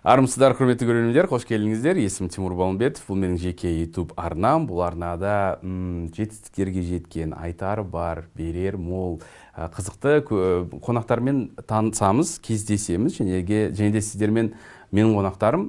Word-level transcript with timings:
армысыздар 0.00 0.54
құрметті 0.56 0.86
көрермендер 0.88 1.26
қош 1.28 1.44
келдіңіздер. 1.44 1.98
Есімім 2.00 2.30
тимур 2.32 2.54
балымбетов 2.56 3.04
бұл 3.04 3.18
менің 3.20 3.36
жеке 3.42 3.68
ютуб 3.82 4.14
арнам. 4.16 4.64
Бұл 4.64 4.80
арнада 4.86 5.58
жетістіктерге 5.60 6.80
жеткен 6.86 7.34
айтары 7.36 7.84
бар 7.84 8.24
берер 8.32 8.78
мол 8.80 9.18
қызықты 9.52 10.22
қонақтармен 10.24 11.42
танысамыз 11.68 12.38
кездесеміз 12.40 13.18
және 13.20 13.42
және 13.44 13.92
де 13.92 14.00
сіздермен 14.00 14.54
менің 14.88 15.12
қонақтарым 15.18 15.68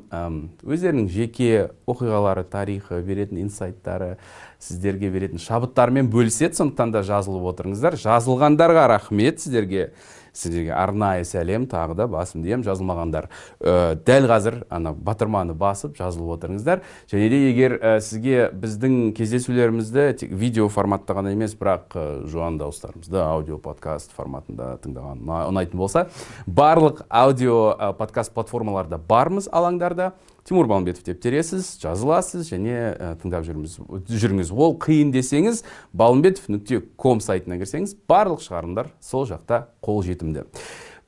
өздерінің 0.63 1.11
жеке 1.11 1.51
оқиғалары 1.91 2.45
тарихы 2.47 3.01
беретін 3.03 3.43
инсайттары 3.43 4.15
сіздерге 4.63 5.11
беретін 5.11 5.43
шабыттарымен 5.43 6.07
бөліседі. 6.07 6.55
Сондықтан 6.55 6.95
да 6.95 7.03
жазылып 7.03 7.51
отырыңыздар. 7.51 7.99
Жазылғандарға 7.99 8.87
рахмет 8.95 9.43
сіздерге. 9.43 9.91
Сіздерге 10.33 10.73
арнайы 10.75 11.25
сәлем 11.27 11.67
тағы 11.69 11.95
да 11.99 12.07
басымды 12.07 12.49
иемін 12.49 12.65
жазылмағандар. 12.65 13.27
Ә, 13.59 13.95
дәл 14.05 14.27
қазір 14.31 14.61
ана 14.69 14.93
батырманы 14.93 15.53
басып 15.53 15.97
жазылып 15.99 16.37
отырыңыздар. 16.37 16.81
Және 17.11 17.29
де 17.29 17.41
егер 17.49 17.77
ә, 17.79 17.99
сізге 17.99 18.49
біздің 18.55 19.13
кездесулерімізді 19.17 20.07
тек 20.23 20.31
видео 20.31 20.69
форматта 20.71 21.13
ғана 21.17 21.33
емес 21.35 21.55
бірақ 21.59 21.95
ә, 21.95 22.07
жуан 22.31 22.57
дауыстарымызды 22.61 23.19
аудио 23.21 23.59
подкаст 23.61 24.15
форматында 24.15 24.77
тыңдаған 24.83 25.23
ұна- 25.25 25.45
ұнайтын 25.51 25.77
болса 25.77 26.07
барлық 26.47 27.03
аудио 27.09 27.93
подкаст 27.99 28.33
платформаларда 28.33 28.97
бармыз 28.97 29.49
алаңдарда. 29.51 30.13
Тимур 30.47 30.67
балымбетов 30.67 31.05
деп 31.05 31.21
тересіз 31.21 31.75
жазыласыз 31.81 32.49
және 32.49 32.75
ә, 32.95 33.13
тыңдап 33.21 33.45
жүріңіз, 33.47 33.77
жүріңіз. 34.09 34.51
Ол 34.51 34.75
қиын 34.81 35.13
десеңіз 35.13 35.63
балымбетов 35.93 36.49
нүкте 36.51 36.81
ком 36.97 37.21
сайтына 37.23 37.59
кірсеңіз 37.61 37.95
барлық 38.09 38.43
шығарылымдар 38.45 38.91
сол 39.03 39.27
жақта 39.29 39.67
қолжетімді. 39.85 40.47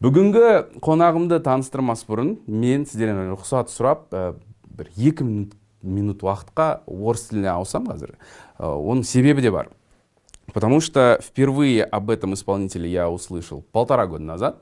Бүгінгі 0.04 0.80
қонағымды 0.84 1.40
таныстырмас 1.44 2.04
бұрын 2.08 2.36
мен 2.48 2.88
сіздерден 2.90 3.34
рұқсат 3.34 3.72
сұрап 3.74 4.10
ә, 4.12 4.34
бір 4.68 4.90
екі 4.98 5.28
минут, 5.84 6.24
уақытқа 6.24 6.84
орыс 6.88 7.30
тіліне 7.30 7.54
ауысам 7.54 7.88
қазір. 7.88 8.18
Ә, 8.58 8.68
оның 8.68 9.04
себебі 9.08 9.42
де 9.42 9.52
бар. 9.52 9.70
Потому 10.54 10.82
что 10.82 11.20
впервые 11.24 11.84
об 11.84 12.10
этом 12.10 12.34
исполнителе 12.34 12.92
я 12.92 13.10
услышал 13.10 13.64
полтора 13.72 14.08
года 14.08 14.24
назад. 14.24 14.58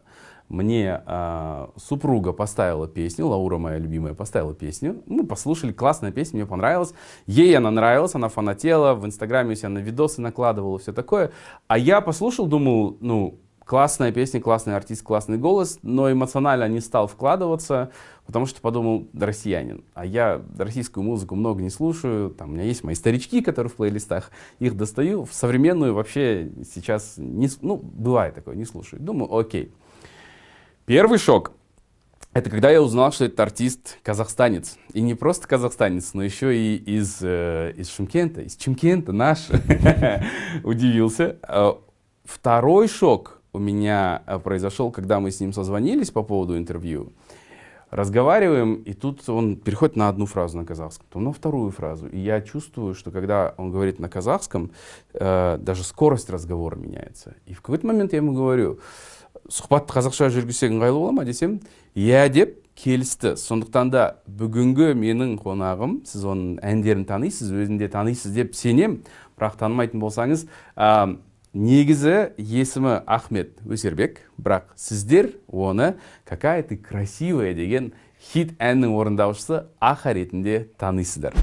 Мне 0.52 1.02
а, 1.06 1.70
супруга 1.78 2.34
поставила 2.34 2.86
песню, 2.86 3.26
Лаура 3.26 3.58
моя 3.58 3.78
любимая 3.78 4.14
поставила 4.14 4.54
песню. 4.54 5.02
Мы 5.06 5.26
послушали, 5.26 5.72
классная 5.72 6.12
песня, 6.12 6.40
мне 6.40 6.46
понравилась. 6.46 6.94
Ей 7.26 7.56
она 7.56 7.72
нравилась, 7.72 8.16
она 8.16 8.28
фанатела, 8.28 8.94
в 8.94 9.06
Инстаграме 9.06 9.54
у 9.54 9.56
себя 9.56 9.70
на 9.70 9.78
видосы 9.78 10.20
накладывала, 10.20 10.78
все 10.78 10.92
такое. 10.92 11.32
А 11.68 11.78
я 11.78 12.02
послушал, 12.02 12.48
думал, 12.48 12.98
ну, 13.00 13.40
классная 13.64 14.12
песня, 14.12 14.42
классный 14.42 14.76
артист, 14.76 15.04
классный 15.04 15.38
голос, 15.38 15.80
но 15.84 16.12
эмоционально 16.12 16.68
не 16.68 16.82
стал 16.82 17.08
вкладываться, 17.08 17.92
потому 18.26 18.46
что 18.46 18.60
подумал, 18.60 19.08
россиянин. 19.18 19.86
А 19.94 20.06
я 20.06 20.42
российскую 20.58 21.06
музыку 21.06 21.36
много 21.36 21.64
не 21.64 21.70
слушаю, 21.70 22.30
там 22.30 22.50
у 22.50 22.54
меня 22.56 22.66
есть 22.66 22.84
мои 22.84 22.96
старички, 22.96 23.40
которые 23.40 23.72
в 23.72 23.76
плейлистах, 23.76 24.32
их 24.60 24.76
достаю, 24.76 25.24
в 25.24 25.34
современную 25.34 25.94
вообще 25.94 26.52
сейчас, 26.74 27.14
не, 27.16 27.48
ну, 27.62 27.78
бывает 27.78 28.36
такое, 28.36 28.56
не 28.56 28.66
слушаю. 28.66 29.02
Думаю, 29.02 29.34
окей. 29.34 29.72
Первый 30.86 31.18
шок 31.18 31.54
это 32.34 32.50
когда 32.50 32.70
я 32.70 32.82
узнал, 32.82 33.12
что 33.12 33.26
этот 33.26 33.42
артист 33.42 33.98
казахстанец. 34.04 34.78
И 34.94 35.02
не 35.02 35.16
просто 35.16 35.50
казахстанец, 35.50 36.14
но 36.14 36.24
еще 36.24 36.56
и 36.58 36.78
из, 36.78 37.18
э, 37.22 37.74
из 37.76 37.90
Шымкента, 37.90 38.40
из 38.42 38.56
Чимкента 38.56 39.12
наш. 39.12 39.50
Удивился. 40.64 41.36
Э, 41.46 41.74
Второй 42.24 42.88
шок 42.88 43.42
у 43.52 43.60
меня 43.60 44.24
э, 44.26 44.40
произошел, 44.40 44.92
когда 44.92 45.20
мы 45.20 45.32
с 45.32 45.42
ним 45.42 45.52
созвонились 45.52 46.12
по 46.12 46.24
поводу 46.24 46.58
интервью. 46.58 47.12
Разговариваем, 47.90 48.76
и 48.76 48.94
тут 48.94 49.28
он 49.28 49.58
переходит 49.58 49.98
на 49.98 50.08
одну 50.08 50.26
фразу 50.26 50.58
на 50.58 50.64
казахском, 50.64 51.06
потом 51.10 51.26
на 51.26 51.34
вторую 51.34 51.72
фразу. 51.72 52.08
И 52.08 52.18
я 52.18 52.40
чувствую, 52.40 52.96
что 52.96 53.12
когда 53.12 53.54
он 53.58 53.72
говорит 53.72 54.00
на 54.00 54.08
казахском, 54.08 54.72
э, 55.14 55.58
даже 55.60 55.84
скорость 55.84 56.30
разговора 56.30 56.78
меняется. 56.78 57.36
И 57.46 57.54
в 57.54 57.62
какой-то 57.62 57.86
момент 57.86 58.14
я 58.14 58.20
ему 58.20 58.32
говорю, 58.32 58.80
сұхбатты 59.50 59.96
қазақша 59.96 60.30
жүргізсек 60.34 60.74
ыңғайлы 60.74 61.00
бола 61.00 61.16
ма 61.16 61.26
десем 61.26 61.60
иә 61.96 62.28
деп 62.30 62.58
келісті. 62.76 63.36
Сондықтан 63.38 63.92
да 63.94 64.06
бүгінгі 64.26 64.94
менің 64.98 65.36
қонағым 65.42 66.00
сіз 66.08 66.26
оның 66.26 66.60
әндерін 66.66 67.06
танисыз 67.10 67.52
өзін 67.54 67.80
де 67.82 67.90
танисыз 67.92 68.34
деп 68.36 68.56
сенем. 68.58 69.02
Бірақ 69.38 69.58
танымайтын 69.60 70.02
болсаңыз 70.02 70.46
а, 70.76 71.18
негізі 71.54 72.32
есімі 72.38 73.02
ахмет 73.06 73.60
өсербек. 73.66 74.24
Бірақ 74.42 74.74
сіздер 74.76 75.34
оны 75.48 75.96
какая 76.26 76.64
ты 76.64 76.78
красивая 76.78 77.54
деген 77.54 77.94
хит 78.32 78.54
әннің 78.60 78.96
орындаушысы 78.96 79.66
аха 79.80 80.14
ретінде 80.14 80.70
танисыздар. 80.78 81.34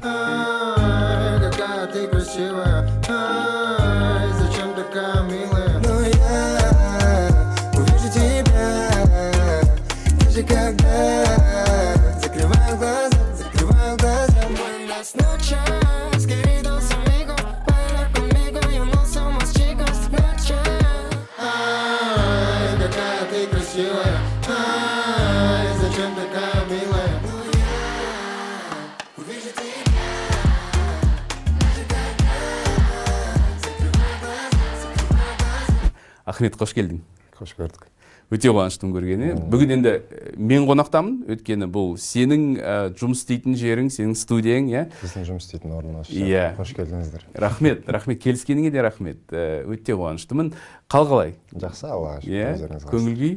Ахмет 36.38 36.54
қош 36.54 36.75
келдің. 36.76 37.00
Қош 37.34 37.54
көрдік. 37.59 37.88
Өте 38.28 38.50
қуаныштымын 38.53 38.93
көргене 38.93 39.28
бүгін 39.50 39.72
енді 39.78 39.93
э, 39.99 40.32
мен 40.37 40.66
қонақтамын. 40.69 41.15
Өйткені 41.32 41.66
бұл 41.72 41.94
сенің 41.99 42.43
ә, 42.60 42.75
жұмыс 42.99 43.22
істейтін 43.22 43.56
жерің 43.59 43.88
сенің 43.91 44.12
студияң 44.21 44.69
иә? 44.69 44.82
Біздің 45.00 45.25
жұмыс 45.31 45.49
істейтін 45.49 45.72
осы. 45.99 46.12
Иә. 46.12 46.53
қош 46.59 46.75
келдіңіздер. 46.76 47.25
Рахмет 47.34 47.88
рахмет. 47.88 48.21
Келіскеніңе 48.22 48.71
де 48.71 48.84
рахмет. 48.84 49.22
Ә, 49.32 49.65
өте 49.65 49.97
қуаныштымын. 49.97 50.53
Қал 50.93 51.09
қалай. 51.09 51.34
Жақсы 51.56 51.88
аллаға 51.88 52.21
шүкір. 52.21 52.37
Иә. 52.37 52.53
Өздеріңіз 52.53 52.87
көңіл 52.93 53.19
күй? 53.22 53.34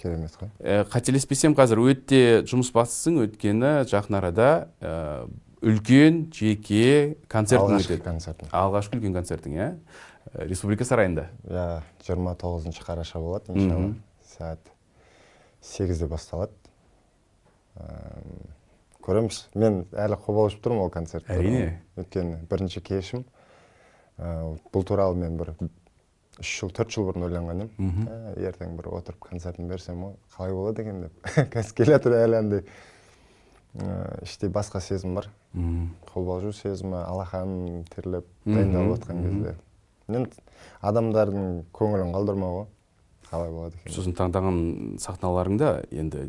Керемет 0.00 0.40
қой. 0.40 0.50
Ә, 0.64 0.82
қателеспесем 0.88 1.54
қазір 1.58 1.84
өте 1.84 2.22
жұмыс 2.48 2.72
бастысың. 2.72 3.20
Өйткені 3.26 3.74
жақын 3.92 4.18
арада 4.22 4.48
ә, 4.80 5.28
үлкен 5.62 6.24
жеке 6.34 7.18
концертің 7.30 7.76
алғашқы 7.76 8.00
өтеді. 8.00 8.48
алғашқы 8.50 8.98
үлкен 8.98 9.20
концертің 9.20 9.60
иә? 9.60 9.68
Республика 10.34 10.84
сарайында. 10.84 11.28
Иә 11.48 11.82
жиырма 12.06 12.34
тоғызыншы 12.40 12.82
қараша 12.84 13.20
болады 13.20 13.52
иншалла. 13.52 13.94
Сағат 14.32 14.72
сегізде 15.62 16.06
басталады. 16.08 16.52
Көреміз. 19.02 19.46
Мен 19.58 19.84
әлі 19.92 20.16
қобалжып 20.22 20.62
тұрмын 20.62 20.84
ол 20.86 20.90
концертті 20.94 21.32
Әрине. 21.34 21.80
өйткені 21.98 22.44
бірінші 22.50 22.80
кешім. 22.86 23.24
Ә, 24.18 24.54
бұл 24.72 24.84
туралы 24.86 25.16
мен 25.18 25.36
бір 25.40 25.54
үш 26.38 26.52
жыл 26.60 26.70
төрт 26.70 26.92
жыл 26.94 27.08
бұрын 27.08 27.26
ойланған 27.26 27.64
едім. 27.64 28.06
Ә, 28.06 28.36
ертең 28.46 28.76
бір 28.78 28.92
отырып 28.92 29.26
концертін 29.26 29.68
берсем 29.68 30.04
ғой 30.04 30.14
қалай 30.36 30.54
болады 30.54 30.82
екен 30.82 31.00
деп. 31.02 31.12
Қазір 31.50 31.74
келе 31.74 31.96
жатыр 31.96 32.16
әлі 32.20 32.38
андай. 32.38 32.64
Ә, 33.74 34.22
іштей 34.22 34.50
басқа 34.50 34.80
сезім 34.80 35.16
бар. 35.18 35.28
Қобалжу 36.12 36.52
сезімі 36.52 37.02
алақан 37.02 37.84
терлеп 37.90 38.26
дайындалып 38.44 39.00
жатқан 39.00 39.22
кезде. 39.26 39.56
Енді 40.20 40.44
адамдардың 40.82 41.48
көңілін 41.76 42.12
қалдырмау 42.14 42.56
ғой 42.60 42.66
қалай 43.32 43.50
болады 43.54 43.76
екен? 43.80 43.92
сосын 43.94 44.14
таңдаған 44.18 44.58
сахналарың 45.00 45.56
да 45.58 45.70
енді 45.90 46.26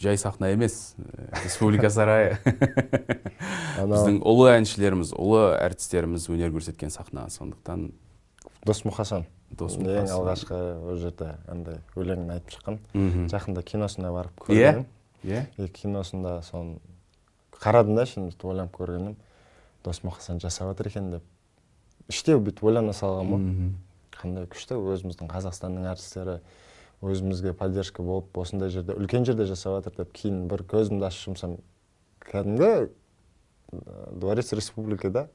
жай 0.00 0.16
сахна 0.18 0.48
емес 0.54 0.94
Ә, 0.96 1.42
республика 1.44 1.90
сарайы. 1.90 2.38
Біздің 3.76 4.20
ұлы 4.24 4.48
әншілеріміз 4.56 5.12
ұлы 5.18 5.42
әртістеріміз 5.60 6.28
өнер 6.32 6.52
көрсеткен 6.54 6.90
сахна. 6.94 7.26
Сондықтан 7.32 7.90
досмұқасан 8.66 9.26
Досмұқасан. 9.56 10.00
ең 10.00 10.10
алғашқы 10.16 10.56
ол 10.90 10.96
жерде 10.98 11.34
андай 11.50 11.78
өлеңін 11.94 12.32
айтып 12.38 12.56
шыққан. 12.56 12.80
Жақында 13.30 13.62
киносына 13.68 14.10
барып 14.14 14.46
иә 14.48 14.72
көргенмін 14.72 14.86
иә 15.28 15.44
и 15.60 15.68
киносында 15.68 16.38
соны 16.46 16.78
қарадым 17.60 17.94
да 18.00 18.06
шын 18.08 18.30
сөйтіп 18.30 18.48
ойланып 18.50 18.74
көргенім. 18.80 19.14
Досмұқасан 19.84 20.40
жасап 20.42 20.72
жатыр 20.72 20.88
екен 20.90 21.10
деп. 21.14 21.22
Іштей 22.12 22.38
бүйтіп 22.38 22.64
ойлана 22.66 22.94
салғанмын 22.96 23.46
ғой. 23.46 23.72
Қандай 24.16 24.46
күшті 24.50 24.78
өзіміздің 24.80 25.28
қазақстанның 25.30 25.88
әртістері 25.92 26.38
өзімізге 27.04 27.52
поддержка 27.56 28.02
болып 28.02 28.38
осындай 28.40 28.70
жерде 28.72 28.96
үлкен 28.96 29.26
жерде 29.28 29.44
жасап 29.48 29.76
жатыр 29.78 30.04
деп 30.04 30.14
кейін 30.16 30.46
бір 30.50 30.64
көзімді 30.70 31.04
ашып 31.08 31.28
жұмсам 31.30 31.58
кәдімгі 32.24 32.88
дворец 34.16 34.52
республикада 34.56 35.26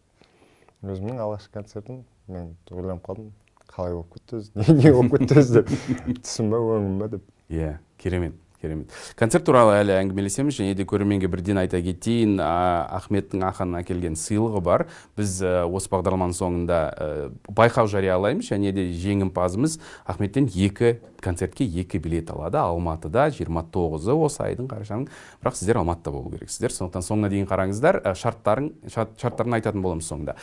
өзімнің 0.81 1.21
алғашқы 1.21 1.53
концертім 1.59 2.01
мен 2.31 2.55
ойланып 2.71 3.05
қалдым 3.05 3.29
қалай 3.71 3.93
болып 3.95 4.15
кетті 4.15 4.39
өзі 4.39 4.51
не 4.55 4.77
не 4.79 4.93
болып 4.95 5.17
кетті 5.19 5.39
өзі 5.41 5.59
деп. 5.59 5.69
Түсім 6.25 6.49
ба 6.51 6.61
өңім 6.77 6.97
ба 7.01 7.11
деп. 7.13 7.27
Иә 7.51 7.75
керемет. 8.01 8.35
Керемет. 8.61 8.91
Концерт 9.19 9.45
туралы 9.47 9.75
әлі 9.81 9.95
әңгімелесеміз. 9.97 10.55
Және 10.61 10.75
де 10.77 10.85
көрерменге 10.87 11.27
бірден 11.31 11.59
айта 11.61 11.81
кетейін 11.81 12.37
ахметтің 12.41 13.43
аханның 13.49 13.81
әкелген 13.83 14.15
сыйлығы 14.19 14.61
бар. 14.63 14.85
Біз 15.17 15.39
ә, 15.43 15.65
осы 15.65 15.91
бағдарламаның 15.91 16.37
соңында 16.37 16.79
ә, 16.93 17.09
байқау 17.49 17.89
жариялаймыз. 17.91 18.47
Және 18.51 18.71
де 18.75 18.87
жеңімпазымыз 18.93 19.79
ахметтен 20.05 20.47
екі 20.53 20.99
концертке 21.21 21.65
екі 21.65 21.99
билет 22.01 22.31
алады. 22.33 22.57
Алматыда 22.61 23.27
29-ы 23.33 24.15
осы 24.25 24.45
айдың 24.47 24.69
қарашаның. 24.71 25.09
Бірақ 25.43 25.59
сіздер 25.59 25.81
алматыда 25.81 26.13
болу 26.15 26.31
керексіздер. 26.33 26.73
Сондықтан 26.73 27.05
соңына 27.05 27.29
дейін 27.33 27.45
қараңыздар 27.49 28.01
шарттарын 28.17 28.71
шарт- 28.89 29.13
шарттарын 29.21 29.59
айтатын 29.59 29.83
боламыз 29.85 30.09
соңында. 30.09 30.35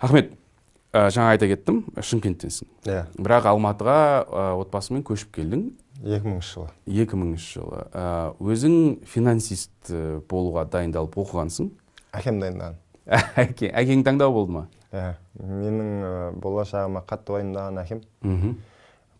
Ахмет 0.00 0.34
ә, 0.92 1.08
жаңа 1.14 1.32
айта 1.34 1.48
кеттім. 1.48 1.82
Шымкенттенсің. 1.96 2.68
Иә. 2.88 3.02
Бірақ 3.16 3.48
алматыға 3.52 3.98
ә, 4.24 4.46
отбасымен 4.60 5.04
көшіп 5.08 5.32
келдің. 5.38 5.70
Екі 6.04 6.28
мыңыншы 6.28 6.54
жылы. 6.54 6.70
2000 6.86 7.34
жылы. 7.42 7.82
Ә, 7.92 8.04
өзің 8.38 8.76
финансист 9.08 9.90
ә, 9.90 10.20
болуға 10.30 10.64
дайындалып 10.70 11.16
оқығансың? 11.18 11.70
Әкем 12.18 12.40
дайындаған. 12.42 12.78
Әке 13.44 13.70
әкең 13.72 14.04
таңдау 14.06 14.34
болды 14.36 14.56
ма? 14.58 14.64
Иә 14.92 15.14
менің 15.38 15.90
ә, 16.04 16.12
болашағыма 16.42 17.02
қатты 17.08 17.36
уайымдаған 17.36 17.82
әкем. 17.82 18.02
Мхм. 18.22 18.54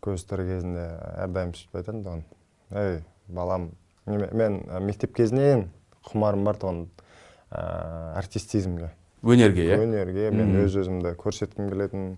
Көз 0.05 0.25
тірі 0.31 0.47
кезінде 0.53 0.87
әрдайым 1.25 1.57
сөйтіп 1.59 1.81
айтатын 1.81 2.05
тұғын 2.07 2.23
ей 2.79 3.01
балам 3.29 3.71
мен 4.07 4.63
ә, 4.69 4.81
мектеп 4.81 5.17
кезінен 5.17 5.67
құмарым 6.09 6.47
бар 6.47 6.61
тұғын 6.63 6.85
ә, 7.51 7.63
артистизмге 8.21 8.93
өнерге 9.23 9.67
иә? 9.67 9.79
Өнерге 9.83 10.31
мен 10.35 10.55
өз 10.63 10.77
өзімді 10.79 11.15
көрсеткім 11.19 11.71
келетін 11.73 12.13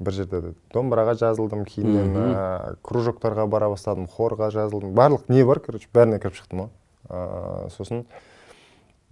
бір 0.00 0.12
жерде 0.14 0.40
домбыраға 0.74 1.14
жазылдым 1.18 1.64
кейіннен 1.68 2.16
ә, 2.16 2.74
кружоктарға 2.86 3.46
бара 3.50 3.68
бастадым 3.72 4.06
хорға 4.10 4.50
жазылдым. 4.54 4.92
Барлық 4.94 5.28
не 5.32 5.44
бар 5.44 5.60
короче 5.64 5.88
бәріне 5.94 6.18
кіріп 6.22 6.36
шықтым 6.38 6.66
ғой 6.66 6.70
Ә, 7.08 7.68
сосын 7.72 8.02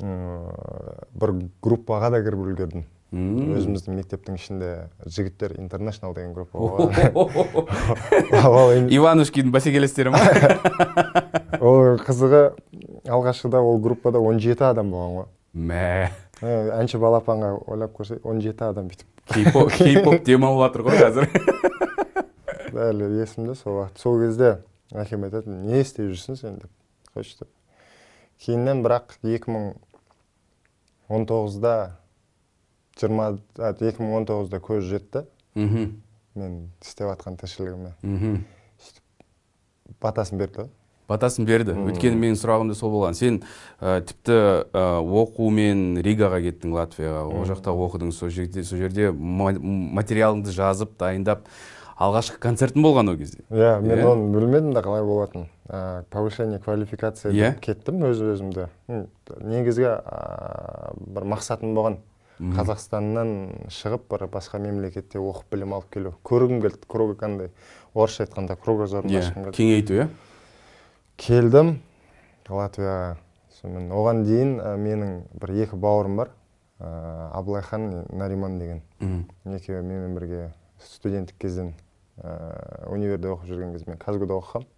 м, 0.02 0.50
бір 1.16 1.32
группаға 1.64 2.10
да 2.12 2.20
кіріп 2.24 2.42
үлгердім. 2.44 2.84
Өзіміздің 3.16 3.94
мектептің 3.96 4.34
ішінде 4.36 4.70
жігіттер 5.06 5.54
интернешнл 5.62 6.12
деген 6.12 6.34
группа 6.34 6.58
болған. 6.60 6.90
Иванушкидің 8.92 9.52
бәсекелестері 9.54 10.10
ма? 10.12 10.20
Ол 11.62 11.96
қызығы 12.02 12.42
алғашқыда 13.08 13.62
ол 13.62 13.78
группада 13.80 14.18
17 14.20 14.60
адам 14.68 14.90
болған 14.92 15.14
ғой. 15.20 15.28
Мә. 15.54 16.10
Ә, 16.42 16.52
әнші 16.82 16.98
балапанға 17.00 17.54
ойлап 17.70 17.94
көрсе 17.96 18.18
17 18.20 18.66
адам 18.68 18.90
бүйтіп. 18.90 19.06
Кей-поп 19.32 19.68
жатыр 20.62 20.80
ғой 20.86 20.96
қазір 21.02 21.24
әлі 22.86 23.04
есімде 23.22 23.54
сол 23.58 23.72
уақыт 23.80 23.96
сол 24.02 24.14
кезде 24.22 24.50
әкем 24.94 25.20
айтатын 25.26 25.54
не 25.66 25.76
істеп 25.82 26.06
жүрсің 26.12 26.34
сен 26.40 26.52
деп 26.62 26.72
қойшы 27.14 27.34
деп 27.40 27.50
кейіннен 28.44 28.78
бірақ 28.84 29.06
2019-да 29.24 31.76
20 33.00 33.40
а, 33.58 33.60
2019-да 33.80 34.58
көз 34.70 34.82
жетті 34.90 35.20
мхм 35.54 35.84
мен 36.36 36.52
істеп 36.84 37.06
жатқан 37.10 37.34
тіршілігіме 37.40 37.92
мхм 38.02 38.34
батасын 40.02 40.38
берді 40.40 40.58
ғой. 40.64 40.70
Батасын 41.08 41.46
берді. 41.46 41.74
Өйткені 41.76 42.18
менің 42.18 42.38
сұрағым 42.40 42.68
да 42.72 42.74
сол 42.78 42.90
болған. 42.94 43.14
Сен 43.14 43.40
ә, 43.80 44.00
тіпті 44.06 44.36
ә, 44.72 44.84
оқумен 45.04 46.00
ригаға 46.02 46.40
кеттің 46.44 46.74
латвияға. 46.76 47.24
Ол 47.30 47.44
жақта 47.48 47.74
оқыдың. 47.74 48.12
Сол 48.12 48.28
жерде 48.34 48.64
сол 48.64 48.78
жерде 48.78 49.10
ма- 49.12 49.54
материалыңды 49.60 50.50
жазып 50.54 50.96
дайындап 50.98 51.46
алғашқы 51.96 52.40
концертің 52.42 52.82
болған 52.84 53.10
ол 53.14 53.16
кезде. 53.16 53.38
Иә 53.50 53.78
мен 53.80 53.98
Иә? 53.98 54.04
оны 54.10 54.32
білмедім 54.34 54.74
да 54.74 54.82
қалай 54.82 55.04
болатынын. 55.06 55.46
Ә, 55.68 56.02
повышение 56.10 56.58
квалификация 56.58 57.32
Иә? 57.32 57.54
деп 57.54 57.60
кеттім 57.60 58.02
өз 58.10 58.20
өзімді. 58.34 58.68
Негізгі 59.40 59.88
ә, 60.02 60.92
бір 61.00 61.24
мақсатым 61.32 61.74
болған. 61.74 61.98
Мгм. 62.36 62.52
қазақстаннан 62.52 63.30
шығып 63.72 64.02
бір 64.12 64.26
басқа 64.28 64.58
мемлекетте 64.60 65.16
оқып 65.16 65.46
білім 65.54 65.72
алып 65.72 65.86
келу. 65.94 66.10
Көргім 66.22 66.60
келді 66.60 66.84
кругокандай 66.86 67.48
орысша 67.94 68.26
айтқанда 68.26 68.58
кругозорымды 68.60 69.14
иә 69.16 69.22
ашқым 69.22 69.44
келді. 69.46 69.56
кеңейту 69.56 69.94
иә? 69.96 70.08
Келдім 71.16 71.78
латвияға 72.48 73.16
сонымен. 73.58 73.90
Оған 73.96 74.22
дейін 74.26 74.56
ә, 74.60 74.76
менің 74.80 75.16
бір 75.40 75.54
екі 75.64 75.78
бауырым 75.80 76.16
бар 76.20 76.30
ә, 76.78 77.30
абылайхан 77.38 78.06
нариман 78.12 78.58
деген. 78.58 78.82
Мхм. 79.00 79.24
екеуі 79.44 79.82
менімен 79.82 80.14
бірге 80.14 80.42
студенттік 80.78 81.38
кезден 81.40 81.74
ә, 82.20 82.88
универде 82.92 83.28
оқып 83.32 83.48
жүрген 83.50 83.72
кезде 83.72 83.90
мен 83.90 83.98
казгуда 84.00 84.36
оқығанмын 84.36 84.68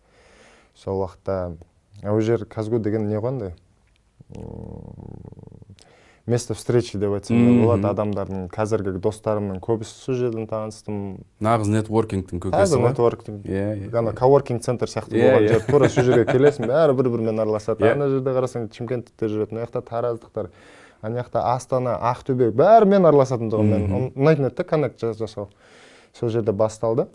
сол 0.79 1.03
уақытта 1.03 1.57
а 2.03 2.13
ол 2.13 2.21
жер 2.21 2.45
казгу 2.47 2.79
деген 2.79 3.09
не 3.09 3.19
ғой 3.19 3.29
андай 3.35 3.55
место 6.29 6.55
встречи 6.55 6.99
деп 7.01 7.13
айтсам 7.17 7.39
да 7.41 7.53
болады. 7.65 7.87
Адамдардың 7.91 8.49
қазіргі 8.53 8.93
достарымның 9.03 9.59
көбісі 9.65 9.95
сол 10.05 10.15
жерден 10.19 10.47
таныстым. 10.51 10.99
Нағыз 11.43 11.71
нетворкингтің 11.73 12.43
көкесі 12.45 12.61
қазір 12.61 12.83
ғой 12.85 12.93
нетворктинг 12.93 13.47
иә 13.49 13.65
иә 13.89 13.97
ана 13.99 14.13
коворкинг 14.13 14.63
центр 14.63 14.87
сияқты 14.93 15.17
Иә, 15.17 15.25
болған 15.25 15.47
иә. 15.47 15.49
жер 15.55 15.65
тура 15.71 15.89
сол 15.89 16.05
жерге 16.05 16.25
келесің 16.29 16.69
бәрі 16.69 16.97
бір 16.99 17.09
бірімен 17.15 17.41
араласады. 17.41 17.85
Иә. 17.85 17.93
ана 17.97 18.09
жерде 18.13 18.35
қарасаң 18.37 18.69
шымкенттіктер 18.77 19.29
жүреді 19.33 19.55
мына 19.57 19.65
жақта 19.67 19.83
тараздықтар 19.89 20.51
ана 21.03 21.23
жақта 21.23 21.45
астана 21.55 21.97
ақтөбе 22.13 22.51
бәрімен 22.53 23.09
араласатын 23.09 23.51
тұғын 23.51 23.73
мен 23.73 24.13
ұнайтын 24.17 24.47
еді 24.51 24.57
да 24.57 24.65
коннект 24.65 25.01
жас- 25.01 25.17
жасау. 25.19 25.49
Сол 26.13 26.29
жерде 26.29 26.53
басталды. 26.53 27.07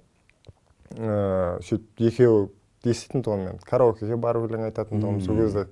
Ыыы 0.97 1.61
сөйтіп 1.65 2.03
екеуі 2.05 2.49
еститін 2.85 3.23
тұғын 3.25 3.45
мен 3.47 3.59
караокеге 3.65 4.15
барып 4.19 4.45
өлең 4.49 4.67
айтатын 4.67 5.01
тұғынмын 5.01 5.23
сол 5.25 5.39
кезде 5.39 5.63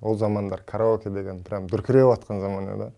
ол 0.00 0.16
замандар 0.16 0.62
караоке 0.66 1.10
деген 1.10 1.42
прям 1.42 1.66
дүркіреп 1.66 2.12
жатқан 2.12 2.40
заман 2.40 2.68
еді. 2.74 2.90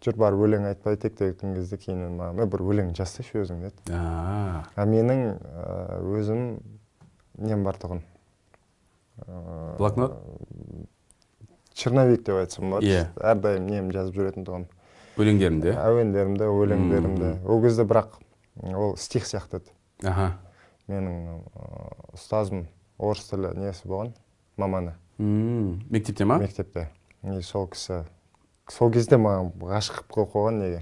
Жүр 0.00 0.16
барып 0.16 0.40
өлең 0.46 0.64
айтып 0.70 0.86
айтайық 0.94 1.16
деген 1.18 1.54
кезде 1.58 1.76
кейіннен 1.76 2.14
маған 2.16 2.40
«Е, 2.40 2.46
бір 2.48 2.62
өлең 2.64 2.94
жазсайшы 2.96 3.42
өзің 3.42 3.66
деді. 3.66 3.92
А. 3.92 4.64
Менің 4.88 5.36
өзім 6.16 6.44
нем 7.36 7.64
бар 7.66 7.76
тұғын? 7.82 8.00
Ә, 9.26 9.76
блокнот? 9.76 10.16
Черновик 11.76 12.24
деп 12.24 12.40
айтсам 12.40 12.70
болады. 12.70 12.88
Иә. 12.88 13.02
әрдайым 13.20 13.68
нем 13.68 13.90
жазып 13.92 14.16
жүретін 14.16 14.48
тұғын. 14.48 14.66
Өлеңдеріңді 15.20 15.76
әуендерімді 15.76 16.48
өлеңдерімді 16.48 17.34
ол 17.44 17.60
кезде 17.60 17.84
бірақ 17.84 18.16
ол 18.72 18.96
стих 18.96 19.28
сияқты 19.28 19.60
еді. 19.60 19.76
Аха. 20.08 20.30
Менің 20.88 21.44
ә, 21.44 21.68
ұстазым 22.16 22.64
орыс 22.96 23.28
тілі 23.28 23.52
несі 23.60 23.84
болған? 23.84 24.14
Маманы. 24.56 24.96
Мектепте 25.20 26.24
ма? 26.24 26.38
Мектепте. 26.38 26.88
И 27.22 27.42
сол 27.42 27.68
кісі. 27.68 28.04
Сол 28.70 28.90
кезде 28.94 29.18
маған 29.20 29.50
ғашық 29.60 30.06
қылып 30.08 30.32
қойған 30.32 30.60
неге 30.62 30.80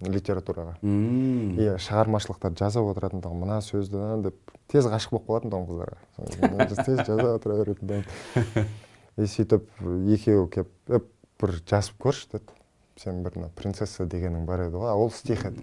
литератураға. 0.00 0.78
И 0.80 1.68
шығармашылықтар 1.84 2.56
жазып 2.58 2.88
отыратын 2.94 3.20
тұғын 3.24 3.42
мына 3.44 3.60
сөзді 3.64 4.22
деп. 4.24 4.54
Тез 4.72 4.88
ғашық 4.88 5.18
болып 5.18 5.28
қалатын 5.28 5.52
тұғын 5.52 5.68
қыздарға. 5.68 6.80
Тез 6.80 7.04
жаза 7.04 7.28
отыра 7.36 7.60
беретін 7.60 7.92
тұғын 7.92 8.66
и 9.24 9.28
сөйтіп 9.30 9.68
екеуі 10.16 10.48
келіп 10.56 10.72
«Е, 10.88 11.00
бір 11.40 11.56
жазып 11.68 12.00
көрші 12.00 12.32
деді. 12.32 12.60
Сен 12.96 13.22
бір 13.26 13.36
мына 13.36 13.50
принцесса 13.58 14.06
дегенің 14.06 14.46
бар 14.46 14.68
еді 14.68 14.78
ғой 14.80 14.92
а 14.92 14.98
ол 14.98 15.10
стих 15.10 15.44
еді. 15.44 15.60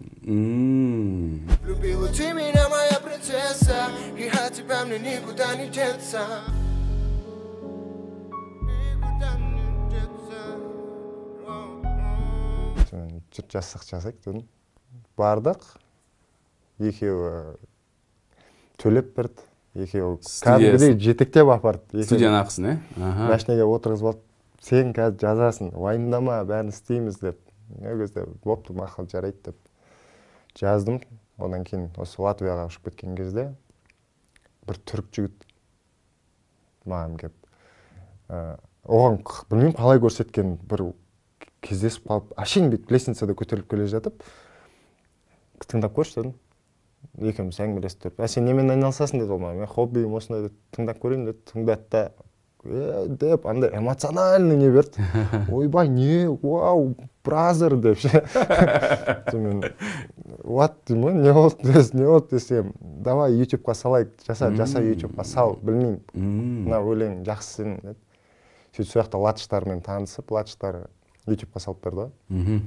Любила 1.66 2.08
ты 2.12 2.34
меня, 2.34 2.68
моя 2.70 3.00
принцесса 3.00 3.88
И 4.18 4.28
от 4.28 4.54
тебя 4.54 4.86
мне 4.86 5.00
никуда 5.00 5.56
не 5.56 5.68
деться. 5.68 6.28
Сонымен 13.42 13.50
жүр 13.50 13.50
жазсақ 13.50 13.86
жазайық 13.88 14.18
дедім. 14.26 14.48
Бардық. 15.18 15.64
Екеуі 16.80 17.58
төлеп 18.78 19.16
берді. 19.16 19.42
Екеуі 19.76 20.18
кәдімгідей 20.22 20.98
жетектеп 21.00 21.50
апарды. 21.50 22.04
Студияның 22.04 22.42
ақысын 22.44 22.68
иә 22.68 22.78
машинаға 23.30 23.68
отырғызып 23.72 24.08
алып 24.12 24.22
сен 24.62 24.94
қазір 24.94 25.20
жазасың 25.22 25.74
уайымдама 25.76 26.44
бәрін 26.46 26.70
істейміз 26.70 27.20
деп. 27.22 27.40
Ол 27.82 28.02
кезде 28.02 28.26
бопты 28.44 28.74
мақұл 28.74 29.10
жарайды 29.10 29.52
деп 29.52 29.58
жаздым. 30.60 31.02
Одан 31.40 31.64
кейін 31.64 31.90
осы 31.98 32.22
латвияға 32.22 32.68
ұшып 32.70 32.90
кеткен 32.90 33.16
кезде 33.16 33.54
бір 34.68 34.78
түрік 34.86 35.08
жігіт 35.16 35.46
маған 36.86 37.16
келіп 37.18 37.34
ә, 38.30 38.58
оған 38.86 39.18
білмеймін 39.50 39.74
қалай 39.78 40.02
көрсеткен 40.04 40.58
бір 40.70 40.92
кездесіп 41.66 42.08
қалып 42.10 42.34
әшейін 42.42 42.72
бүйтіп 42.74 42.96
лестницада 42.96 43.36
көтеріліп 43.38 43.70
келе 43.72 43.88
жатып 43.92 44.26
тыңдап 45.70 45.94
көрші 45.96 46.18
дедім. 46.20 46.34
Екеуміз 47.22 47.60
әңгімелесіп 47.62 48.04
тұрып 48.06 48.20
ә 48.22 48.28
сен 48.30 48.46
немен 48.46 48.72
айналысасың? 48.74 49.22
деді 49.22 49.36
ол 49.36 49.42
маған. 49.42 49.62
Мен 49.62 49.70
хоббиім 49.70 50.14
осындай 50.18 50.48
деді 50.48 50.58
тыңдап 50.76 51.02
көрейін 51.02 51.26
деді 51.30 51.40
тыңдады 51.52 51.86
да 51.92 52.04
деп 52.64 53.46
андай 53.50 53.72
эмоциональный 53.74 54.56
не 54.56 54.70
берді. 54.70 55.02
Ойбай 55.52 55.90
не 55.90 56.28
вау 56.28 56.96
бразер 57.26 57.76
деп 57.76 58.00
ше. 58.00 58.10
Сонымен 59.32 59.66
what 60.44 60.78
деймін 60.88 61.04
ғой 61.04 61.14
не 61.24 61.34
болды 61.34 61.98
не 61.98 62.06
болды 62.06 62.38
десем 62.38 62.74
давай 62.82 63.34
ютубқа 63.34 63.74
салайық 63.74 64.14
жаса 64.28 64.52
жаса 64.56 64.82
ютубқа 64.86 65.26
сал 65.26 65.58
білмеймін. 65.62 66.02
Мына 66.14 66.82
өлең 66.86 67.22
жақсы 67.26 67.62
сенің 67.62 67.82
деді 67.82 68.00
сөйтіп 68.76 68.92
сол 68.92 69.02
жақта 69.02 69.22
латыштармен 69.26 69.82
танысып 69.82 70.32
латыштар 70.32 70.84
ютубқа 71.28 71.60
салып 71.60 71.84
берді. 71.86 72.08
Ғой 72.30 72.62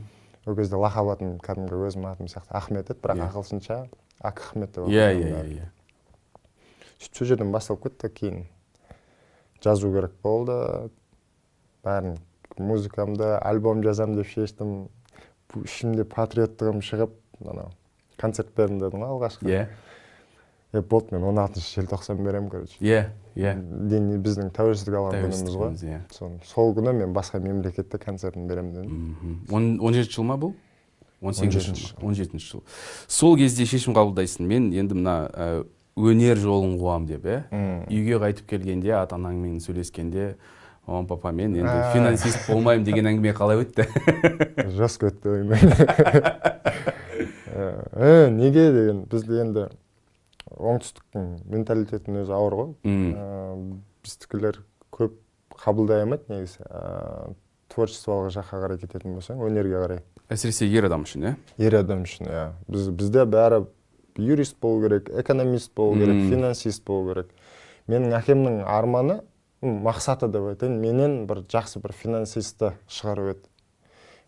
ол 0.53 0.57
кезде 0.59 0.77
лақап 0.77 1.13
атым 1.15 1.39
кәдімгі 1.41 1.79
өзімнің 1.89 2.11
атым 2.13 2.29
сияқты 2.29 2.53
ахмет 2.53 2.91
еді 2.91 3.01
бірақ 3.01 3.17
Иә. 3.17 3.29
ағылшынша 3.31 3.79
ак 4.21 4.41
ахмет 4.45 4.75
деп 4.75 4.89
иә 4.93 5.07
иә 5.17 5.31
бәрі. 5.33 5.55
иә 5.57 5.69
сөйтіп 7.01 7.17
сол 7.17 7.27
жерден 7.27 7.53
басталып 7.53 7.83
кетті 7.89 8.09
кейін 8.11 8.45
жазу 9.65 9.91
керек 9.93 10.13
болды. 10.23 10.91
Бәрін 11.85 12.19
музыкамды 12.59 13.39
альбом 13.41 13.83
жазамын 13.83 14.17
деп 14.21 14.29
шештім. 14.29 14.89
Ішімде 15.55 16.05
патриоттығым 16.05 16.81
шығып 16.83 17.13
анау 17.47 17.71
концерт 18.19 18.49
бердім 18.57 18.79
дедім 18.81 19.01
ғой 19.05 19.13
алғашқы. 19.15 19.47
Иә. 19.49 19.67
Е 20.73 20.81
болды 20.83 21.15
мен 21.15 21.25
он 21.25 21.39
алтыншы 21.39 21.81
желтоқсан 21.81 22.17
беремін 22.25 22.51
короче. 22.51 22.77
Иә. 22.81 23.11
Иә. 23.37 23.55
Біздің 24.25 24.53
тәуелсіздік 24.55 24.99
алған 24.99 25.25
күніміз 25.25 25.57
ғой 25.57 25.75
иә. 25.89 26.03
Сол 26.15 26.37
сол 26.47 26.75
күні 26.77 26.95
мен 27.01 27.17
басқа 27.17 27.41
мемлекетте 27.43 27.99
концертін 27.99 28.47
беремін 28.49 28.73
дедім. 28.77 29.41
Он 29.51 29.95
жетінші 29.95 30.21
жыл 30.21 30.31
ма 30.31 30.39
бұл? 30.39 30.55
он 31.25 31.33
сегізінші 31.33 31.73
17 31.73 31.77
жыл. 31.77 32.07
Он 32.07 32.15
жетінші 32.15 32.47
жыл. 32.51 32.63
Сол 33.09 33.37
кезде 33.37 33.65
шешім 33.67 33.95
қабылдайсың. 33.97 34.45
Мен 34.45 34.69
енді 34.77 34.99
мына 34.99 35.15
ә, 35.33 35.65
өнер 35.97 36.37
жолын 36.37 36.77
қуамын 36.79 37.07
деп 37.09 37.25
иә. 37.25 37.39
Үйге 37.89 38.21
қайтып 38.21 38.51
келгенде 38.51 38.93
ата 38.99 39.17
анаңмен 39.17 39.57
сөйлескенде 39.65 40.35
мама 40.87 41.07
папа 41.09 41.33
мен 41.33 41.57
енді 41.57 41.71
А. 41.71 41.93
финансист 41.95 42.51
болмаймын 42.51 42.85
деген 42.85 43.09
әңгіме 43.09 43.33
қалай 43.33 43.65
өтті? 43.65 43.89
Жестко 44.77 45.09
өтті 45.09 45.29
э 47.55 48.29
неге 48.35 48.73
деген 48.73 49.05
бізде 49.09 49.41
енді 49.41 49.69
оңтүстіктің 50.51 51.29
менталитетінің 51.51 52.25
өзі 52.25 52.35
ауыр 52.37 52.57
ғой. 52.59 52.73
Ә, 52.85 53.55
біздікілер 54.05 54.61
көп 54.95 55.17
қабылдай 55.65 56.05
алмайды 56.05 56.29
негізі. 56.33 56.67
Ә, 56.69 57.33
творчестволық 57.73 58.35
жаққа 58.35 58.61
қарай 58.65 58.81
кететін 58.83 59.17
болсаң 59.17 59.41
өнерге 59.45 59.81
қарай. 59.81 60.03
Әсіресе 60.33 60.69
ер 60.71 60.89
адам 60.89 61.07
үшін 61.07 61.27
иә? 61.29 61.35
Ер 61.61 61.79
адам 61.81 62.05
үшін 62.07 62.29
иә. 62.31 62.45
Біз 62.69 62.91
бізде 62.95 63.25
бәрі 63.29 63.65
юрист 64.21 64.59
болу 64.63 64.83
керек 64.85 65.11
экономист 65.11 65.75
болу 65.75 65.99
керек 65.99 66.29
финансист 66.31 66.85
болу 66.87 67.11
керек. 67.13 67.33
Менің 67.89 68.15
әкемнің 68.21 68.61
арманы 68.65 69.21
мақсаты 69.65 70.29
деп 70.33 70.53
айтайын 70.53 70.79
менен 70.81 71.19
бір 71.29 71.43
жақсы 71.51 71.83
бір 71.83 71.97
финансистті 71.97 72.75
шығару 72.89 73.33
еді. 73.35 73.49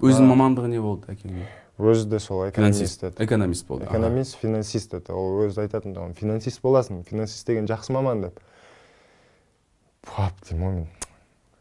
Өзінің 0.01 0.33
мамандығы 0.33 0.73
не 0.73 0.83
болды 0.83 1.13
әкеңнің 1.13 1.47
өзі 1.79 2.09
де 2.09 2.19
сол 2.19 2.47
экономист 2.49 3.03
еді. 3.05 3.25
экономист 3.25 3.67
болды 3.67 3.85
экономист 3.85 4.37
финансист 4.41 4.95
еді. 4.95 5.13
Ол 5.13 5.47
өзі 5.47 5.61
айтатын 5.67 5.95
тұғын 5.97 6.15
финансист 6.17 6.63
боласың 6.63 7.03
финансист 7.05 7.47
деген 7.47 7.67
жақсы 7.69 7.93
маман 7.93 8.23
деп. 8.23 8.41
Пап 10.03 10.33
деймін 10.49 10.87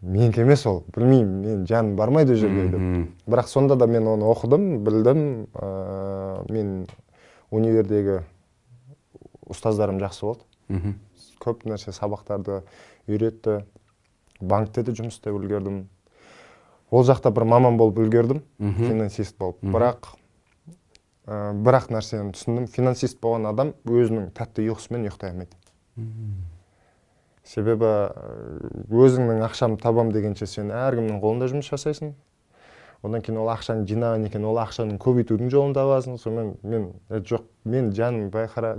менікі 0.02 0.42
емес 0.46 0.66
ол 0.70 0.84
білмеймін 0.96 1.42
мен 1.42 1.66
жаным 1.68 1.96
бармайды 1.96 2.34
ол 2.34 2.40
жерге 2.40 2.68
деп. 2.70 3.10
Бірақ 3.28 3.48
сонда 3.48 3.76
да 3.76 3.88
мен 3.88 4.08
оны 4.08 4.26
оқыдым 4.30 4.80
білдім 4.86 5.48
ә, 5.54 6.46
мен 6.52 6.88
универдегі 7.52 8.22
ұстаздарым 9.50 10.00
жақсы 10.00 10.22
болды. 10.26 10.44
Көп 11.42 11.66
нәрсе 11.66 11.92
сабақтарды 11.92 12.62
үйретті 13.08 13.66
банкте 14.40 14.84
де 14.84 14.92
жұмыс 14.92 15.20
істеп 15.20 15.36
үлгердім. 15.36 15.88
Ол 16.92 17.06
жақта 17.08 17.32
бір 17.34 17.46
маман 17.50 17.78
болып 17.78 18.00
үлгердім 18.04 18.42
финансист 18.60 19.38
болып. 19.40 19.62
Бірақ 19.62 20.12
ә, 21.26 21.54
бірақ 21.54 21.90
нәрсені 21.94 22.34
түсіндім. 22.36 22.68
Финансист 22.68 23.20
болған 23.22 23.50
адам 23.50 23.74
өзінің 23.86 24.30
тәтті 24.38 24.68
ұйқысымен 24.70 25.08
ұйықтай 25.10 25.34
алмайды. 25.34 25.58
Себебі 27.46 27.90
өзіңнің 28.90 29.44
ақшамды 29.46 29.82
табам 29.82 30.12
дегенше 30.12 30.48
сен 30.50 30.72
әркімнің 30.74 31.20
қолында 31.22 31.50
жұмыс 31.52 31.70
жасайсың. 31.70 32.16
Одан 33.06 33.22
кейін 33.22 33.38
ол 33.38 33.52
ақшаны 33.54 33.86
жинаған 33.86 34.26
екен 34.26 34.46
ол 34.50 34.58
ақшаны 34.58 34.98
көбейтудің 34.98 35.52
жолын 35.54 35.76
табасың. 35.78 36.18
Сонымен 36.18 36.56
мен 36.64 36.88
«Е, 37.10 37.20
жоқ 37.22 37.44
мен 37.64 37.92
жаным 37.94 38.32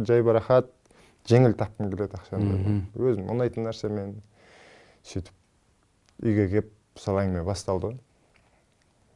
жайбарақат 0.03 0.73
жеңіл 1.31 1.55
тапқым 1.59 1.93
келеді 1.93 2.19
ақшаны 2.19 2.81
өзім 2.95 3.31
ұнайтын 3.31 3.67
нәрсемен 3.69 4.17
сөйтіп 5.07 6.27
үйге 6.27 6.49
келіп 6.51 6.73
сол 7.01 7.21
әңгіме 7.21 7.45
басталды. 7.47 7.93
Ғой 7.93 8.01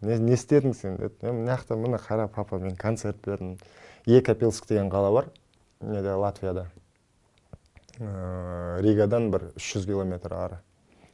не, 0.00 0.16
не 0.18 0.34
істедің 0.36 0.74
сен? 0.74 0.96
Деді. 0.96 1.14
«Е, 1.22 1.32
мына 1.32 1.56
жақта 1.56 1.76
міне 1.76 2.00
қара 2.00 2.26
папа 2.28 2.58
мен 2.58 2.76
концерт 2.76 3.20
бердім 3.24 3.56
екапилск 4.06 4.68
деген 4.68 4.90
қала 4.90 5.12
бар 5.12 5.28
неде 5.80 6.12
латвияда. 6.12 6.66
Ә, 7.98 8.80
ригадан 8.80 9.30
бір 9.30 9.50
300 9.56 9.86
километр 9.86 10.34
ары. 10.34 10.60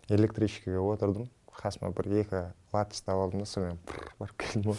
Электричкаға 0.08 0.84
отырдым 0.94 1.30
қасыма 1.56 1.90
бір 1.96 2.12
екі 2.20 2.42
лат 2.72 2.94
ұстап 2.94 3.18
алдым 3.18 3.42
да 3.42 3.50
сонымен 3.50 3.78
барып 4.20 4.36
келдім 4.38 4.70
ғой. 4.70 4.78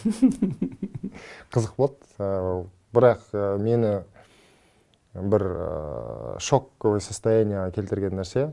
Қызық 1.52 1.76
болды. 1.76 2.08
Ә, 2.18 2.64
бірақ 2.96 3.28
ә, 3.34 3.58
мені 3.60 3.92
бір 5.12 5.44
ә, 5.52 6.38
шоковый 6.40 7.04
состояниеға 7.04 7.74
келтірген 7.76 8.16
нәрсе 8.16 8.52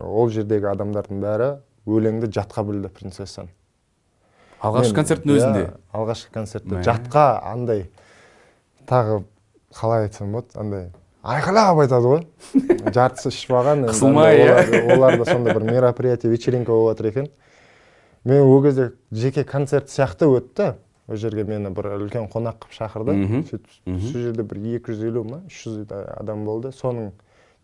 ол 0.00 0.30
жердегі 0.32 0.70
адамдардың 0.72 1.20
бәрі 1.20 1.50
өлеңді 1.88 2.28
жатқа 2.34 2.64
білді 2.68 2.90
принцессаны 2.92 3.48
алғашқы 4.60 4.94
концерттің 4.98 5.34
өзінде 5.36 5.60
иә, 5.64 5.74
алғашқы 5.94 6.32
концертте. 6.34 6.80
Жатқа 6.82 7.26
андай 7.46 7.84
тағы 8.90 9.20
қалай 9.78 10.08
айтсам 10.08 10.32
болады 10.34 10.58
андай 10.58 10.88
айқайлап 11.22 11.78
айтады 11.84 12.10
ғой. 12.10 12.24
Жартысы 12.96 13.30
ішіп 13.30 13.54
алған 13.60 13.84
Қысылмай, 13.90 14.38
иә. 14.40 14.56
олар- 14.56 14.96
оларда 14.96 15.24
сондай 15.30 15.54
бір 15.54 15.66
мероприятие 15.70 16.32
вечеринка 16.32 16.72
болып 16.72 16.96
жатыр 16.98 17.10
екен. 17.12 17.28
Мен 18.24 18.42
ол 18.42 18.62
кезде 18.64 18.92
жеке 19.12 19.44
концерт 19.44 19.88
сияқты 19.90 20.26
өтті. 20.26 20.74
Ол 21.08 21.16
жерге 21.16 21.44
мені 21.44 21.70
бір 21.70 21.92
үлкен 21.98 22.26
қонақ 22.32 22.58
қылып 22.64 22.74
шақырды. 22.80 23.14
Сөйтіп 23.48 23.68
сол 23.86 24.20
жерде 24.26 24.42
бір 24.42 24.58
екі 24.76 24.92
жүз 24.92 25.06
елу 25.08 25.22
ма 25.24 25.38
үш 25.46 25.62
жүз 25.68 25.86
адам 26.18 26.42
болды. 26.44 26.72
Соның 26.74 27.12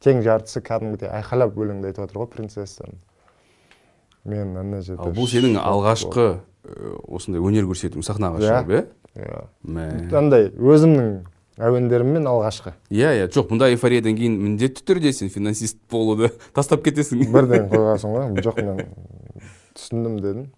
тең 0.04 0.22
жартысы 0.24 0.62
кәдімгідей 0.64 1.10
айқайлап 1.10 1.58
өлеңді 1.58 1.90
айтып 1.90 2.06
жатыр 2.06 2.22
ғой 2.22 2.30
принцессаны 2.36 2.94
мен 4.24 4.56
ана 4.56 4.80
жерде 4.82 5.10
бұл 5.16 5.28
сенің 5.30 5.58
алғашқы 5.60 6.24
ә, 6.64 6.96
осындай 7.12 7.42
өнер 7.44 7.66
көрсетуің 7.68 8.04
сахнаға 8.06 8.40
Иә. 8.40 8.50
шығып 8.50 8.74
иә. 8.74 8.82
Иә. 9.14 10.16
Андай 10.18 10.48
өзімнің 10.50 11.10
әуендеріммен 11.62 12.24
алғашқы. 12.26 12.72
Иә 12.90 13.12
иә. 13.20 13.28
Жоқ 13.30 13.52
мұндай 13.52 13.76
эйфориядан 13.76 14.16
кейін 14.18 14.38
міндетті 14.42 14.82
түрде 14.88 15.12
сен 15.14 15.28
финансист 15.30 15.78
болуды 15.92 16.32
тастап 16.56 16.82
кетесің. 16.86 17.22
Бірден 17.30 17.68
қойғансың 17.72 18.16
ғой. 18.16 18.32
Жоқ 18.42 18.58
мен 18.64 18.80
түсіндім 19.76 20.18
дедім. 20.24 20.48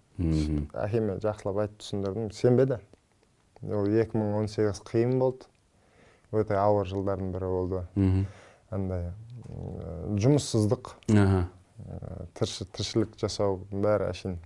Әкеме 0.73 1.19
жақсылап 1.21 1.59
айтып 1.67 1.83
түсіндірдім. 1.83 2.31
Сенбеді. 2.33 2.79
Ол 3.67 3.85
2018 3.91 4.81
қиын 4.87 5.17
болды. 5.21 5.45
Өте 6.33 6.57
ауыр 6.59 6.89
жылдардың 6.89 7.29
бірі 7.35 7.51
болды. 7.53 7.83
Андай 8.71 9.11
жұмыссыздық. 10.17 10.95
Тіршілік 12.37 13.17
жасау 13.21 13.61
бәрі 13.71 14.09
әшейін. 14.11 14.37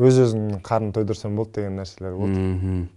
Өз 0.00 0.16
өзіңнің 0.22 0.62
қарнын 0.64 0.94
тойдырсаң 0.96 1.36
болды 1.36 1.60
деген 1.60 1.76
нәрселер 1.80 2.16
болды. 2.16 2.44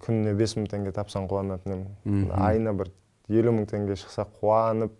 Күніне 0.03 0.35
бес 0.39 0.55
мың 0.55 0.69
теңге 0.71 0.93
тапсаң 0.95 1.27
қуанатын 1.31 1.73
едім 1.75 2.29
айына 2.37 2.73
бір 2.79 2.93
елу 3.33 3.51
мың 3.57 3.67
теңге 3.71 3.97
шықса 3.99 4.25
қуанып 4.39 4.95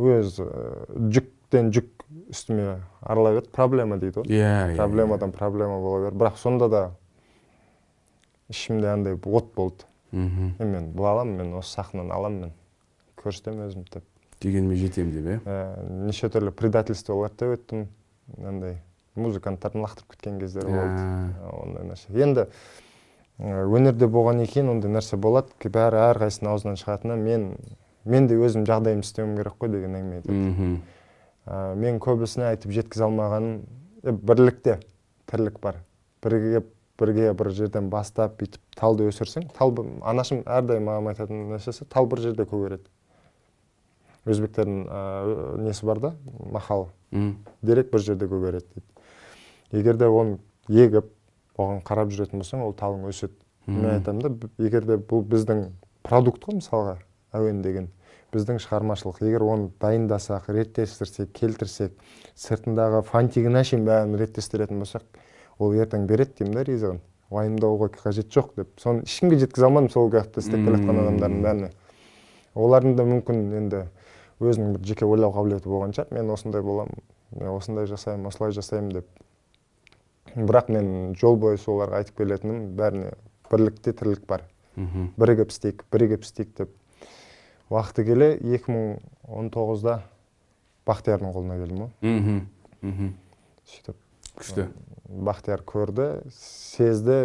өз 0.00 0.38
жүктен 0.38 1.72
жүк 1.76 2.06
үстіме 2.32 2.78
арыла 3.00 3.34
берді. 3.36 3.52
Проблема 3.52 3.98
дейді 4.00 4.22
ғой. 4.22 4.32
Иә 4.32 4.72
иә 4.72 4.76
проблемадан 4.80 5.32
проблема 5.32 5.80
бола 5.80 6.06
берді. 6.06 6.22
Бірақ 6.22 6.40
сонда 6.40 6.68
да 6.72 6.82
ішімде 8.48 8.88
андай 8.88 9.14
от 9.14 9.54
болды. 9.54 9.84
Мгм. 10.12 10.54
е 10.60 10.64
мен 10.64 10.90
бұл 10.92 11.08
аламын 11.08 11.36
мен 11.36 11.54
осы 11.56 11.72
сахнаны 11.72 12.12
аламын 12.12 12.40
мен 12.40 12.50
көрсетемін 13.16 13.68
өзімді 13.68 13.94
деп. 13.94 14.04
Дегеніме 14.42 14.76
жетемін 14.76 15.12
деп 15.16 15.28
иә? 15.32 15.40
Ә, 15.46 15.58
неше 16.08 16.30
түрлі 16.32 16.52
предательстволарда 16.56 17.52
өттім. 17.56 17.86
Андай 18.42 18.78
музыканттардың 19.18 19.84
лақтырып 19.84 20.14
кеткен 20.14 20.40
кездер 20.40 20.66
болды. 20.66 21.02
Ә, 21.02 21.28
Ә, 21.42 21.52
ондай 21.62 21.86
нәрсе. 21.90 22.12
Енді 22.16 22.46
ә, 23.38 23.64
өнерде 23.66 24.08
болғаннан 24.08 24.48
кейін 24.50 24.72
ондай 24.74 24.92
нәрсе 24.92 25.16
болады. 25.20 25.52
Бәрі 25.62 26.00
әрқайсысының 26.08 26.52
аузынан 26.54 26.80
шығатыны 26.80 27.16
мен 27.20 27.48
мен 28.04 28.26
де 28.26 28.34
өзім 28.34 28.64
жағдайымды 28.66 29.06
істеуім 29.06 29.36
керек 29.38 29.58
қой 29.60 29.70
деген 29.70 29.94
әңгіме 29.94 30.16
айтады 30.20 30.34
ә, 31.46 31.74
мен 31.78 32.00
көбісіне 32.02 32.48
айтып 32.50 32.72
жеткізе 32.74 33.04
алмағаным 33.06 33.60
е, 34.02 34.12
бірлікте 34.12 34.78
тірлік 35.30 35.60
бар. 35.62 35.82
Бірге 36.22 36.64
бірге 36.98 37.32
бір 37.34 37.50
жерден 37.54 37.88
бастап 37.90 38.36
бүйтіп 38.40 38.60
талды 38.78 39.06
өсірсең 39.10 39.48
тал 39.56 39.72
анашым 40.06 40.42
әрдайым 40.46 40.86
маған 40.86 41.12
айтатын 41.12 41.46
нәрсесі 41.50 41.86
тал 41.90 42.06
бір 42.06 42.20
жерде 42.26 42.44
көгереді. 42.46 42.86
Өзбектердің 44.26 44.82
ә, 44.86 45.00
несі 45.66 45.86
бар 45.86 46.00
да? 46.00 46.12
Мақал 46.52 46.88
М. 47.12 47.36
дерек 47.62 47.90
бір 47.92 48.00
жерде 48.00 48.28
көгереді 48.28 48.66
дейді. 48.74 48.86
Егер 49.72 49.96
де 49.96 50.06
оны 50.06 50.38
егіп 50.68 51.08
оған 51.58 51.82
қарап 51.84 52.12
жүретін 52.12 52.40
болсаң 52.42 52.62
ол 52.66 52.72
талың 52.72 53.08
өседі. 53.10 53.34
Мен 53.66 53.90
айтамын 53.96 54.22
да 54.22 54.48
егер 54.58 54.84
де 54.86 54.96
бұл 54.96 55.24
біздің 55.26 55.66
продукт 56.02 56.44
қой 56.44 56.60
мысалға 56.60 56.96
әуен 57.34 57.62
деген 57.62 57.90
біздің 58.32 58.58
шығармашылық. 58.64 59.20
Егер 59.26 59.42
оны 59.44 59.70
дайындасақ 59.80 60.48
реттестірсек 60.54 61.32
келтірсек 61.36 61.92
сыртындағы 62.34 63.02
фантигіне 63.04 63.64
шейін 63.64 63.84
бәрін 63.86 64.16
реттестіретін 64.18 64.80
болсақ 64.82 65.04
ол 65.58 65.74
ертең 65.76 66.06
береді 66.06 66.38
деймін 66.40 66.54
да 66.56 66.64
ризығын. 66.64 67.00
Уайымдауға 67.32 67.88
қажет 67.96 68.28
жоқ 68.32 68.54
деп. 68.56 68.72
Соны 68.80 69.04
ешкімге 69.06 69.38
жеткізе 69.40 69.64
алмадым 69.68 69.90
сол 69.92 70.08
уақытта 70.10 70.40
істеп 70.42 70.64
келе 70.66 70.76
жатқан 70.76 70.98
адамдардың 71.00 71.44
бәріне. 71.44 71.70
Олардың 72.54 72.96
да 72.98 73.06
мүмкін 73.08 73.38
енді 73.56 73.84
өзінің 74.50 74.76
бір 74.76 74.86
жеке 74.86 75.06
ойлау 75.06 75.32
қабілеті 75.34 75.68
болған 75.70 75.92
шығар. 75.96 76.12
мен 76.12 76.30
осындай 76.30 76.62
боламын 76.62 77.02
мен 77.38 77.48
осындай 77.48 77.86
жасаймын 77.86 78.26
осылай 78.26 78.52
жасаймын 78.52 78.92
деп. 78.92 79.06
бірақ 80.34 80.70
мен 80.72 81.14
жол 81.14 81.36
бойы 81.36 81.58
соларға 81.58 82.00
айтып 82.02 82.16
келетінім 82.22 82.76
бәріне 82.76 83.12
бірлікте 83.50 83.92
тірлік 83.92 84.26
бар. 84.26 84.42
Мхм. 84.76 85.10
Бірігіп 85.18 85.50
істейік 85.50 85.84
бірігіп 85.92 86.22
істейік 86.24 86.54
деп. 86.56 86.70
Уақыты 87.70 88.04
келе 88.04 88.38
2019-да 88.40 90.02
бақтиярдың 90.86 91.34
қолына 91.34 91.58
келдім 91.60 91.82
ғой. 91.84 91.90
Мхм 92.00 92.40
мхм. 92.82 93.12
Сөйтіп. 93.68 93.96
Күшті. 94.38 94.66
Бақтияр 95.12 95.60
көрді 95.68 96.06
сезді 96.32 97.18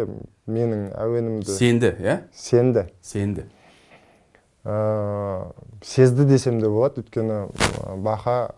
менің 0.46 0.90
әуенімді. 0.92 1.54
Сенді 1.56 1.94
иә? 1.96 2.18
Сенді. 2.36 2.84
Сенді. 3.00 3.46
Ә, 4.64 5.52
сезді 5.84 6.26
десем 6.28 6.58
де 6.60 6.68
болады 6.68 7.02
өйткені 7.04 7.38
баха 8.02 8.54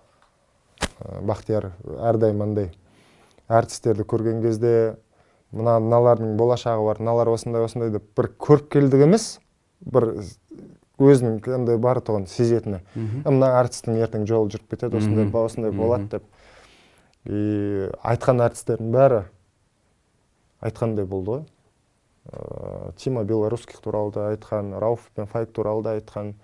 ә, 0.80 1.20
бақтияр 1.28 1.70
әрдайым 1.84 2.42
андай. 2.44 2.70
Әртістерді 3.50 4.06
көрген 4.08 4.40
кезде 4.44 4.96
мына 5.52 5.76
мыналардың 5.82 6.36
болашағы 6.40 6.86
бар 6.86 7.02
мыналар 7.02 7.32
осындай 7.34 7.66
осындай 7.66 7.92
деп 7.92 8.06
бір 8.16 8.30
көріпкелдік 8.40 9.04
емес 9.06 9.26
бір 9.80 10.12
өзінің 11.00 11.40
андай 11.56 11.78
бар 11.80 12.00
тұғын 12.04 12.26
сезетіні. 12.30 12.82
Мхм. 12.94 13.22
«Ә, 13.24 13.32
мына 13.32 13.52
әртістің 13.60 14.00
ертең 14.04 14.26
жолы 14.28 14.52
жүріп 14.54 14.74
кетеді 14.74 15.00
осындай 15.00 15.28
осындай 15.44 15.72
болады 15.72 16.08
деп. 16.16 16.24
И 17.28 17.90
айтқан 18.00 18.40
әртістердің 18.46 18.92
бәрі 18.94 19.22
айтқандай 20.64 21.04
болды 21.08 21.30
ғой. 21.30 21.44
Ә, 22.28 22.92
тима 22.96 23.24
белорусских 23.24 23.80
туралы 23.80 24.12
да 24.12 24.28
айтқан 24.34 24.74
рауф 24.78 25.08
пен 25.16 25.26
файк 25.26 25.52
туралы 25.56 25.82
да 25.82 25.94
айтқан. 25.96 26.34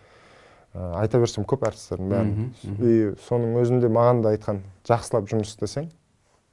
Ә, 0.72 1.00
айта 1.02 1.20
берсем 1.20 1.44
көп 1.44 1.66
әртістердің 1.68 2.08
бәрін. 2.10 2.46
И 2.80 2.94
соның 3.26 3.58
өзінде 3.60 3.90
маған 3.92 4.22
да 4.24 4.32
айтқан 4.34 4.62
жақсылап 4.88 5.28
жұмыс 5.30 5.52
істесең 5.52 5.90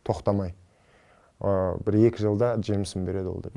тоқтамай. 0.03 0.53
Ә, 1.39 1.77
бір 1.85 1.99
екі 2.09 2.25
жылда 2.27 2.57
жемісін 2.61 3.07
береді 3.07 3.31
ол 3.31 3.39
деп. 3.45 3.55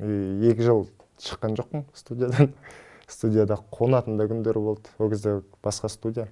И 0.00 0.48
екі 0.50 0.64
жыл 0.64 0.86
шыққан 1.20 1.58
жоқпын 1.60 1.84
студиядан. 1.94 2.54
Студияда 3.06 3.58
қонатын 3.70 4.16
да 4.16 4.24
күндер 4.24 4.56
болды. 4.58 4.88
Ол 4.98 5.10
кезде 5.12 5.42
басқа 5.62 5.90
студия. 5.92 6.30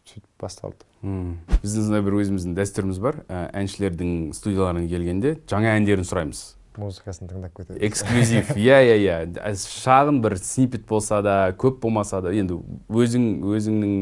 Сөйтіп 0.00 0.24
басталды. 0.40 0.88
Мм. 1.02 1.36
біздің 1.60 1.84
сондай 1.84 2.02
бір 2.02 2.16
өзіміздің 2.22 2.56
дәстүріміз 2.56 2.98
бар. 3.04 3.20
Ә, 3.28 3.50
әншілердің 3.60 4.32
студияларына 4.34 4.88
келгенде 4.88 5.36
жаңа 5.46 5.76
әндерін 5.76 6.08
сұраймыз. 6.08 6.40
Музыкасын 6.78 7.30
тыңдап 7.30 7.54
кетеді. 7.56 7.80
Эксклюзив. 7.86 8.52
Иә 8.56 8.78
иә 8.86 8.96
иә. 9.00 9.54
Шағын 9.58 10.20
бір 10.22 10.36
снипет 10.38 10.86
болса 10.86 11.22
да 11.22 11.54
көп 11.58 11.80
болмаса 11.82 12.20
да 12.22 12.32
енді 12.34 12.60
өзің 12.88 13.26
өзіңнің 13.50 13.96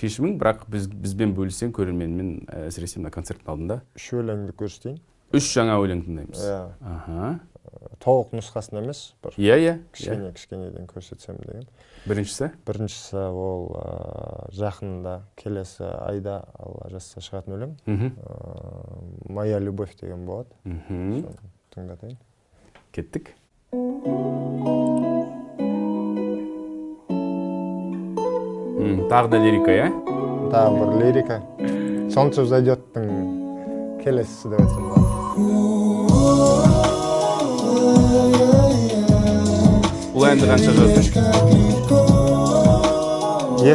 шешімің 0.00 0.38
бірақ 0.40 0.64
біз 0.72 0.88
бізбен 0.92 1.34
бөліссең 1.36 1.74
көрерменмен 1.76 2.32
ә, 2.46 2.66
әсіресе 2.70 3.00
мына 3.00 3.12
концерттің 3.14 3.52
алдында 3.52 3.80
үш 3.98 4.08
өлеңді 4.16 4.56
көрсетейін. 4.56 5.02
Үш 5.36 5.50
жаңа 5.56 5.76
өлең 5.82 6.04
тыңдаймыз. 6.06 6.46
Иә. 6.46 6.62
Аха. 6.86 7.36
Толық 8.00 8.32
нұсқасын 8.36 8.78
емес 8.80 9.00
бір 9.24 9.34
иә 9.36 9.56
иә 9.58 9.58
иә. 9.66 9.74
кішкене 9.92 10.30
кішкенеден 10.36 10.86
көрсетсем 10.90 11.40
деген. 11.42 11.66
Біріншісі? 12.06 12.52
Біріншісі 12.66 13.24
ол 13.34 13.66
ә, 13.74 13.86
жақында 14.54 15.16
келесі 15.36 15.88
айда 16.06 16.38
алла 16.54 16.88
жазса 16.92 17.20
шығатын 17.24 17.56
өлең. 17.56 17.74
Мхм. 17.90 18.12
Ә, 18.22 19.32
моя 19.32 19.58
любовь 19.58 19.96
деген 20.00 20.24
болады. 20.28 20.54
Мхм. 20.64 21.26
Тыңдатайын 21.76 22.16
кеттік 22.96 23.26
тағы 29.10 29.28
да 29.34 29.40
лирика 29.42 29.74
иә 29.74 29.88
тағы 30.54 30.70
бір 30.78 30.88
лирика 31.02 31.36
солнце 32.14 32.46
взойдеттің 32.46 33.04
келесісі 34.00 34.54
деп 34.54 34.60
айтсам 34.64 34.82
болады 34.88 35.06
бұл 40.16 40.22
әнді 40.32 40.44
қанша 40.54 40.70
жаздың 40.80 41.04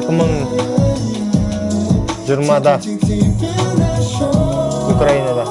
екі 0.01 0.11
мың 0.17 0.29
жиырмада 2.25 2.73
украинада 4.89 5.45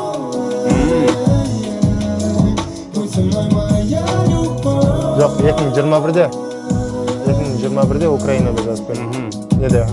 жоқ 5.20 5.40
екі 5.44 5.62
мың 5.64 5.74
жиырма 5.76 6.00
бірде 6.06 6.26
екі 6.28 7.42
мың 7.42 7.58
жиырма 7.62 7.84
бірде 7.90 8.08
украинада 8.12 8.64
жазып 8.68 8.90
бердім 8.90 9.08
мхм 9.10 9.60
неде 9.62 9.86
ә, 9.86 9.88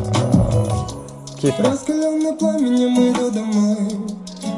киевта 1.41 1.63
Раскаленный 1.63 2.35
пламенем 2.37 2.95
иду 3.11 3.31
домой 3.31 3.89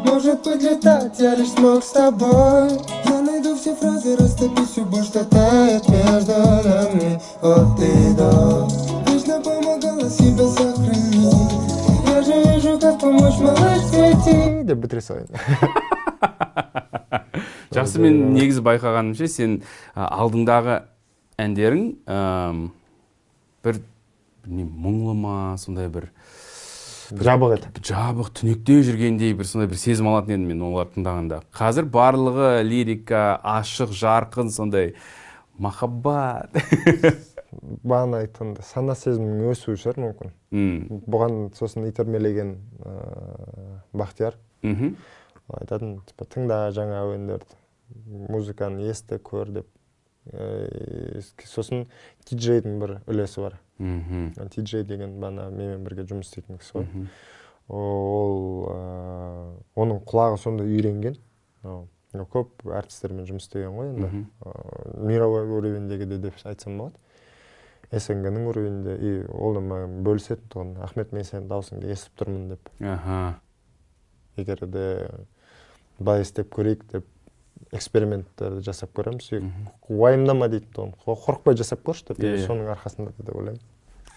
Может 0.04 0.42
подлетать, 0.42 1.18
я 1.18 1.34
лишь 1.34 1.50
смог 1.50 1.84
с 1.84 1.90
тобой 1.90 2.80
Я 3.06 3.20
найду 3.20 3.56
все 3.56 3.74
фразы, 3.74 4.16
растопи 4.16 4.64
всю 4.64 4.84
боль, 4.84 5.02
что 5.02 5.24
тает 5.24 5.88
между 5.88 6.32
нами 6.32 7.20
От 7.42 7.80
и 7.80 8.14
до 8.14 8.68
Вечно 9.06 9.40
помогала 9.40 10.08
себя 10.08 10.46
сохранить 10.46 11.52
Я 12.08 12.22
же 12.22 12.42
вижу, 12.44 12.78
как 12.78 13.00
помочь 13.00 13.38
малыш 13.38 13.82
цвети 13.90 14.62
деп 14.64 14.78
бітіре 14.78 15.00
салайын 15.00 15.28
жақсы 17.79 18.03
мен 18.03 18.21
негізі 18.35 18.63
байқағанымша 18.67 19.29
сен 19.31 19.61
алдыңдағы 19.95 20.81
әндерің 21.39 21.85
бір 23.63 23.81
білмеймін 24.43 24.75
мұңлы 24.83 25.15
ма 25.19 25.35
сондай 25.61 25.89
бір 25.91 26.09
жабық 27.09 27.55
еді. 27.55 27.71
жабық 27.89 28.31
түнекте 28.37 28.79
жүргендей 28.85 29.33
бір 29.37 29.47
сондай 29.49 29.69
бір 29.71 29.79
сезім 29.81 30.09
алатын 30.11 30.35
едім 30.35 30.47
мен 30.51 30.65
оларды 30.67 30.97
тыңдағанда. 30.97 31.41
Қазір 31.55 31.89
барлығы 31.89 32.49
лирика 32.67 33.39
ашық 33.43 33.93
жарқын 33.97 34.51
сондай 34.53 34.93
махаббат. 35.57 36.53
Бағана 37.89 38.23
айтқандай 38.23 38.65
сана 38.67 38.93
сезімнің 38.97 39.49
өсуі 39.53 39.79
шығар 39.81 40.03
мүмкін. 40.03 40.35
Бұған 41.09 41.39
сосын 41.57 41.87
итермелеген 41.89 42.57
ә, 42.85 42.93
бақтияр 43.97 44.37
мхм. 44.61 44.93
Айтатын 45.57 45.97
типа 46.05 46.29
тыңда 46.29 46.67
жаңа 46.77 47.01
әуендерді 47.01 47.58
музыканы 48.29 48.85
есті 48.87 49.19
көр 49.23 49.51
деп. 49.59 49.67
Ә, 50.29 51.21
сосын 51.47 51.87
диджейдің 52.29 52.79
бір 52.81 52.95
үлесі 53.09 53.41
бар. 53.41 53.59
Мхм. 53.79 54.33
Диджей 54.55 54.83
деген 54.83 55.19
бана 55.19 55.49
менімен 55.49 55.83
бірге 55.83 56.05
жұмыс 56.09 56.29
істейтін 56.29 56.59
кісі 56.59 56.77
ғой. 56.77 57.07
Ол 57.69 58.67
ә, 58.69 58.79
оның 59.79 60.03
құлағы 60.09 60.37
сондай 60.41 60.67
үйренген. 60.69 61.19
Көп 62.33 62.65
әртістермен 62.65 63.27
жұмыс 63.29 63.45
істеген 63.45 63.75
ғой 63.77 63.93
енді. 63.93 64.25
Ә, 64.41 64.55
мировой 65.05 65.45
уровеньдегі 65.47 66.09
де 66.09 66.17
деп 66.17 66.41
айтсам 66.43 66.77
болады. 66.77 66.97
снг-ның 67.91 68.45
уровеньде 68.45 68.95
и 69.01 69.11
ол 69.33 69.55
да 69.57 69.61
маған 69.65 70.01
бөлісетін 70.05 70.49
тұғын. 70.53 70.73
Ахмет 70.85 71.13
мен 71.15 71.23
сенің 71.25 71.47
дауысыңды 71.49 71.89
естіп 71.89 72.19
тұрмын 72.21 72.49
деп. 72.51 72.69
Аха. 72.85 73.39
Егер 74.37 74.61
де 74.69 74.83
былай 75.97 76.21
істеп 76.21 76.53
көрейік 76.53 76.85
деп. 76.91 77.07
Эксперименттерді 77.71 78.61
жасап 78.65 78.93
көреміз. 78.97 79.31
И 79.37 79.41
уайымдама 79.89 80.47
дейді 80.49 80.65
Қо- 80.73 81.17
қорықпай 81.25 81.57
жасап 81.57 81.83
көрші 81.85 82.07
деп. 82.09 82.19
Иә, 82.19 82.35
и 82.35 82.39
иә. 82.41 82.47
соның 82.47 82.71
арқасында 82.75 83.11
деп 83.17 83.35
ойлаймын. 83.35 83.59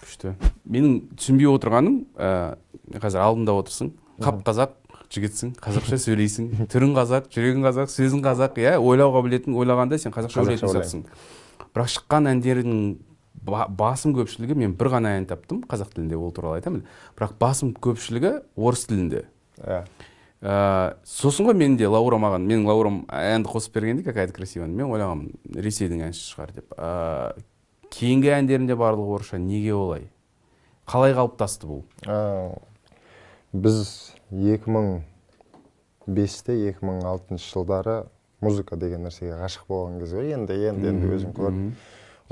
күшті. 0.02 0.34
Менің 0.66 0.94
түсінбей 1.16 1.46
отырғаным 1.46 2.06
ә, 2.18 2.56
қазір 2.98 3.20
алдымда 3.22 3.52
отырсың 3.54 3.92
қап 4.18 4.42
қазақ 4.42 4.72
жігітсің 5.12 5.52
қазақша 5.62 5.98
сөйлейсің 6.02 6.66
түрің 6.72 6.94
қазақ 6.96 7.28
жүрегің 7.30 7.62
қазақ 7.68 7.92
сөзің 7.92 8.22
қазақ 8.24 8.58
иә 8.58 8.72
ойлау 8.82 9.12
қабілетің 9.14 9.54
ойлағанда 9.54 9.98
сен 10.02 10.12
қазақша 10.12 10.42
ойлайтын 10.42 10.68
сияқтысың. 10.72 11.04
Бірақ 11.72 11.92
шыққан 11.94 12.28
әндердің 12.32 12.96
ба- 13.46 13.68
басым 13.68 14.14
көпшілігі 14.16 14.56
мен 14.56 14.74
бір 14.74 14.90
ғана 14.96 15.14
ән 15.20 15.26
таптым 15.28 15.62
қазақ 15.70 15.94
тілінде 15.94 16.16
ол 16.18 16.32
туралы 16.32 16.58
айтамын. 16.60 16.82
Бірақ 17.16 17.38
басым 17.38 17.72
көпшілігі 17.74 18.42
орыс 18.56 18.86
тілінде. 18.88 19.24
Иә 19.62 19.84
ә, 20.42 20.98
сосын 21.06 21.46
ғой 21.46 21.54
мен 21.54 21.76
де 21.78 21.86
лаура 21.86 22.18
маған 22.18 22.42
менің 22.48 22.66
лаурам 22.66 23.06
әнді 23.14 23.48
қосып 23.52 23.72
бергенде 23.78 24.02
какая 24.02 24.26
то 24.26 24.32
красивая 24.34 24.68
мен 24.68 24.90
ойлағанмын 24.90 25.30
ресейдің 25.54 26.02
әншісі 26.08 26.34
шығар 26.34 26.50
деп. 26.56 26.66
Ә, 26.76 27.34
кейінгі 27.94 28.28
әндерінде 28.40 28.74
барлығы 28.78 29.14
орысша 29.18 29.38
неге 29.38 29.72
олай? 29.76 30.02
Қалай 30.90 31.12
қалыптасты 31.14 31.66
бұл? 31.70 31.80
Ау, 32.10 32.58
біз 33.52 34.12
2005-те 34.32 36.52
2006 36.72 37.38
жылдары 37.38 38.04
музыка 38.42 38.76
деген 38.76 39.02
нәрсеге 39.06 39.36
ғашық 39.38 39.64
болған 39.70 39.98
кез 40.02 40.12
ғой. 40.16 40.32
Енді 40.34 40.52
енді 40.68 40.86
енді 40.90 41.06
өзім 41.14 41.32
көрдім 41.36 41.72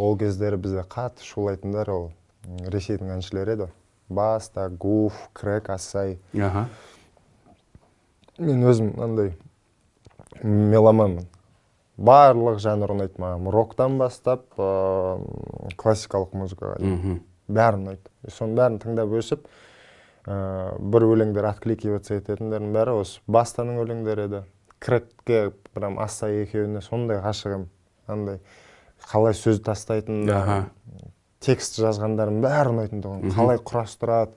ол 0.01 0.17
кездері 0.19 0.57
бізде 0.59 0.83
қатты 0.89 1.23
шулайтындар 1.29 1.91
ол 1.95 2.11
ресейдің 2.75 3.09
әншілері 3.19 3.51
еді. 3.55 3.67
Баста 4.11 4.69
гуф 4.69 5.15
крэк 5.37 5.71
ассай. 5.71 6.19
Аха. 6.35 6.69
Мен 8.41 8.65
өзім 8.67 8.95
андай 9.03 9.35
меломанмын. 10.43 11.27
Барлық 12.01 12.61
жанр 12.65 12.95
ұнайды 12.95 13.21
маған. 13.21 13.51
Роктан 13.53 13.99
бастап 14.01 14.47
ыыы 14.57 15.75
классикалық 15.81 16.33
музыкаға 16.33 16.79
дейін 16.81 17.21
бәрі 17.51 17.81
ұнайды. 17.83 18.07
Соның 18.33 18.57
бәрін 18.57 18.79
тыңдап 18.81 19.13
өсіп 19.21 19.45
ыыы 20.25 20.79
бір 20.95 21.07
өлеңдер 21.11 21.51
откликиваться 21.51 22.17
ететіндердің 22.17 22.73
бәрі 22.73 22.97
осы 23.03 23.21
бастаның 23.29 23.83
өлеңдері 23.85 24.27
еді. 24.31 24.43
Крэкке 24.81 25.53
прям 25.75 25.99
ассай 26.01 26.47
екеуіне 26.47 26.81
сондай 26.81 27.21
ғашық 27.21 27.53
едім 27.53 27.67
андай 28.09 28.41
қалай 29.11 29.37
сөз 29.37 29.61
тастайтын 29.67 30.25
текст 31.45 31.77
жазғандардың 31.81 32.41
бәрі 32.45 32.73
ұнайтын 32.73 33.35
қалай 33.37 33.61
құрастырады. 33.61 34.33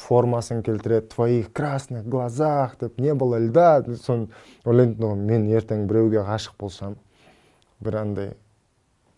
Формасын 0.00 0.62
келтіреді 0.64 1.08
твоих 1.14 1.52
красных 1.52 2.06
глазах 2.08 2.76
деп 2.80 2.98
не 2.98 3.14
было 3.14 3.38
льда 3.38 3.84
соны 4.02 4.28
ойлайтын 4.64 5.26
мен 5.26 5.48
ертең 5.52 5.86
біреуге 5.90 6.24
ғашық 6.24 6.56
болсам 6.58 6.96
бір 7.80 8.00
андай 8.00 8.32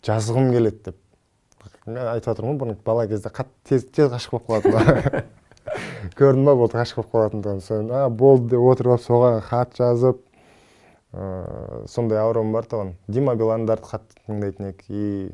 жазғым 0.03 0.51
келеді 0.51 0.89
деп. 0.89 0.99
Мен 1.85 2.03
айтып 2.07 2.31
жатырмын 2.31 2.57
ғой 2.57 2.59
бұрын 2.61 2.83
бала 2.85 3.07
кезде 3.07 3.31
қатты 3.31 3.69
тез 3.69 3.87
тез 3.95 4.11
ғашық 4.11 4.47
болып 4.47 4.67
қалатын 4.67 5.23
көрдің 6.19 6.47
ба 6.47 6.55
болды 6.59 6.79
ғашық 6.79 6.99
болып 6.99 7.13
қалатындығын. 7.13 7.63
Соны 7.63 7.95
а 8.03 8.09
болды 8.09 8.53
деп 8.55 8.67
отырып 8.67 8.97
алып 8.97 9.05
соған 9.05 9.39
хат 9.47 9.75
жазып 9.79 10.19
ыыы 11.13 11.87
сондай 11.91 12.19
ауруым 12.19 12.51
бар 12.55 12.67
тұғын 12.71 12.95
дима 13.07 13.35
биландарды 13.39 13.87
қатты 13.87 14.19
тыңдайтын 14.27 14.71
едік. 14.71 14.83
И 14.89 15.31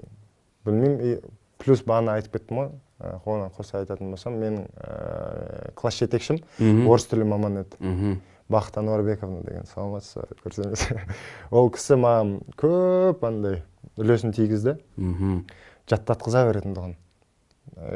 білмеймін 0.66 1.02
и 1.02 1.18
плюс 1.62 1.82
бағана 1.86 2.20
айтып 2.20 2.38
кеттім 2.38 2.62
ғой. 2.62 2.72
Оны 3.00 3.50
қоса 3.56 3.80
айтатын 3.80 4.12
болсам 4.12 4.36
менің 4.42 4.66
ыыы 4.68 5.72
класс 5.80 6.00
жетекшім. 6.02 6.42
Орыс 6.90 7.08
тілі 7.10 7.28
маманы 7.30 7.64
еді. 7.66 8.20
Бақыт 8.50 8.80
ануарбековна 8.82 9.44
деген 9.46 9.68
саламатсыз 9.70 10.24
ба 10.24 10.38
көрсеңіз 10.44 10.86
ол 11.54 11.70
кісі 11.70 12.00
маған 12.02 12.32
көп 12.58 13.26
андай 13.28 13.62
үлесін 13.96 14.34
тигізді. 14.34 14.80
Мхм. 14.98 15.44
Жаттатқыза 15.90 16.48
беретін 16.50 16.74
тұғын. 16.78 16.96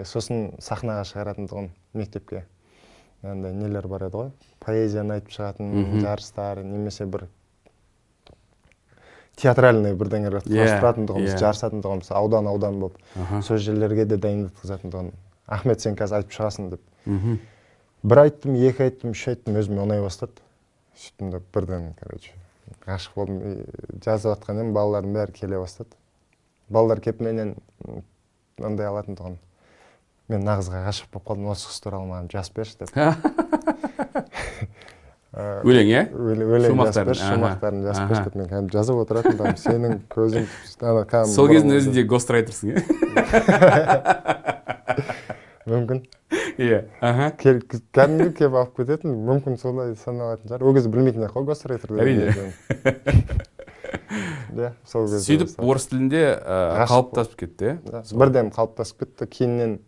Сосын 0.05 0.51
сахнаға 0.61 1.07
шығаратын 1.09 1.49
тұғын 1.49 1.71
мектепке. 1.97 2.45
Андай 3.23 3.53
нелер 3.57 3.87
бар 3.89 4.07
еді 4.07 4.19
ғой. 4.19 4.31
Поэзияны 4.63 5.17
айтып 5.17 5.33
шығатын 5.33 6.03
жарыстар 6.03 6.61
немесе 6.63 7.09
бір 7.09 7.25
театральный 9.39 9.95
бірдеңелер 9.97 10.43
Иә, 10.45 10.53
құрастыратын 10.63 11.07
тұғынбыз 11.09 11.33
иә. 11.33 11.39
жарысатын 11.41 11.81
тұғынбыз 11.83 12.11
аудан 12.13 12.47
аудан 12.47 12.79
болып. 12.79 12.97
Аха. 13.19 13.41
Сол 13.41 13.57
жерлерге 13.57 14.05
де 14.05 14.17
дайындатқызатын 14.17 14.93
тұғын. 14.93 15.11
Ахмет 15.47 15.81
сен 15.81 15.95
қазір 15.99 16.21
айтып 16.21 16.35
шығасың 16.37 16.69
деп. 16.75 16.81
Мхм. 17.05 17.39
Бір 18.03 18.21
айттым 18.25 18.55
екі 18.59 18.83
айттым 18.87 19.11
үш 19.15 19.25
айттым 19.31 19.57
өзіме 19.59 19.81
ұнай 19.83 20.01
бастады. 20.03 20.37
Сөйттім 20.99 21.31
да 21.33 21.41
бірден 21.53 21.93
короче 21.99 22.31
ғашық 22.87 23.15
болдым. 23.15 23.65
Жазып 24.05 24.35
жатқан 24.35 24.59
едім 24.61 24.73
балалардың 24.75 25.13
бәрі 25.17 25.35
келе 25.35 25.59
бастады. 25.59 25.89
Балалар 26.69 27.01
келіп 27.03 27.21
менен 27.25 27.55
андай 28.61 28.87
алатын 28.87 29.17
тұғын. 29.19 29.37
Мен 30.31 30.45
нағызға 30.47 30.85
ғашық 30.87 31.09
болып 31.11 31.27
қалдым 31.27 31.49
осы 31.51 31.67
қыз 31.71 31.81
туралы 31.83 32.07
маған 32.11 32.29
жазып 32.31 32.55
берші 32.61 32.77
деп. 32.79 32.93
өлең 35.33 35.87
иә 35.89 36.01
Шумақтарын, 36.13 37.17
шумақтарын 37.17 37.85
жазып 37.87 38.09
берші 38.11 38.23
деп 38.27 38.35
мен 38.37 38.49
кәдімгі 38.51 38.75
жазып 38.75 38.99
отыратын 39.01 39.37
тұғым 39.39 39.57
сенің 39.57 39.95
көзің 40.13 40.43
ана 40.85 41.05
кәдімгі 41.09 41.33
сол 41.33 41.49
кездің 41.49 41.73
өзінде 41.79 42.03
гострайтерсың 42.11 42.67
иә 42.73 42.77
мүмкін 45.73 46.03
иә 46.61 46.83
аха 47.01 47.31
кәдімгі 47.39 48.29
келіп 48.37 48.59
алып 48.61 48.75
кететін 48.77 49.15
мүмкін 49.25 49.57
солай 49.61 49.95
саналатын 50.03 50.51
шығар. 50.51 50.67
Ол 50.67 50.77
кезде 50.77 50.91
білмейтін 50.93 51.25
ақ 51.25 51.33
қой 51.37 51.47
гострайтер 51.49 51.95
Әрине. 51.97 52.25
иә 54.53 54.69
сол 54.89 55.07
кезде 55.07 55.23
сөйтіп 55.23 55.65
орыс 55.65 55.89
тілінде 55.89 56.23
Ғашық 56.43 56.93
қалыптасып 56.93 57.35
кетті 57.41 57.71
иә? 57.71 58.03
Бірден 58.21 58.53
қалыптасып 58.53 59.01
кетті 59.05 59.29
кейіннен 59.33 59.79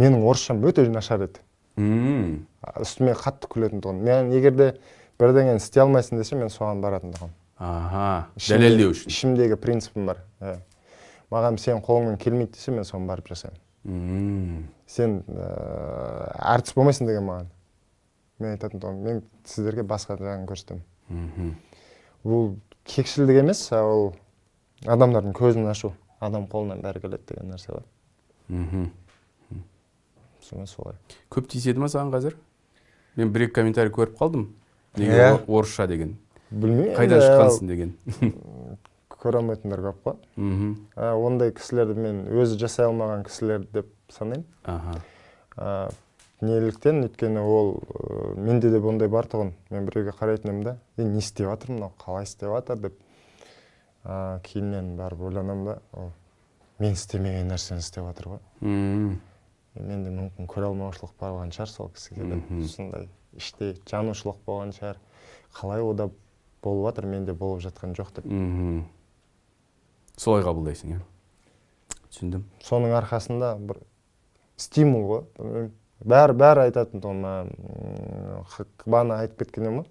менің 0.00 0.24
орысшам 0.24 0.64
өте 0.64 0.86
нашар 0.88 1.26
еді. 1.28 1.44
Мм. 1.80 2.46
Үстіме 2.80 3.14
қатты 3.16 3.48
күлетін 3.50 3.80
тұғын 3.84 4.02
мен 4.04 4.32
егер 4.36 4.56
де 4.56 4.70
бірдеңені 5.20 5.60
істей 5.60 5.82
алмайсың 5.84 6.20
десе 6.20 6.36
мен 6.36 6.52
соған 6.52 6.82
баратын 6.84 7.14
тұғын 7.16 7.32
аха 7.60 8.04
дәлелдеу 8.36 8.92
үшін 8.94 9.12
ішімдегі 9.12 9.56
принципім 9.60 10.10
бар 10.10 10.22
иә 10.40 10.56
маған 11.32 11.58
сен 11.60 11.80
қолыңнан 11.84 12.18
келмейді 12.20 12.56
десе 12.56 12.72
мен 12.72 12.84
соны 12.88 13.08
барып 13.08 13.28
жасаймын 13.32 13.60
Мм. 13.84 14.66
сен 14.86 15.22
ыыы 15.28 16.30
әртіс 16.54 16.76
болмайсың 16.76 17.08
деген 17.08 17.24
маған 17.28 17.50
мен 18.40 18.54
айтатын 18.56 18.80
тұғын 18.82 19.04
мен 19.04 19.22
сіздерге 19.44 19.84
басқа 19.88 20.16
жағын 20.20 20.46
көрсетемін 20.48 20.82
мхм 21.08 21.54
бұл 22.24 22.54
кекшілдік 22.84 23.42
емес 23.42 23.62
а 23.72 23.82
ол 23.84 24.12
адамдардың 24.84 25.36
көзін 25.36 25.68
ашу 25.70 25.94
адам 26.20 26.46
қолынан 26.48 26.80
бәрі 26.84 27.00
келеді 27.04 27.28
деген 27.32 27.52
нәрсе 27.54 27.72
бар 27.72 27.84
мхм 28.48 28.88
сонымен 30.50 30.66
солай 30.68 30.94
көп 31.30 31.46
тиіседі 31.48 31.78
ма 31.80 31.88
саған 31.88 32.10
қазір? 32.14 32.34
Мен 33.16 33.32
бір 33.32 33.46
екі 33.48 33.54
комментарий 33.60 33.90
көріп 33.94 34.16
қалдым. 34.18 34.48
Неге 34.96 35.12
Иә. 35.16 35.32
о- 35.46 35.58
орысша 35.60 35.86
деген? 35.86 36.16
Білмеймін 36.50 36.96
қайдан 36.96 37.18
енді 37.20 37.26
шыққансың 37.26 37.66
деген? 37.70 37.94
Көре 39.20 39.36
алмайтындар 39.42 39.80
көп 39.84 39.98
қой. 40.04 40.14
Мхм 40.36 40.76
ондай 40.96 41.50
кісілерді 41.52 41.94
мен 42.00 42.20
өзі 42.32 42.56
жасай 42.58 42.86
алмаған 42.88 43.24
кісілер 43.26 43.66
деп 43.72 43.86
санаймын. 44.08 44.46
Аха. 44.64 44.94
А, 45.56 45.90
неліктен? 46.40 47.02
Өйткені 47.04 47.42
ол 47.44 47.74
ә, 47.92 48.38
менде 48.40 48.70
де 48.70 48.78
ондай 48.80 49.08
бар 49.12 49.28
тұғын. 49.28 49.52
Мен 49.70 49.84
біреуге 49.86 50.14
қарайтын 50.16 50.48
едім 50.48 50.62
да 50.64 50.76
е 50.96 51.04
не 51.04 51.18
істеп 51.20 51.46
жатыр 51.50 51.74
мынау 51.74 51.92
қалай 52.00 52.24
істеп 52.24 52.48
жатыр 52.48 52.78
деп. 52.80 52.94
А, 54.04 54.40
кейіннен 54.42 54.96
барып 54.96 55.20
ойланамын 55.20 55.64
да 55.66 55.78
ол 55.92 56.10
мен 56.78 56.92
істемеген 56.96 57.50
нәрсені 57.52 57.84
істеп 57.84 58.04
жатыр 58.08 58.32
ғой. 58.32 58.40
Мм. 58.62 59.18
Менде 59.78 60.10
мүмкін 60.10 60.48
көре 60.50 60.66
алмаушылық 60.70 61.12
болған 61.20 61.52
шығар 61.54 61.70
сол 61.70 61.90
кісіге 61.94 62.24
Мгм. 62.26 62.64
сондай 62.66 63.08
іште 63.38 63.74
жанушылық 63.86 64.40
болған 64.46 64.72
шығар. 64.74 64.96
Қалай 65.54 65.80
ода 65.82 66.08
болып 66.62 66.88
жатыр 66.90 67.06
менде 67.06 67.32
болып 67.32 67.62
жатқан 67.62 67.94
жоқ 67.94 68.10
деп. 68.16 68.24
Мхм. 68.26 68.82
Солай 70.16 70.42
қабылдайсың 70.42 70.96
иә? 70.96 71.00
Түсіндім. 72.10 72.42
Соның 72.66 72.96
арқасында 72.98 73.52
бір 73.58 73.78
стимул 74.56 75.06
ғой. 75.08 75.22
Білмеймін. 75.38 75.70
бәрі 76.04 76.32
бәрі 76.32 76.60
айтатын 76.66 77.00
х- 78.48 78.66
бағана 78.86 79.20
айтып 79.22 79.38
кеткен 79.44 79.64
едім 79.68 79.82
ғой. 79.82 79.86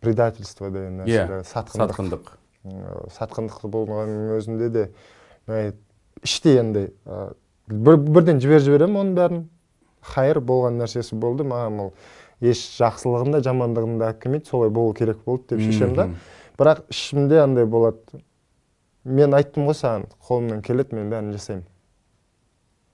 Предательство 0.00 0.70
деген 0.70 1.00
иә 1.04 1.26
нәрсе 1.26 1.42
сатқындық. 1.44 1.92
сатқындық. 1.92 2.30
М, 2.64 3.08
сатқындық 3.12 3.66
болғанның 3.70 4.36
өзінде 4.38 4.68
де 4.70 4.84
іштей 6.24 6.60
андай 6.60 6.90
бір, 7.68 7.96
бірден 7.96 8.40
жіберіп 8.40 8.62
жіберемін 8.66 9.00
оның 9.02 9.14
бәрін. 9.18 9.42
Хайыр 10.06 10.38
болған 10.40 10.78
нәрсесі 10.80 11.16
болды 11.18 11.44
маған 11.44 11.80
ол 11.86 11.92
еш 12.40 12.60
жақсылығын 12.78 13.32
да 13.34 13.40
жамандығын 13.42 13.98
да 13.98 14.10
алып 14.12 14.20
келмейді 14.22 14.46
солай 14.50 14.70
болу 14.70 14.94
керек 14.94 15.18
болды 15.26 15.56
деп 15.56 15.64
шешемін 15.66 15.94
да. 15.96 16.08
Бірақ 16.58 16.84
ішімде 16.92 17.40
андай 17.42 17.66
болады. 17.66 18.22
Мен 19.04 19.34
айттым 19.34 19.66
ғой 19.68 19.74
саған 19.78 20.06
қолымнан 20.28 20.62
келеді 20.66 20.96
мен 20.98 21.10
бәрін 21.10 21.32
жасаймын. 21.34 21.64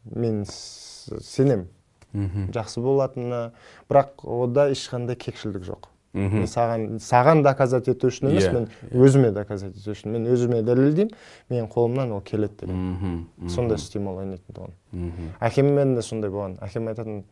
Мен 0.04 0.44
с- 0.44 1.12
сенемін. 1.20 1.68
Мхм. 2.12 2.50
Жақсы 2.52 2.80
болатынына. 2.85 3.52
Бірақ 3.88 4.24
ода 4.24 4.66
ешқандай 4.72 5.16
кекшілдік 5.16 5.62
жоқ. 5.64 5.88
Мхм. 6.14 6.44
Саған 6.44 6.98
саған 7.01 7.42
доказать 7.42 7.88
ету 7.88 8.09
үшін 8.11 8.31
емес 8.31 8.44
Иә, 8.44 8.53
мен 8.53 8.68
өзіме 8.92 9.31
доказать 9.33 9.77
ету 9.77 9.94
үшін 9.94 10.12
мен 10.12 10.27
өзіме 10.33 10.62
дәлелдеймін 10.62 11.14
менің 11.51 11.68
қолымнан 11.72 12.12
ол 12.12 12.20
келеді 12.20 12.66
деген 12.66 12.83
мхм 12.92 13.48
сондай 13.48 13.79
стимул 13.79 14.18
ойнайтын 14.20 14.57
тұғын. 14.57 14.75
Мхм. 14.92 15.31
Әкеммен 15.40 15.94
де 15.96 16.03
сондай 16.03 16.31
болған. 16.31 16.59
Әкем 16.61 16.88
айтатын 16.92 17.22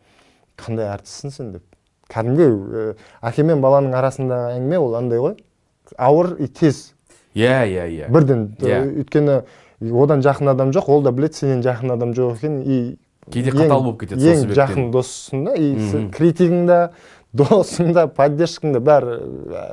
қандай 0.57 0.89
әртіссің 0.95 1.35
сен? 1.35 1.53
деп. 1.53 1.65
Кәдімгі 2.11 2.47
ә, 2.47 2.95
әке 3.23 3.45
мен 3.47 3.61
баланың 3.63 3.95
арасындағы 4.01 4.57
әңгіме 4.57 4.81
ол 4.81 4.97
андай 4.99 5.21
ғой. 5.23 5.37
Ауыр 5.99 6.37
и 6.41 6.49
тез. 6.49 6.95
Иә 7.35 7.63
иә 7.69 7.87
иә. 7.87 8.09
Бірден 8.11 8.57
Иә. 8.59 8.83
өйткені 9.05 9.43
одан 9.81 10.21
жақын 10.21 10.51
адам 10.51 10.73
жоқ 10.75 10.89
ол 10.91 11.03
да 11.03 11.13
біледі 11.13 11.39
сенен 11.39 11.63
жақын 11.63 11.93
адам 11.95 12.13
жоқ 12.13 12.37
екенін 12.37 12.63
и 12.67 12.99
кейде 13.31 13.51
қатал 13.55 13.85
болып 13.85 14.01
кетеді 14.03 14.21
сол 14.21 14.33
ең 14.35 14.55
жақын 14.59 14.91
доссың 14.93 15.45
да 15.47 15.55
и 15.55 15.71
критигің 16.13 16.67
да 16.67 16.81
досың 17.37 17.93
да 17.95 18.07
поддержкаң 18.09 18.73
да 18.77 18.81
бәрі 18.85 19.19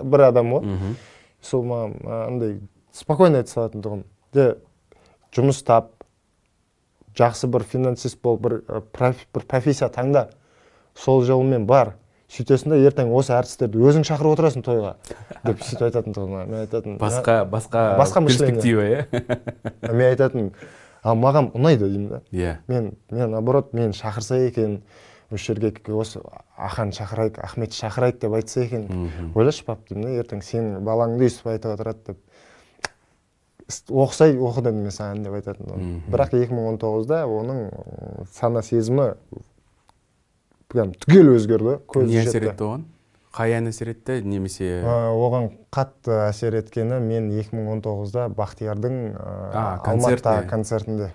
бір 0.05 0.25
адам 0.29 0.51
ғой. 0.55 0.95
Сол 1.41 1.63
маған 1.65 1.95
андай 2.27 2.57
спокойно 2.93 3.41
айта 3.41 3.51
салатын 3.53 3.83
тұғын. 3.85 4.03
Де 4.33 4.47
жұмыс 5.35 5.63
тап 5.65 5.91
жақсы 7.17 7.47
бір 7.49 7.63
финансист 7.65 8.19
болып 8.21 8.41
бір, 8.45 8.57
проф- 8.93 9.25
бір 9.33 9.45
профессия 9.49 9.89
таңда. 9.89 10.27
Сол 10.97 11.23
жолмен 11.25 11.65
бар. 11.69 11.95
Сөйтесің 12.27 12.73
да 12.73 12.77
ертең 12.83 13.13
осы 13.15 13.31
әртістерді 13.31 13.79
өзің 13.87 14.03
шақырып 14.03 14.33
отырасың 14.35 14.63
тойға 14.65 14.89
деп 15.45 15.61
сөйтіп 15.63 15.85
айтатын 15.87 16.15
тұғын 16.17 16.33
мен 16.49 16.57
айтатын 16.65 16.97
басқа 16.99 17.37
басқа 17.47 17.83
Басқа 18.01 18.23
перспектива 18.25 18.83
иә? 18.83 19.05
«Ә, 19.79 19.93
мен 19.93 20.09
айтатын 20.09 20.49
а 21.07 21.13
маған 21.15 21.47
ұнайды 21.55 21.87
деймін 21.87 22.09
да 22.09 22.19
иә. 22.35 22.57
Мен 22.67 22.89
мен 23.15 23.31
наоборот 23.31 23.71
мен 23.71 23.93
шақырса 23.95 24.41
екен 24.43 24.81
осы 25.31 25.43
жерге 25.53 25.73
осы 25.93 26.21
аханы 26.57 26.91
шақырайық 26.95 27.39
ахметті 27.43 27.75
шақырайық 27.81 28.19
деп 28.21 28.33
айтса 28.37 28.61
екен. 28.63 28.87
Ойлашы 29.35 29.65
пап 29.67 29.87
деймін 29.89 30.05
да 30.07 30.21
ертең 30.23 30.41
сенің 30.45 30.83
балаңды 30.87 31.27
өйстіп 31.27 31.49
айтып 31.53 31.73
отырады 31.75 31.99
деп. 32.07 32.17
«Іс- 33.67 33.83
оқысай 33.91 34.37
оқы 34.39 34.61
дедім 34.63 34.85
мен 34.87 34.93
саған 34.95 35.23
деп 35.25 35.33
айтатын 35.35 36.01
бірақ 36.07 36.29
2019-да 36.37 37.25
оның 37.27 37.57
сана 38.31 38.61
сезімі 38.63 39.09
прям 40.71 40.93
түгел 41.03 41.33
өзгерді 41.35 41.73
көзі 41.91 42.13
не 42.13 42.21
әсер 42.23 42.47
етті 42.47 42.63
оған? 42.67 42.85
Қай 43.37 43.53
ән 43.57 43.67
әсер 43.69 43.91
етті 43.91 44.21
немесе? 44.25 44.69
Ә, 44.87 45.11
оған 45.13 45.49
қатты 45.75 46.15
әсер 46.29 46.55
еткені 46.57 46.97
мен 47.03 47.27
2019-да 47.35 48.29
бақтиярдың 48.33 48.95
ы, 49.11 49.19
А, 49.19 49.77
алматыдағы 49.83 50.47
концертіне. 50.47 50.49
концертінде. 50.49 51.11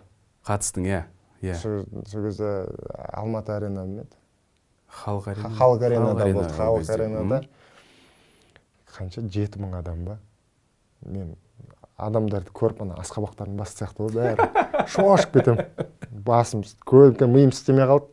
Қатыстың 0.47 0.87
иә. 0.93 1.01
Иә 1.43 1.55
сол 1.59 1.85
кезде 2.07 2.67
алматы 3.13 3.53
арена 3.53 3.85
ма 3.85 4.03
еді? 4.03 4.17
Халық 4.93 5.29
арена 5.33 5.55
халық 5.59 5.87
аренада 5.87 6.23
арена 6.23 6.39
болды 6.39 6.53
ол 6.53 6.59
халық 6.59 6.91
аренада. 6.95 7.41
Қанша? 8.93 9.25
Жеті 9.27 9.63
мың 9.63 9.79
адам 9.79 10.05
ба? 10.05 10.19
Мен 11.05 11.35
адамдарды 11.97 12.53
көріп 12.53 12.83
ана 12.85 12.99
асқабақтардың 13.03 13.57
басы 13.59 13.79
сияқты 13.81 14.07
ғой 14.07 14.13
бәрі. 14.17 14.87
Шошып 14.93 15.39
кетемін. 15.39 15.67
Басым 16.11 16.63
көлікке 16.87 17.27
миым 17.27 17.51
істемей 17.55 17.89
қалды. 17.89 18.07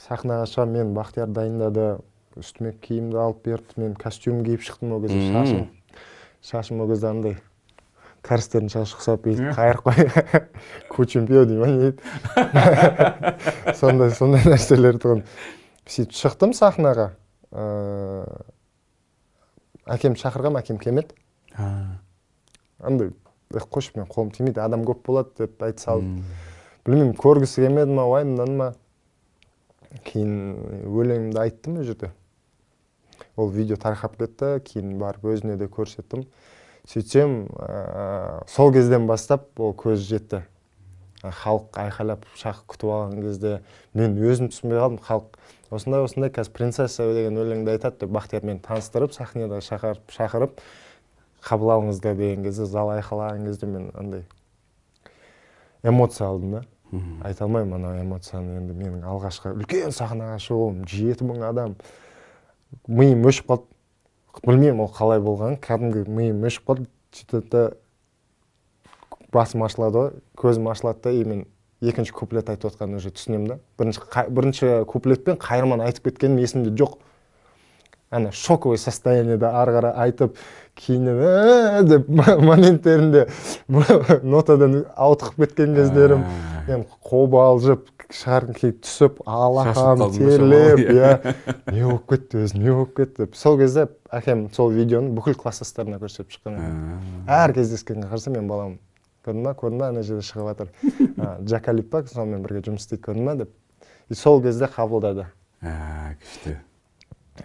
Сахнаға 0.00 0.46
шығамын 0.50 0.76
мен 0.76 0.94
бақтияр 0.96 1.32
дайындады. 1.32 1.98
Үстіме 2.38 2.72
киімді 2.78 3.18
алып 3.18 3.44
берді. 3.44 3.80
Мен 3.80 3.94
костюм 3.98 4.44
киіп 4.44 4.62
шықтым 4.62 4.92
ол 4.96 5.02
кезде. 5.02 5.32
Шашым 5.32 5.68
шашым 6.42 6.80
ол 6.80 6.88
кезде 6.92 7.08
андай 7.08 7.38
кәрістердің 8.26 8.70
шашы 8.72 8.98
ұқсап 8.98 9.24
бүйтіп 9.24 9.54
қайырып 9.56 9.82
қой. 9.86 9.96
Кучемпио 10.92 11.44
дей 11.48 11.58
ма 11.60 11.66
не 11.70 11.78
дейді 11.86 12.00
сондай 13.80 14.10
сондай 14.16 14.44
нәрселер 14.48 15.00
тұғын. 15.02 15.24
Сөйтіп 15.88 16.16
шықтым 16.20 16.54
сахнаға. 16.56 17.10
Ыыы 17.50 18.24
әкем 19.90 20.14
шақырғам 20.18 20.58
әкем 20.60 20.78
келмеді. 20.78 21.16
А, 21.56 21.98
андай 22.78 23.10
«Эх, 23.50 23.66
қойшы 23.66 23.96
мен 23.96 24.06
қолым 24.06 24.30
тимейді 24.30 24.60
адам 24.62 24.84
көп 24.86 25.02
болады 25.08 25.32
деп 25.40 25.62
айта 25.66 25.82
салды 25.82 26.22
білмеймін 26.86 27.16
көргісі 27.18 27.64
келмеді 27.64 27.96
ма 27.96 28.04
уайымдады 28.06 28.54
ма. 28.60 28.68
Кейін 30.06 30.84
өлеңімді 30.86 31.40
айттым 31.42 31.80
ол 31.80 31.88
жерде. 31.88 32.12
Ол 33.34 33.50
видео 33.50 33.76
тарқап 33.80 34.14
кетті 34.20 34.60
кейін 34.68 34.94
барып 35.00 35.26
өзіне 35.32 35.56
де 35.58 35.66
көрсеттім. 35.66 36.28
Сөйтсем 36.88 37.46
ә, 37.56 38.42
сол 38.48 38.72
кезден 38.72 39.06
бастап 39.06 39.60
ол 39.60 39.74
көз 39.74 40.00
жетті. 40.06 40.44
Ә, 41.22 41.30
халық 41.42 41.76
айқайлап 41.76 42.24
шақырып 42.40 42.70
күтіп 42.72 42.92
алған 42.94 43.22
кезде 43.24 43.54
мен 43.94 44.16
өзім 44.16 44.48
түсінбей 44.52 44.80
қалдым. 44.80 45.00
Халық 45.04 45.40
осындай 45.70 46.04
осындай 46.04 46.32
қазір 46.32 46.54
принцесса 46.56 47.06
деген 47.12 47.38
өлеңді 47.38 47.76
айтады 47.76 48.04
деп 48.04 48.14
бақтияр 48.16 48.46
мені 48.46 48.60
таныстырып 48.64 49.12
сахнада 49.14 49.60
шақырып 49.62 50.14
шақырып 50.16 50.60
қабыл 51.44 51.74
алыңыздар 51.76 52.16
деген 52.16 52.44
кезде 52.44 52.66
зал 52.66 52.90
айқайлаған 52.96 53.46
кезде 53.46 53.66
мен 53.66 53.90
андай 53.94 54.24
эмоция 55.82 56.28
алдым 56.28 56.50
да. 56.58 56.64
Айта 57.22 57.44
алмаймын 57.44 57.76
анау 57.76 58.00
эмоцияны 58.02 58.56
енді 58.58 58.74
менің 58.74 59.04
алғашқы 59.06 59.52
үлкен 59.54 59.92
сахнаға 59.94 60.40
шығуым 60.42 60.80
жеті 60.90 61.28
мың 61.28 61.44
адам 61.46 61.76
миым 62.88 63.22
өшіп 63.30 63.46
қалды. 63.46 63.68
Білмеймін 64.44 64.84
ол 64.86 64.90
қалай 64.94 65.20
болғанын. 65.24 65.58
Кәдімгі 65.62 66.06
миым 66.08 66.44
өшіп 66.46 66.66
қалды. 66.68 66.86
Сөйтеді 67.10 67.50
да 67.50 67.62
басым 69.34 69.64
ашылады 69.66 69.98
ғой 69.98 70.10
көзім 70.38 70.70
ашылады 70.70 71.02
да 71.02 71.10
и 71.10 71.24
мен 71.24 71.46
екінші 71.80 72.12
куплет 72.14 72.50
айтып 72.50 72.70
отқанын 72.70 73.00
уже 73.00 73.10
түсінемін 73.10 73.48
да. 73.48 73.58
Бірінші 73.78 74.00
қа- 74.06 74.28
бірінші 74.30 74.70
куплетпен 74.86 75.38
қайырманы 75.40 75.86
айтып 75.86 76.10
кеткенім 76.10 76.38
есімде 76.38 76.70
жоқ. 76.70 76.98
Ана 78.10 78.32
шоковый 78.32 78.78
состояниеда 78.78 79.52
ары 79.60 79.72
қарай 79.76 79.92
айтып 80.06 80.36
кейіннен 80.74 81.20
«Ә-ә-ә» 81.22 81.82
деп 81.86 82.08
мо- 82.08 82.38
моменттерінде 82.50 83.26
нотадан 84.22 84.84
ауытқып 84.96 85.44
кеткен 85.44 85.74
кездерім. 85.78 86.24
Мен 86.68 86.84
қобалжып 87.06 87.86
шығарғым 88.10 88.56
келіп 88.58 88.80
түсіп 88.84 89.20
алақаным 89.30 90.12
терлеп 90.16 90.82
иә. 90.96 91.12
Не 91.70 91.84
болып 91.86 92.06
кетті 92.10 92.42
өзі 92.44 92.58
не 92.58 92.70
болып 92.74 92.94
кетті? 92.98 93.24
Деп 93.26 93.36
сол 93.38 93.58
кезде 93.60 93.86
әкем 94.10 94.48
сол 94.54 94.72
видеоны 94.74 95.12
бүкіл 95.14 95.36
класстастарына 95.38 96.00
көрсетіп 96.02 96.34
шыққан 96.34 96.58
әр 97.30 97.54
кездескенге 97.54 98.08
қарасам 98.10 98.34
мен 98.38 98.48
балам 98.50 98.78
көрдің 99.26 99.44
ба 99.46 99.54
көрдің 99.60 99.78
ба 99.82 99.90
ана 99.92 100.02
жерде 100.06 100.26
шығып 100.26 100.50
жатыр? 100.50 100.72
Джакалип 101.46 101.90
па 101.92 102.02
сонымен 102.08 102.42
бірге 102.46 102.64
жұмыс 102.66 102.86
істейді 102.88 103.04
көрдің 103.06 103.30
ба? 103.30 103.34
деп. 103.44 103.54
И 104.10 104.14
сол 104.18 104.42
кезде 104.42 104.66
қабылдады. 104.66 105.26
Күшті. 105.62 106.56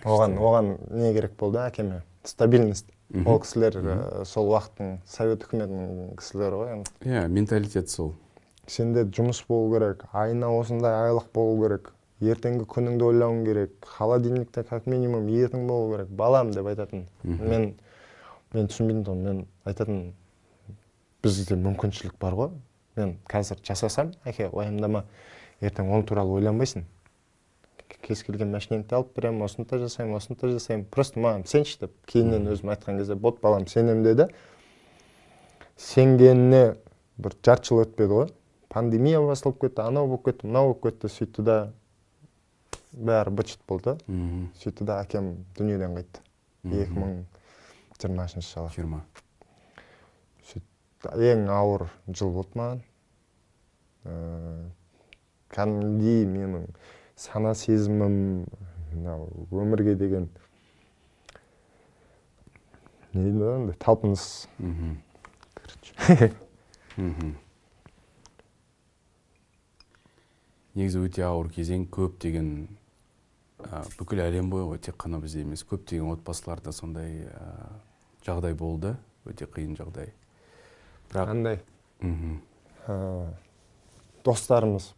Оған 0.04 0.38
оған 0.38 0.76
не 0.92 1.14
керек 1.14 1.38
болды 1.40 1.62
әкеме? 1.64 2.02
Стабильность. 2.26 2.92
Ол 3.14 3.40
кісілер 3.40 3.76
ә, 3.80 4.26
сол 4.26 4.50
уақыттың 4.50 4.96
совет 5.06 5.44
үкіметінің 5.46 6.16
кісілері 6.20 6.58
ғой 6.62 6.72
енді. 6.74 6.94
Иә 7.06 7.28
менталитет 7.30 7.90
сол. 7.90 8.16
Сенде 8.68 9.06
жұмыс 9.06 9.44
болу 9.48 9.70
керек 9.76 10.08
айына 10.12 10.50
осындай 10.58 10.96
айлық 11.06 11.30
болу 11.34 11.60
керек 11.62 11.92
ертеңгі 12.26 12.66
күніңді 12.72 13.06
ойлауың 13.06 13.44
керек 13.46 13.86
холодильникте 13.86 14.64
как 14.64 14.88
минимум 14.90 15.28
етің 15.30 15.68
болу 15.70 15.94
керек 15.94 16.10
балам 16.10 16.52
деп 16.52 16.66
айтатын. 16.72 17.06
Мен 17.24 17.76
мен 18.56 18.72
түсінбейтін 18.72 19.06
тұғынмын 19.06 19.26
мен 19.30 19.46
айтатын 19.70 20.02
бізде 21.24 21.60
мүмкіншілік 21.62 22.18
бар 22.20 22.34
ғой. 22.40 22.52
Мен 22.96 23.18
қазір 23.30 23.62
жасасам 23.62 24.14
әке 24.26 24.50
уайымдама 24.50 25.06
ертең 25.62 25.94
ол 25.94 26.04
туралы 26.08 26.40
ойланбайсың. 26.40 26.86
Кез 28.06 28.24
келген 28.24 28.52
машинеңді 28.54 28.96
алып 28.98 29.16
беремін 29.18 29.46
осыны 29.46 29.66
да 29.70 29.80
жасаймын 29.82 30.18
осыны 30.18 30.38
да 30.42 30.52
жасаймын 30.54 30.86
просто 30.92 31.20
маған 31.20 31.46
сенші 31.50 31.80
деп 31.86 31.94
кейіннен 32.12 32.48
өзім 32.52 32.72
айтқан 32.74 33.00
кезде 33.00 33.16
болды 33.16 33.42
балам 33.42 33.68
сенемін 33.68 34.04
деді 34.04 34.28
сенгеніне 35.78 36.76
бір 37.18 37.36
жарты 37.44 37.70
жыл 37.70 37.84
өтпеді 37.84 38.12
ғой. 38.12 38.30
Пандемия 38.70 39.22
басталып 39.24 39.62
кетті 39.62 39.86
анау 39.86 40.08
болып 40.08 40.26
кетті 40.26 40.48
мынау 40.48 40.74
болып 40.74 40.82
кетті. 40.84 41.08
Сөйтті 41.12 41.44
да 41.48 41.58
бәрі 42.92 43.32
быт 43.36 43.54
шыт 43.54 43.62
болды 43.68 43.96
сөйтті 44.60 44.88
да 44.88 45.00
әкем 45.04 45.34
дүниеден 45.58 45.96
қайтты. 45.96 46.24
Екі 46.66 46.96
мың 46.96 47.14
жиырмасыншы 48.00 48.52
жылы. 48.52 48.72
Жиырма. 48.76 49.02
Сөйтіп 50.50 51.12
ең 51.30 51.48
ауыр 51.56 51.88
жыл 52.08 52.34
болды 52.36 52.60
маған. 52.60 52.84
Кәдімгідей 55.56 56.26
менің 56.28 56.68
сана 57.16 57.54
сезімім 57.56 58.46
мынау 58.94 59.30
өмірге 59.52 59.96
деген 59.96 60.28
не 63.14 63.24
дейді 63.30 63.48
андай 63.54 63.76
талпыныс 63.80 64.48
Мгм. 64.60 64.98
Мгм. 66.98 67.36
негізі 70.76 71.06
өте 71.08 71.24
ауыр 71.24 71.48
кезең 71.56 71.86
көптеген 71.88 72.50
ә, 73.64 73.82
бүкіл 73.96 74.20
әлем 74.26 74.50
бойы 74.52 74.68
ғой 74.74 74.82
тек 74.84 74.98
қана 75.00 75.22
бізде 75.24 75.46
емес 75.46 75.64
көптеген 75.64 76.12
отбасыларда 76.12 76.74
сондай 76.76 77.30
ә, 77.32 77.48
жағдай 78.28 78.56
болды 78.60 78.98
өте 79.24 79.48
қиын 79.48 79.78
жағдай 79.80 80.12
бірақ 81.12 81.32
қандай 81.32 81.62
мгм. 82.04 82.42
ә, 82.92 83.32
достарымыз 84.28 84.92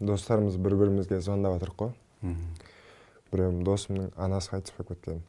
достарымыз 0.00 0.56
бір 0.62 0.76
бірімізге 0.78 1.20
звондап 1.20 1.58
жатырық 1.58 1.76
қой. 1.82 1.92
Біреуім 3.32 3.64
досымның 3.66 4.12
анасы 4.16 4.54
қайтыс 4.54 4.76
болып 4.76 4.94
кеткен. 4.94 5.22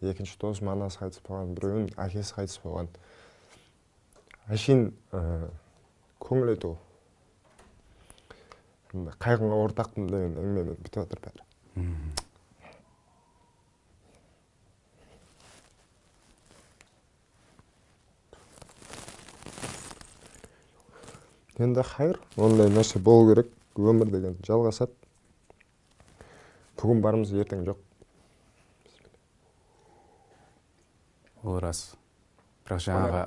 Екінші 0.00 0.38
досым 0.40 0.70
анасы 0.72 1.02
қайтыс 1.02 1.22
болған 1.28 1.52
біреуінің 1.58 1.92
әкесі 2.00 2.34
қайтыс 2.38 2.58
болған. 2.64 2.88
Әшейін 4.48 4.90
ә, 5.12 5.22
көңіл 6.24 6.54
айту. 6.54 6.74
Қайғыңа 8.94 9.60
ортақпын 9.68 10.10
деген 10.10 10.38
әңгімемен 10.40 10.80
бітіп 10.80 11.02
жатыр 11.02 11.24
бәрі. 11.28 11.48
Енді 21.58 21.82
хайыр 21.86 22.18
ондай 22.36 22.70
нәрсе 22.72 22.98
болу 22.98 23.30
керек. 23.30 23.50
Өмір 23.74 24.10
деген 24.10 24.36
жалғасады. 24.46 24.94
Бүгін 26.78 27.00
бармыз 27.02 27.32
ертең 27.34 27.64
жоқ. 27.66 27.78
Ол 31.42 31.58
рас. 31.62 31.96
Бірақ 32.64 32.82
жаңағы 32.86 33.22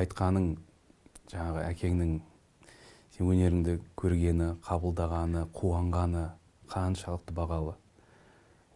айтқаның 0.00 0.46
жаңағы 1.30 1.64
әкеңнің 1.68 2.14
сен 3.16 3.30
өнеріңді 3.32 3.76
көргені 4.00 4.50
қабылдағаны 4.66 5.46
қуанғаны 5.56 6.24
қаншалықты 6.72 7.36
бағалы. 7.36 7.76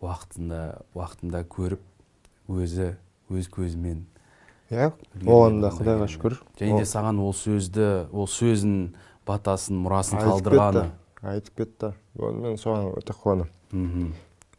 Уақытында 0.05 0.61
уақытында 0.95 1.45
көріп 1.49 2.53
өзі 2.53 2.93
өз 3.33 3.49
көзімен 3.49 4.05
иә? 4.71 4.93
Оған 5.25 5.61
да 5.65 5.71
құдайға 5.75 6.09
шүкір. 6.13 6.39
Және 6.61 6.81
де 6.81 6.89
саған 6.89 7.21
ол 7.25 7.35
сөзді 7.37 7.89
ол 8.13 8.29
сөзін 8.31 8.95
батасын 9.27 9.81
мұрасын 9.85 10.23
қалдырғаны. 10.23 10.91
айтып 11.23 11.57
кетті. 11.57 11.93
Ол 12.19 12.33
мен 12.33 12.57
соған 12.61 12.93
өте 12.99 13.17
қуанамын 13.17 13.51
мхм. 13.73 14.13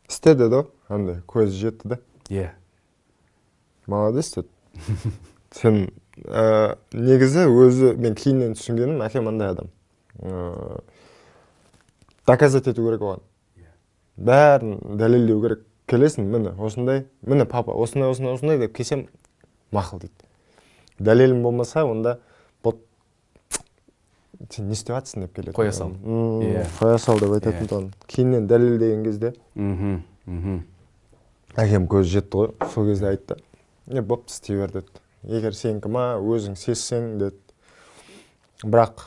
Істеді 0.09 0.49
да 0.49 0.65
андай 0.89 1.21
көзі 1.27 1.57
жетті 1.59 1.87
да 1.95 1.99
иә. 2.29 2.49
Молодец 3.87 4.33
деді. 4.35 4.49
Сен 5.55 5.89
ә, 6.25 6.77
негізі 6.91 7.47
өзі 7.49 7.93
мен 7.97 8.15
кейіннен 8.15 8.55
түсінгенім 8.57 9.03
әкем 9.05 9.29
андай 9.29 9.53
адам. 9.53 9.69
Ә, 10.19 10.81
доказать 12.27 12.67
ету 12.67 12.85
керек 12.85 13.01
оған. 13.01 13.23
Бәрін 14.17 14.79
дәлелдеу 14.97 15.41
керек. 15.41 15.65
Келесің 15.85 16.25
міне 16.25 16.55
осындай 16.57 17.05
міне 17.21 17.45
папа 17.45 17.75
осындай 17.77 18.09
осындай 18.09 18.33
осындай 18.33 18.57
деп 18.57 18.73
келсем 18.73 19.05
мақұл 19.75 19.99
дейді. 20.05 20.29
Дәлелің 20.99 21.41
болмаса 21.43 21.83
онда 21.85 22.19
вот 22.63 22.79
сен 24.49 24.67
не 24.67 24.73
істеп 24.77 24.95
жатрсың 24.95 25.25
деп 25.25 25.33
келеді 25.35 25.55
Қоя 25.57 25.71
сал. 25.75 25.91
Иә. 25.91 26.65
қоя 26.79 26.97
сал 26.99 27.19
деп 27.19 27.31
айтатын 27.37 27.65
Иә. 27.65 27.69
тұғын 27.71 27.89
кейіннен 28.07 28.47
дәлелдеген 28.47 29.03
кезде 29.03 29.33
мхм 29.55 30.01
мхм. 30.25 30.61
әкем 31.55 31.87
көзі 31.87 32.17
жетті 32.19 32.37
ғой. 32.37 32.53
Сол 32.73 32.85
кезде 32.89 33.07
айтты. 33.11 33.37
Е 33.87 34.01
бопты 34.01 34.31
істей 34.33 34.57
бер 34.57 34.71
деді. 34.71 34.87
Егер 35.23 35.53
сенікі 35.55 35.89
ма 35.89 36.15
өзің 36.19 36.55
сезсең 36.59 37.17
деді. 37.19 37.37
Бірақ 38.63 39.03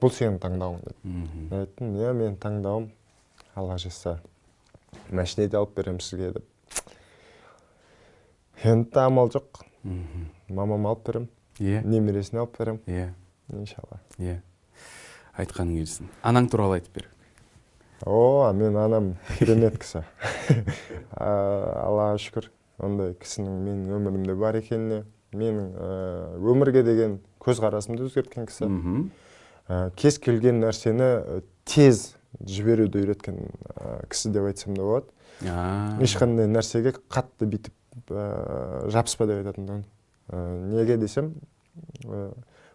бұл 0.00 0.12
сенің 0.12 0.38
таңдауың 0.42 0.82
деді. 0.84 0.96
Мен 1.50 1.60
айттым 1.64 1.94
иә 1.96 2.12
менің 2.12 2.36
таңдауым. 2.42 2.90
Алла 3.56 3.78
жазса 3.78 4.18
машина 5.10 5.48
де 5.48 5.56
алып 5.56 5.74
беремін 5.76 6.00
сізге 6.00 6.32
деп. 6.34 6.44
Енді 8.64 9.00
амал 9.00 9.30
жоқ. 9.30 9.64
Мхм. 9.84 10.28
Мамама 10.48 10.90
алып 10.94 11.06
беремін 11.06 11.28
иә 11.60 11.82
немересіне 11.84 12.40
алып 12.42 12.58
беремін 12.58 12.80
иә 12.86 13.10
иншалла. 13.52 14.00
Иә 14.18 14.40
айтқаның 15.36 15.80
келсін. 15.80 16.10
Анаң 16.22 16.48
туралы 16.50 16.80
айтып 16.80 17.00
бер. 17.00 17.08
О 18.04 18.52
менің 18.52 18.78
анам 18.82 19.10
керемет 19.38 19.78
кісі. 19.80 20.04
Аллаға 21.16 22.16
шүкір. 22.20 22.50
Ондай 22.78 23.14
кісінің 23.16 23.60
менің 23.64 23.94
өмірімде 23.96 24.36
бар 24.36 24.58
екеніне 24.60 25.04
менің 25.36 25.70
өмірге 26.44 26.82
деген 26.84 27.18
көзқарасымды 27.40 28.04
өзгерткен 28.04 28.48
кісі. 28.50 28.68
Ә, 29.66 29.90
кез 29.96 30.20
келген 30.22 30.60
нәрсені 30.62 31.42
тез 31.64 32.14
жіберуді 32.44 33.00
үйреткен 33.00 33.40
кісі 34.12 34.32
деп 34.34 34.50
айтсам 34.50 34.76
да 34.76 34.84
болады. 34.84 35.08
Ешқандай 36.04 36.48
нәрсеге 36.48 36.94
қатты 37.12 37.48
бүйтіп 37.48 37.74
жабыспа 38.08 39.26
деп 39.26 39.40
айтатын 39.42 39.66
тұғын. 39.68 39.84
Ә, 40.28 40.42
неге 40.74 40.96
десем 41.00 41.32
ә, 42.04 42.30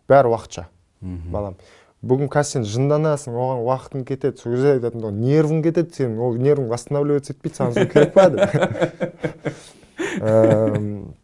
бәрі 0.09 0.31
уақытша 0.33 0.67
балам. 1.01 1.55
Бүгін 2.01 2.31
қазір 2.33 2.61
сен 2.61 2.63
жынданасың 2.65 3.35
оған 3.37 3.59
уақытың 3.67 4.05
кетеді. 4.09 4.37
Сол 4.41 4.55
кезде 4.55 4.71
айтатын 4.79 5.19
нервың 5.21 5.61
кетеді 5.65 5.93
сенің 5.93 6.17
ол 6.25 6.37
нервың 6.41 6.69
восстанавливаться 6.71 7.33
етпейді 7.35 7.55
саған 7.59 7.73
сол 7.77 7.87
керек 7.93 8.13
па 8.15 8.29
деп. 8.33 8.41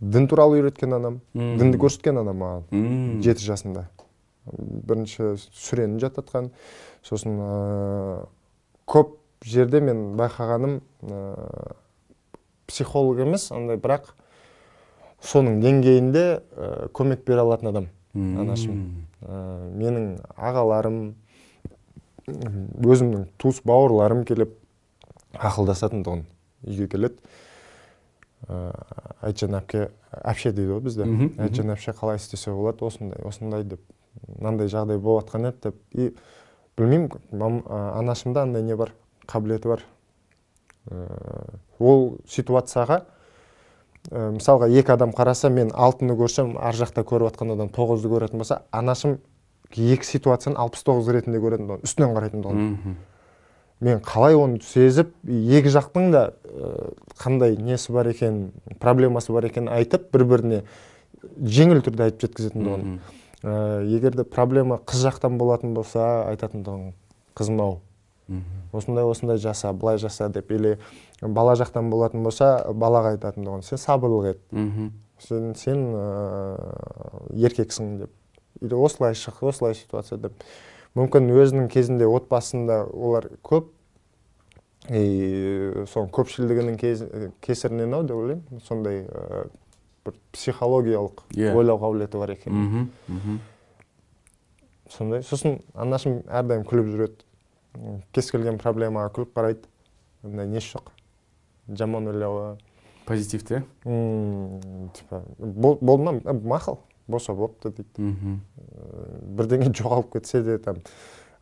Дін 0.00 0.26
туралы 0.32 0.62
үйреткен 0.62 0.96
анам 0.96 1.18
дінді 1.36 1.76
көрсеткен 1.82 2.16
анам 2.22 2.38
маған 2.40 3.20
жеті 3.20 3.44
жасында. 3.44 3.82
Бірінші 4.48 5.34
сүрені 5.52 6.00
жаттатқан 6.00 6.48
сосын 7.04 7.36
көп 8.88 9.12
жерде 9.44 9.82
мен 9.84 10.16
байқағаным 10.16 10.80
психолог 12.70 13.20
емес 13.26 13.50
андай 13.52 13.76
бірақ 13.82 14.14
соның 15.20 15.60
деңгейінде 15.60 16.24
ә, 16.38 16.88
көмек 16.96 17.26
бере 17.26 17.42
алатын 17.44 17.72
адам 17.74 17.90
анашым. 18.14 19.06
Ә, 19.20 19.36
менің 19.76 20.06
ағаларым 20.38 21.00
өзімнің 22.30 23.28
туыс 23.38 23.60
бауырларым 23.66 24.24
келіп 24.24 24.56
ақылдасатын 25.36 26.04
тұғын 26.06 26.24
үйге 26.66 26.88
келеді. 26.90 27.20
Ә, 28.48 28.72
айтжан 29.28 29.58
әпке 29.60 29.90
әпше 30.24 30.54
дейді 30.56 30.72
ғой 30.72 30.84
бізде. 30.88 31.06
Айтжан 31.38 31.74
әпше 31.74 31.94
қалай 31.98 32.16
істесе 32.16 32.54
болады 32.56 32.86
осындай 32.86 33.20
осындай 33.28 33.64
деп 33.64 33.82
мынандай 34.38 34.70
жағдай 34.72 34.98
болып 34.98 35.28
жатқан 35.28 35.50
еді 35.50 35.68
деп. 35.68 35.76
И 35.92 36.14
білмеймін 36.78 37.62
анашымда 37.68 38.46
андай 38.48 38.64
не 38.64 38.76
бар 38.76 38.94
қабілеті 39.26 39.68
бар. 39.68 39.84
Ә, 40.90 41.60
ол 41.80 42.18
ситуацияға 42.28 43.00
ә, 44.10 44.30
мысалға 44.36 44.68
екі 44.70 44.94
адам 44.94 45.12
қараса 45.16 45.50
мен 45.52 45.72
алтыны 45.74 46.16
көрсем 46.18 46.54
ар 46.60 46.76
жақта 46.76 47.04
көріп 47.08 47.30
жатқан 47.30 47.54
адам 47.56 47.70
тоғызды 47.74 48.10
көретін 48.12 48.42
болса 48.42 48.62
анашым 48.72 49.18
екі 49.74 50.06
ситуацияны 50.06 50.58
алпыс 50.60 50.84
тоғыз 50.86 51.10
ретінде 51.16 51.40
көретін 51.42 51.68
тұғын 51.70 51.86
үстінен 51.86 52.14
қарайтын 52.16 52.44
мхм. 52.44 52.96
мен 53.80 54.00
қалай 54.04 54.36
оны 54.36 54.60
сезіп 54.62 55.12
екі 55.24 55.72
жақтың 55.72 56.10
да 56.12 56.24
ә, 56.44 56.92
қандай 57.20 57.56
несі 57.56 57.92
бар 57.92 58.10
екен 58.12 58.50
проблемасы 58.80 59.32
бар 59.32 59.46
екенін 59.48 59.72
айтып 59.72 60.10
бір 60.12 60.24
біріне 60.24 60.62
жеңіл 61.40 61.84
түрде 61.84 62.08
айтып 62.08 62.26
жеткізетін 62.26 62.66
тұғын 62.66 62.84
Мхм. 62.84 62.98
ә, 63.44 63.86
егер 63.96 64.16
де 64.16 64.24
проблема 64.24 64.80
қыз 64.84 65.06
жақтан 65.06 65.38
болатын 65.38 65.74
болса 65.74 66.26
айтатын 66.32 66.64
тұғын 66.66 66.92
қызым 67.36 67.62
ау 67.62 67.78
осындай 68.72 69.04
осындай 69.04 69.38
жаса 69.38 69.72
былай 69.72 69.98
жаса 69.98 70.28
деп 70.28 70.50
или 70.52 70.78
бала 71.20 71.54
жақтан 71.58 71.90
болатын 71.92 72.22
болса 72.24 72.50
балаға 72.72 73.14
айтатын 73.16 73.44
тұғын 73.44 73.62
сен 73.66 73.78
сабырлық 73.78 74.30
ет 74.30 74.40
Мхм. 74.52 74.90
сен 75.20 75.54
сен 75.54 75.82
ә, 75.94 77.26
еркексің 77.36 77.98
деп. 77.98 78.10
Или 78.60 78.74
осылай 78.74 79.12
шық 79.14 79.42
осылай 79.48 79.74
ситуация 79.74 80.18
деп. 80.18 80.32
Мүмкін 80.96 81.28
өзінің 81.30 81.68
кезінде 81.70 82.06
отбасында 82.08 82.82
олар 82.92 83.28
көп. 83.44 83.68
И 84.88 85.84
соның 85.92 86.08
көпшілігінің 86.16 86.78
кез, 86.80 87.04
кесірінен 87.44 87.94
ау 87.94 88.02
деп 88.02 88.16
ойлаймын. 88.16 88.60
Сондай 88.64 89.02
ә, 89.04 89.46
бір 90.06 90.14
психологиялық 90.32 91.20
Иә. 91.36 91.52
ойлау 91.54 91.78
қабілеті 91.78 92.18
бар 92.18 92.30
екен. 92.32 92.52
Мхм. 92.52 92.88
Мхм. 93.08 93.38
сондай. 94.90 95.22
Сосын 95.22 95.60
анашым 95.74 96.22
әрдайым 96.26 96.64
күліп 96.66 96.88
жүреді. 96.96 97.26
Кез 98.12 98.30
келген 98.32 98.56
проблемаға 98.58 99.12
күліп 99.14 99.36
қарайды. 99.36 99.68
Ондай 100.24 100.48
несі 100.48 100.74
жоқ 100.78 100.88
жаман 101.76 102.08
ойлауы 102.10 102.58
позитивті 103.06 103.60
иә 103.84 104.90
типа 104.94 105.22
бол, 105.38 105.78
болды 105.80 106.04
ма? 106.04 106.12
«Ә, 106.24 106.34
мақұл 106.34 106.78
болса 107.10 107.34
бопты 107.34 107.70
дейді. 107.74 107.90
Мхм. 107.98 108.40
Ә, 108.56 109.20
бірдеңе 109.38 109.72
жоғалып 109.74 110.12
кетсе 110.14 110.42
де 110.46 110.58
там 110.58 110.76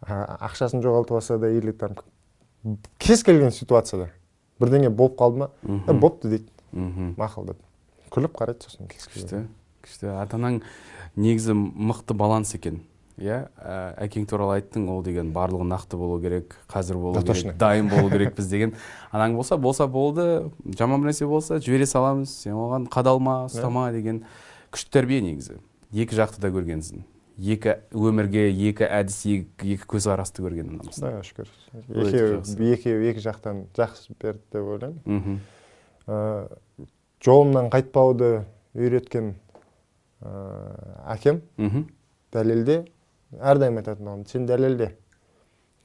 ақшасын 0.03 0.81
жоғалтып 0.85 1.19
алса 1.19 1.39
да 1.39 1.51
или 1.51 1.73
там 1.73 1.97
кез 2.99 3.23
келген 3.27 3.51
ситуацияда 3.53 4.11
бірдеңе 4.61 4.91
болып 4.91 5.19
қалды 5.21 5.45
ма? 5.45 5.51
«Ә, 5.63 5.69
Мхм. 5.69 6.01
бопты 6.01 6.29
дейді. 6.29 6.49
Мхм. 6.73 7.15
мақұл 7.19 7.47
деп. 7.53 7.63
Күліп 8.11 8.33
қарайды 8.37 8.65
сосын 8.65 8.89
күшті 8.89 9.45
күшті. 9.85 10.09
Ата 10.17 10.37
анаң 10.37 10.63
негізі 11.17 11.53
мықты 11.55 12.15
баланс 12.17 12.55
екен. 12.55 12.81
Иә 13.19 13.39
ә, 13.59 13.77
әкең 14.07 14.27
туралы 14.31 14.59
айттың 14.59 14.87
ол 14.93 15.03
деген 15.03 15.33
барлығы 15.35 15.67
нақты 15.67 15.99
болу 15.99 16.21
керек 16.23 16.55
қазір 16.71 17.01
болу 17.03 17.19
Да, 17.19 17.35
керек 17.35 17.57
дайын 17.59 17.89
болу 17.91 18.11
керекпіз 18.15 18.47
деген 18.51 18.75
анаң 19.13 19.35
болса 19.37 19.57
болса 19.59 19.87
болды. 19.87 20.51
Жаман 20.79 21.03
бір 21.03 21.11
нәрсе 21.11 21.27
болса 21.27 21.59
жібере 21.59 21.87
саламыз. 21.87 22.31
Сен 22.45 22.55
оған 22.55 22.87
қадалма 22.93 23.45
ұстама 23.49 23.89
деген 23.93 24.23
күшті 24.71 24.93
тәрбие 24.95 25.21
негізі. 25.25 25.59
Екі 25.93 26.19
жақты 26.19 26.43
да 26.45 26.53
көргенсің. 26.55 27.03
Екі 27.39 27.77
өмірге 27.95 28.49
екі 28.51 28.87
әдіс 28.87 29.21
екі, 29.31 29.75
екі 29.77 29.87
көзқарасты 29.95 30.43
көрген 30.43 30.73
анамыз 30.73 30.99
құдайға 30.99 31.23
шүкір. 31.27 31.51
Екеуі 32.03 32.73
екеуі 32.75 33.11
екі 33.13 33.23
жақтан 33.23 33.61
жақсы 33.79 34.17
берді 34.19 34.43
деп 34.53 34.71
ойлаймын. 34.75 34.99
Мхм. 35.07 35.39
Ә, 36.09 36.87
жолымнан 37.23 37.71
қайтпауды 37.71 38.33
үйреткен 38.75 39.37
ә, 40.19 40.35
әкем 41.15 41.41
мхм. 41.57 41.87
дәлелде 42.35 42.81
әрдайым 43.37 43.77
айтатын 43.81 44.07
тұғын 44.09 44.25
сен 44.31 44.47
дәлелде. 44.49 44.93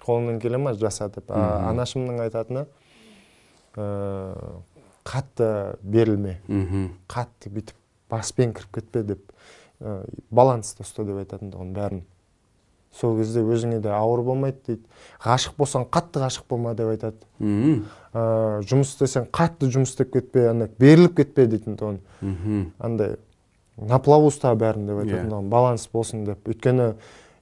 Қолыңнан 0.03 0.39
келе 0.43 0.57
ма 0.59 0.73
жаса 0.75 1.09
деп 1.09 1.31
а, 1.31 1.69
анашымның 1.71 2.21
айтатыны 2.25 2.65
ә, 3.75 3.85
қатты 5.07 5.49
берілме. 5.81 6.37
Қатты 7.11 7.51
бүйтіп 7.53 7.75
баспен 8.11 8.53
кіріп 8.53 8.79
кетпе 8.79 9.03
деп 9.03 9.31
ә, 9.81 10.03
балансты 10.31 10.83
ұста 10.83 11.05
деп 11.07 11.21
айтатын 11.23 11.53
тұғын 11.53 11.71
бәрін. 11.75 12.03
Сол 12.93 13.15
кезде 13.17 13.41
өзіңе 13.41 13.79
де 13.81 13.89
ауыр 13.89 14.21
болмайды 14.21 14.59
дейді. 14.67 14.83
Ғашық 15.23 15.55
болсаң 15.57 15.87
қатты 15.89 16.21
ғашық 16.21 16.45
болма 16.51 16.75
деп 16.77 16.91
айтады. 16.91 17.17
Ә, 18.13 18.61
жұмыс 18.69 18.91
істесең 18.93 19.25
қатты 19.33 19.71
жұмыс 19.73 19.95
істеп 19.95 20.11
кетпе 20.13 20.49
андай 20.51 20.69
беріліп 20.79 21.15
кетпе 21.17 21.47
дейтін 21.47 21.79
тұғын. 21.79 21.99
Андай 22.79 23.15
на 23.77 23.97
плаву 23.99 24.29
ұста 24.29 24.51
бәрін 24.53 24.85
деп 24.85 24.99
Иә. 24.99 25.07
айтатын 25.07 25.31
тұғын 25.33 25.49
баланс 25.49 25.87
болсын 25.89 26.23
деп. 26.27 26.45
Өйткені 26.45 26.91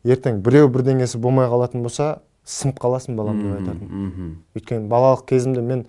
ертең 0.05 0.41
біреу 0.41 0.69
бірдеңесі 0.71 1.19
болмай 1.21 1.49
қалатын 1.51 1.83
болса 1.83 2.21
сынып 2.45 2.79
қаласың 2.81 3.15
балам 3.15 3.41
деп 3.41 3.59
айтатын. 3.59 4.37
өйткені 4.55 4.87
балалық 4.89 5.25
кезімде 5.29 5.61
мен 5.61 5.85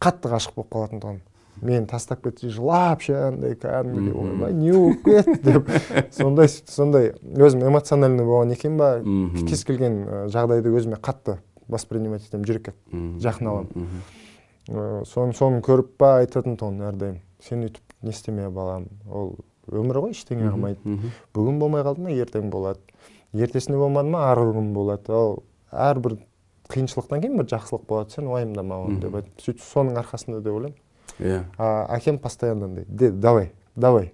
қатты 0.00 0.28
ғашық 0.32 0.56
болып 0.56 0.72
қалатын 0.74 1.00
тұғын 1.00 1.20
мені 1.62 1.86
тастап 1.86 2.22
кетсе 2.22 2.50
жылап 2.52 3.00
ше 3.00 3.14
андай 3.16 3.54
кәдімгідей 3.56 4.12
ойбай 4.12 4.52
не 4.52 4.72
болып 4.72 5.04
кетті 5.04 5.40
деп. 5.42 5.70
Сондай 6.12 6.48
сондай 6.48 7.12
өзім 7.32 7.64
эмоциональный 7.70 8.24
болған 8.28 8.52
екен 8.52 8.76
ба? 8.76 9.00
Кез 9.48 9.64
келген 9.64 10.28
жағдайды 10.28 10.68
өзіме 10.68 11.00
қатты 11.00 11.38
воспринимать 11.68 12.26
етемін 12.28 12.44
жүрекке 12.44 12.74
жақын 12.92 13.48
аламын. 13.48 13.90
Ә, 14.68 15.04
соны 15.06 15.32
соны 15.32 15.62
көріп 15.64 15.96
па 15.98 16.18
айтатын 16.20 16.58
тұғын 16.60 16.84
әрдайым. 16.90 17.20
Сен 17.40 17.64
өйтіп 17.64 17.82
не 18.02 18.10
істеме 18.10 18.50
балам 18.50 18.88
ол 19.08 19.36
өмір 19.70 20.02
ғой 20.04 20.14
ештеңе 20.14 20.50
қылмайды 20.50 20.98
бүгін 21.34 21.58
болмай 21.58 21.86
қалды 21.86 22.04
ма? 22.04 22.10
Ертең 22.12 22.50
болады. 22.50 22.80
Ертесінде 23.44 23.78
болмады 23.78 24.10
ма? 24.12 24.24
Арғы 24.30 24.54
күн 24.56 24.72
болады. 24.76 25.12
Ал 25.12 25.42
әрбір 25.72 26.16
қиыншылықтан 26.72 27.22
кейін 27.22 27.36
бір 27.40 27.48
жақсылық 27.52 27.86
болады 27.88 28.16
сен 28.16 28.30
уайымдама 28.30 28.80
оны 28.86 29.00
деп. 29.02 29.14
Айтып 29.20 29.44
сөйтіп 29.44 29.62
соның 29.66 30.00
арқасында 30.02 30.40
деп 30.42 30.56
ойлаймын. 30.56 30.78
Иә. 31.18 31.42
А 31.58 31.86
әкем 31.96 32.18
постоянно 32.18 32.66
андай 32.66 32.84
де 32.88 33.10
давай 33.10 33.52
давай. 33.76 34.12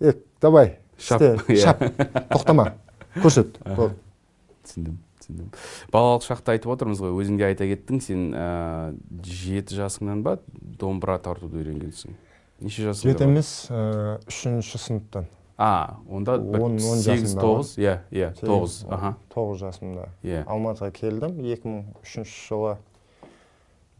Е 0.00 0.14
давай 0.40 0.78
Шап, 0.98 1.22
иә. 1.22 1.56
шап. 1.60 1.82
Тоқтама 2.30 2.74
көрсет. 3.20 3.58
Түсіндім 4.66 4.98
түсіндім. 5.20 5.50
Балалық 5.92 6.24
шақта 6.26 6.54
айтып 6.54 6.72
отырмыз 6.72 7.00
ғой 7.02 7.14
өзің 7.20 7.38
де 7.40 7.46
айта 7.48 7.66
кеттің 7.68 8.00
сен 8.04 8.28
ә, 8.34 8.94
жеті 9.24 9.76
жасыңнан 9.78 10.22
ба 10.24 10.36
домбыра 10.80 11.18
тартуды 11.22 11.60
үйренгенсің 11.60 12.14
неше 12.60 12.86
жасыңда 12.88 13.12
жеті 13.12 13.26
емес 13.28 13.50
ә, 13.70 14.18
үшінші 14.30 14.80
сыныптан. 14.80 15.28
А 15.58 15.96
онда 16.10 16.34
Он- 16.36 16.62
он 16.62 16.78
сегіз 16.78 17.34
тоғыз. 17.34 17.76
Иә 17.78 18.00
иә 18.10 18.34
тоғыз. 18.40 18.84
аха. 18.90 19.16
тоғыз 19.34 19.58
жасымда. 19.64 20.08
Иә. 20.22 20.44
Алматыға 20.44 20.90
келдім. 20.92 21.38
2003 21.40 22.24
жылы 22.48 22.76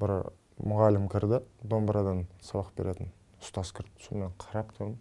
бір 0.00 0.32
мұғалім 0.60 1.08
кірді. 1.08 1.42
Домбырадан 1.62 2.26
сабақ 2.42 2.72
беретін 2.76 3.10
ұстаз 3.40 3.72
кірді. 3.72 3.90
Сонымен 4.04 4.32
қарап 4.38 4.72
тұрмын 4.76 4.96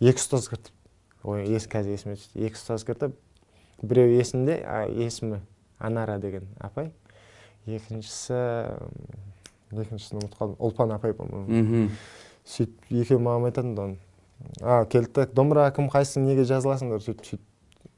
екі 0.00 0.18
ұстаз 0.18 0.48
кірді. 0.48 0.72
Ой 1.24 1.44
ес 1.56 1.68
қазір 1.68 1.94
есіме 1.94 2.16
түсті. 2.16 2.40
Екі 2.46 2.56
ұстаз 2.56 2.84
кірді. 2.84 3.12
Біреу 3.82 4.16
есімде 4.18 4.62
а, 4.66 4.86
есімі 4.88 5.40
анара 5.78 6.18
деген 6.18 6.48
апай. 6.58 6.90
Екіншісі 7.66 8.34
екіншісін 9.72 10.20
ұмытып 10.20 10.36
қалдым. 10.38 10.56
Ұлпан 10.60 10.92
апай 10.94 11.12
по 11.16 11.24
моему 11.24 11.48
мхм. 11.48 11.90
Сөйтіп 12.44 12.90
екеуі 12.92 13.22
маған 13.24 13.48
айтатын 13.48 13.96
а 14.60 14.84
келді. 14.84 15.12
Да 15.14 15.26
домбыра 15.26 15.70
кім 15.74 15.88
қайсың 15.92 16.26
неге 16.28 16.44
жазыласыңдар? 16.48 17.02
Сөйтіп 17.04 17.24
сөйтіп. 17.28 17.42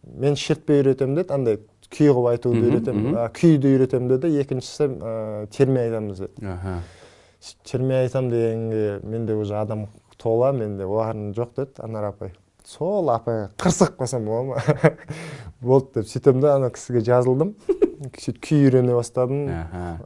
Мен 0.06 0.36
шертпе 0.38 0.80
үйретемін 0.80 1.18
деді 1.18 1.34
андай 1.34 1.58
күй 1.90 2.10
қылып 2.12 2.30
айтуды 2.30 2.62
үйретемін 2.68 3.18
күйді 3.34 3.72
үйретемін 3.74 4.12
деді. 4.14 4.32
Екіншісі 4.42 4.86
ә, 4.86 5.46
терме 5.50 5.86
айтамыз 5.86 6.24
деді. 6.24 6.46
Аха. 6.46 6.78
Сөйтіп 7.42 7.70
терме 7.70 8.00
айтамын 8.04 8.30
дегенге 8.30 9.00
менде 9.02 9.34
уже 9.34 9.58
адам 9.58 9.86
тола 10.16 10.52
менде 10.52 10.86
орын 10.86 11.32
жоқ 11.34 11.56
деді 11.56 11.82
анар 11.82 12.12
апай. 12.12 12.32
Сол 12.66 13.10
апайға 13.14 13.50
қырсығып 13.62 13.98
қалсам 14.00 14.24
бола 14.26 14.42
ма? 14.48 14.62
Болды 15.62 16.00
деп 16.00 16.08
сөйтемін 16.10 16.42
да 16.42 16.54
ана 16.56 16.70
кісіге 16.74 17.04
жазылдым. 17.06 17.52
Сөйтіп 18.22 18.40
күй 18.42 18.64
үйрене 18.66 18.96
бастадым. 18.96 19.46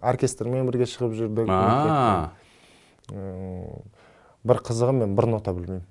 Оркестрмен 0.04 0.68
бірге 0.68 0.88
шығып 0.90 1.16
жүрдік. 1.16 1.48
Бір 4.44 4.60
қызығы 4.64 4.92
мен 5.00 5.16
бір 5.16 5.30
нота 5.32 5.54
білмеймін. 5.56 5.86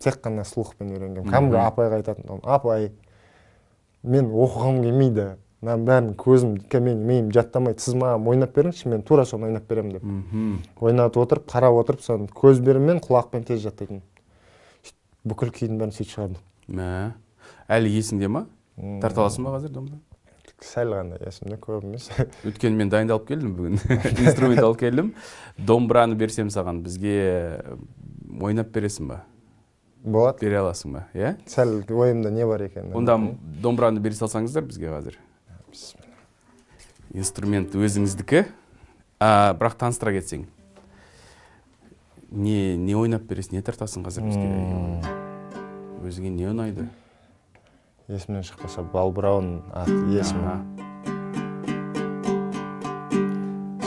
Тек 0.00 0.18
қана 0.24 0.44
слухпен 0.48 0.90
үйренгенмін 0.94 1.30
кәдімгі 1.30 1.60
апайға 1.62 2.00
айтатын 2.00 2.26
тұғым 2.28 2.42
апай 2.56 2.90
мен 4.02 4.30
оқығым 4.32 4.82
келмейді. 4.84 5.28
Мынаның 5.60 5.82
бәрін 5.84 6.12
көзім 6.16 6.54
мен 6.86 7.00
миым 7.04 7.26
жаттамайды 7.36 7.82
сіз 7.84 7.98
маған 8.00 8.28
ойнап 8.32 8.54
беріңізші 8.56 8.88
мен 8.88 9.02
тура 9.04 9.26
соны 9.28 9.50
ойнап 9.50 9.66
беремін 9.68 9.98
деп 9.98 10.82
ойнатып 10.82 11.20
отырып 11.20 11.50
қарап 11.52 11.76
отырып 11.82 12.00
соны 12.00 12.30
көзбен 12.32 13.02
құлақпен 13.04 13.44
тез 13.44 13.60
жаттайтын. 13.66 14.00
Сөйтіп 14.80 15.34
бүкіл 15.34 15.52
күйдің 15.58 15.82
бәрін 15.82 15.92
сөйтіп 15.92 16.14
шығардым. 16.14 16.40
Мә. 16.80 16.88
Әлі 17.68 17.92
есіңде 17.92 18.30
ма? 18.32 18.46
Тарта 19.02 19.26
аласың 19.26 19.44
ба 19.44 19.58
қазір 19.58 19.74
домбыра? 19.74 20.00
Сәл 20.64 20.92
ғана 20.92 21.16
есімде 21.24 21.56
көп 21.60 21.84
емес 21.84 22.08
өйткені 22.48 22.80
мен 22.80 22.90
дайындалып 22.92 23.28
келдім 23.28 23.52
бүгін. 23.56 23.78
Инструмент 24.24 24.64
алып 24.64 24.80
келдім. 24.80 25.12
Домбыраны 25.56 26.16
берсем 26.20 26.48
саған 26.52 26.82
бізге 26.84 27.16
ойнап 28.40 28.72
бересің 28.74 29.08
ба? 29.12 29.22
Болады 30.04 30.44
бере 30.44 30.60
аласың 30.60 30.94
ба? 30.96 31.04
Иә? 31.14 31.34
Сәл 31.50 31.80
ойымда 31.84 32.30
не 32.34 32.46
бар 32.46 32.64
екенін 32.66 32.96
онда 32.96 33.18
домбыраны 33.62 34.00
бере 34.00 34.16
салсаңыздар 34.18 34.64
бізге 34.66 34.92
қазір. 34.92 35.18
Инструмент 37.12 37.74
өзіңіздікі. 37.74 38.44
А, 39.20 39.52
бірақ 39.58 39.76
таныстыра 39.80 40.14
кетсең. 40.16 40.46
Не 42.30 42.76
не 42.78 42.94
ойнап 42.96 43.26
бересің 43.28 43.58
не 43.58 43.64
тартасың 43.66 44.06
қазір 44.06 44.28
бізге? 44.28 45.14
Өзіңе 46.06 46.30
не 46.36 46.46
ұнайды? 46.52 46.86
Есімнен 48.08 48.46
шықпаса 48.46 48.82
балбырауын 48.82 49.58
аты 49.74 49.98
есімі. 50.14 50.54
Аха. 50.54 50.88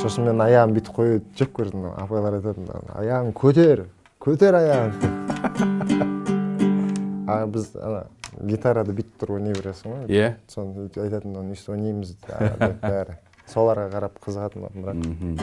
сосын 0.04 0.26
мен 0.28 0.42
аяғын 0.44 0.74
бүйтіп 0.76 0.98
қойып 0.98 1.28
жек 1.40 1.54
көрдім 1.56 1.86
апайлар 1.94 2.36
айтатын 2.42 2.68
аяғын 3.00 3.32
көтер 3.40 3.86
көтер 4.24 4.58
аяғын. 4.60 5.80
а 7.28 7.46
біз 7.48 7.76
ана 7.80 8.06
гитарада 8.42 8.96
бүйтіп 8.96 9.22
тұрып 9.22 9.38
ойнай 9.38 9.56
бересің 9.58 9.94
ғой. 9.94 10.08
Иә. 10.12 10.34
Соны 10.52 10.90
айтатын 10.90 11.38
оны 11.40 11.56
өйстіп 11.56 11.76
ойнаймыз 11.78 12.16
деп 12.18 12.82
бәрі. 12.84 13.20
Соларға 13.54 13.90
қарап 13.94 14.20
қызығатын 14.24 14.68
бірақ. 14.82 14.96
Мхм. 15.04 15.38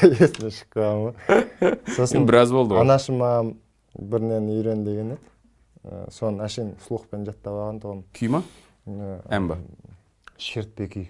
есіме 0.20 0.50
шығып 0.54 0.76
қалған 0.76 1.00
ғой. 1.04 1.12
Сосын 1.96 2.26
біраз 2.28 2.52
болды 2.54 2.76
ғой. 2.76 2.84
анашым 2.84 3.20
маған 3.96 4.10
бір 4.10 4.20
нені 4.20 4.56
үйрен 4.58 4.84
деген 4.84 5.12
еді 5.16 5.30
Ә, 5.80 6.10
соны 6.12 6.44
әшейін 6.44 6.74
слухпен 6.84 7.22
жаттап 7.24 7.54
алған 7.56 7.78
тұғын 7.80 8.00
күй 8.12 8.28
ма 8.28 8.42
ән 9.32 9.46
ба 9.48 9.56
шертпе 10.36 10.88
күй 10.92 11.06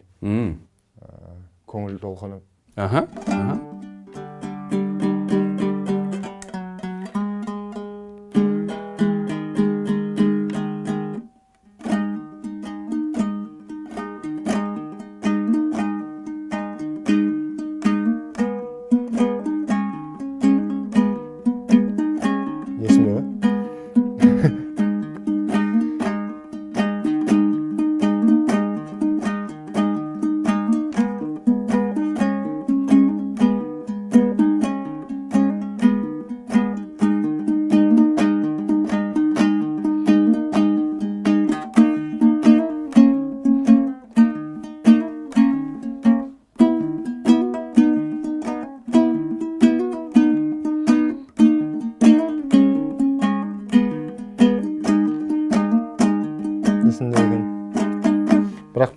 көңіл 1.67 1.99
толқыны 1.99 2.39
аха 2.77 3.03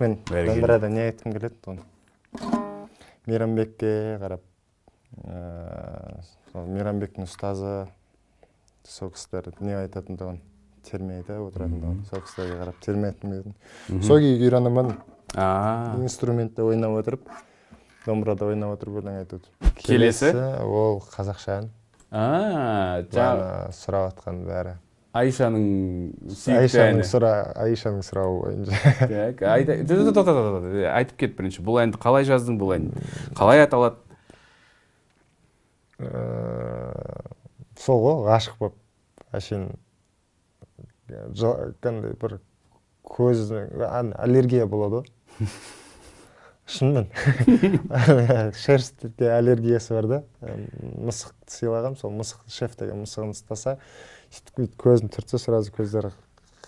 мен 0.04 0.18
домбырада 0.28 0.90
не 0.92 1.08
айтқым 1.08 1.34
келеді 1.34 1.56
оны 1.72 1.84
мейрамбекке 3.26 3.92
қарап 4.22 4.44
ыыы 5.24 6.24
сол 6.52 6.68
мейрамбектің 6.68 7.28
ұстазы 7.28 7.74
сол 8.88 9.14
кісілер 9.16 9.54
не 9.64 9.78
айтатындығын 9.80 10.42
терме 10.84 11.22
айта 11.22 11.40
отыратындығын 11.46 12.04
сол 12.10 12.24
кісілерге 12.28 12.60
қарап 12.60 12.84
терме 12.84 13.12
айтқым 13.14 13.36
келетін 13.38 14.04
сол 14.04 14.20
күйге 14.20 14.50
үйренемін 14.50 14.94
а 15.40 15.96
инструментте 16.04 16.66
ойнап 16.68 16.98
отырып 17.00 17.30
домбырада 18.06 18.52
ойнап 18.52 18.76
отырып 18.76 19.00
өлең 19.04 19.22
отырып 19.24 19.78
Келесі? 19.80 20.34
ол 20.68 21.00
қазақша 21.14 21.62
ән 21.62 21.70
а 22.12 23.04
жаңа 23.08 23.08
жаңа 23.16 23.54
сұрап 23.80 24.10
жатқан 24.12 24.44
бәрі 24.50 24.76
айшаның 25.14 25.66
айшаның 26.58 27.04
сұра 27.06 27.32
айшаның 27.66 28.02
сұрауы 28.08 28.40
бойынша 28.46 28.94
так 29.12 29.44
айта 29.54 29.76
тоқта 29.86 30.14
тоқта 30.18 30.34
тоқта 30.38 30.88
айтып 30.98 31.20
кет 31.22 31.36
бірінші 31.38 31.62
бұл 31.68 31.78
әнді 31.84 32.00
қалай 32.02 32.26
жаздың 32.30 32.58
бұл 32.62 32.74
ән 32.80 32.90
қалай 33.38 33.62
аталады 33.68 34.00
Э, 36.04 36.92
сол 37.80 38.02
ғой 38.04 38.16
ғашық 38.28 38.56
болып 38.60 38.74
әшейін 39.38 39.70
кәдімгідей 41.08 42.18
бір 42.20 42.34
көзі 43.08 43.62
ан- 43.88 44.10
аллергия 44.18 44.66
болады 44.68 45.04
ғой 45.04 45.48
шынымен 46.74 47.08
шерстке 48.58 49.30
аллергиясы 49.38 49.94
бар 49.96 50.08
да 50.12 50.20
Э, 50.42 50.58
мысықты 50.98 51.54
сыйлағанмын 51.60 52.00
сол 52.02 52.12
мысық 52.18 52.42
шеф 52.52 52.76
деген 52.80 53.04
мысығын 53.06 53.32
ұстаса 53.38 53.78
сөйтіп 54.34 54.56
бүйтіп 54.58 54.78
көзін 54.82 55.12
түртсе 55.14 55.38
сразу 55.42 55.74
көздері 55.76 56.10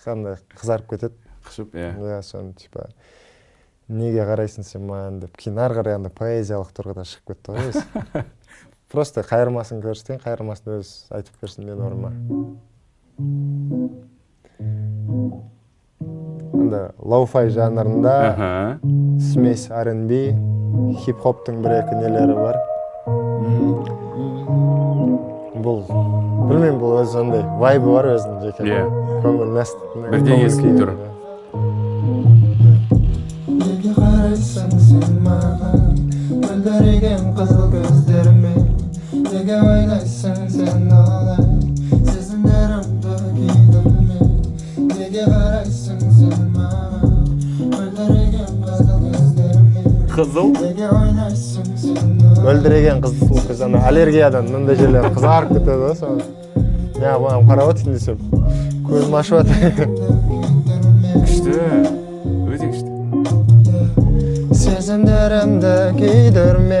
қандай 0.04 0.36
қызарып 0.54 0.92
кетеді 0.92 1.16
қышып 1.46 1.74
иә 1.74 1.92
иә 1.98 2.20
соны 2.22 2.52
типа 2.58 2.86
неге 3.88 4.22
қарайсың 4.26 4.66
сен 4.66 4.86
маған 4.86 5.20
деп 5.24 5.36
кейін 5.40 5.58
ары 5.64 5.80
қарай 5.80 5.98
андай 5.98 6.12
поэзиялық 6.14 6.70
тұрғыда 6.76 7.06
шығып 7.10 7.32
кетті 7.32 7.56
ғой 7.56 7.70
өзі 7.70 8.24
просто 8.92 9.26
қайырмасын 9.26 9.82
көрсетейін 9.82 10.22
қайырмасын 10.22 10.78
өзі 10.78 10.94
айтып 11.18 11.42
берсін 11.42 11.66
менің 11.66 11.82
орныма 11.90 12.10
анда 16.54 16.82
лоуфай 16.98 17.50
жанрында 17.50 18.16
смесь 19.32 19.68
R&B 19.70 20.22
хип 21.02 21.22
хоптың 21.22 21.62
бір 21.66 21.80
екі 21.80 22.02
нелері 22.02 22.34
бар 22.38 22.62
бұл 25.64 25.78
білмеймін 25.88 26.78
бұл 26.80 26.92
өзі 27.02 27.16
андай 27.22 27.42
вайбы 27.60 27.88
бар 27.96 28.06
өзінің 28.14 28.38
жеке 28.44 28.62
Иә. 28.68 28.82
көңіліне 29.24 29.64
Бірден 30.10 30.38
естіліп 30.46 30.74
тұр. 30.80 30.90
неге 33.48 33.90
қарайсың 33.96 34.70
сен 34.88 35.12
маған? 35.24 35.80
Мөлдіреген 36.42 37.22
қызыл 37.38 37.64
көздермен 37.72 38.60
неге 39.32 39.56
ойлайсың 39.60 40.38
сен 40.50 40.90
олай? 40.92 41.42
Сезімдерімді 42.10 43.12
күйдім 43.36 43.86
мен 44.08 44.26
неге 44.98 45.24
қарайсың 45.24 45.85
қызыл. 50.16 50.48
Мөлдіреген 52.40 53.02
қызыл 53.04 53.38
көз 53.48 53.60
ана 53.66 53.82
аллергиядан 53.88 54.48
мынандай 54.48 54.76
жерлері 54.80 55.10
қызарып 55.16 55.50
кетеді 55.56 55.76
ғой 55.82 55.94
соны 55.98 56.24
я 57.02 57.16
маған 57.20 57.44
қарап 57.50 57.72
отырсың 57.74 57.92
десем. 57.96 58.16
Көзім 58.86 59.16
ашып 59.18 59.34
жатыр. 59.42 59.88
Күшті. 61.26 61.52
Өте 62.48 62.66
күшті. 62.72 62.90
Сезімдерімді 64.62 65.74
күйдірме. 65.98 66.80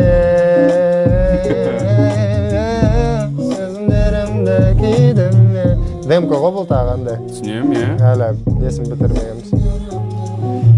Сезімдерімді 3.52 4.58
күйдірме. 4.80 5.66
Демка 6.08 6.34
ғой 6.40 6.52
бұл 6.60 6.66
тағы 6.70 6.88
андай? 6.96 7.16
Түсінемін 7.28 7.76
иә. 7.82 7.88
Әлі 8.14 8.26
несін 8.62 8.84
бітірмегенбіз 8.92 9.50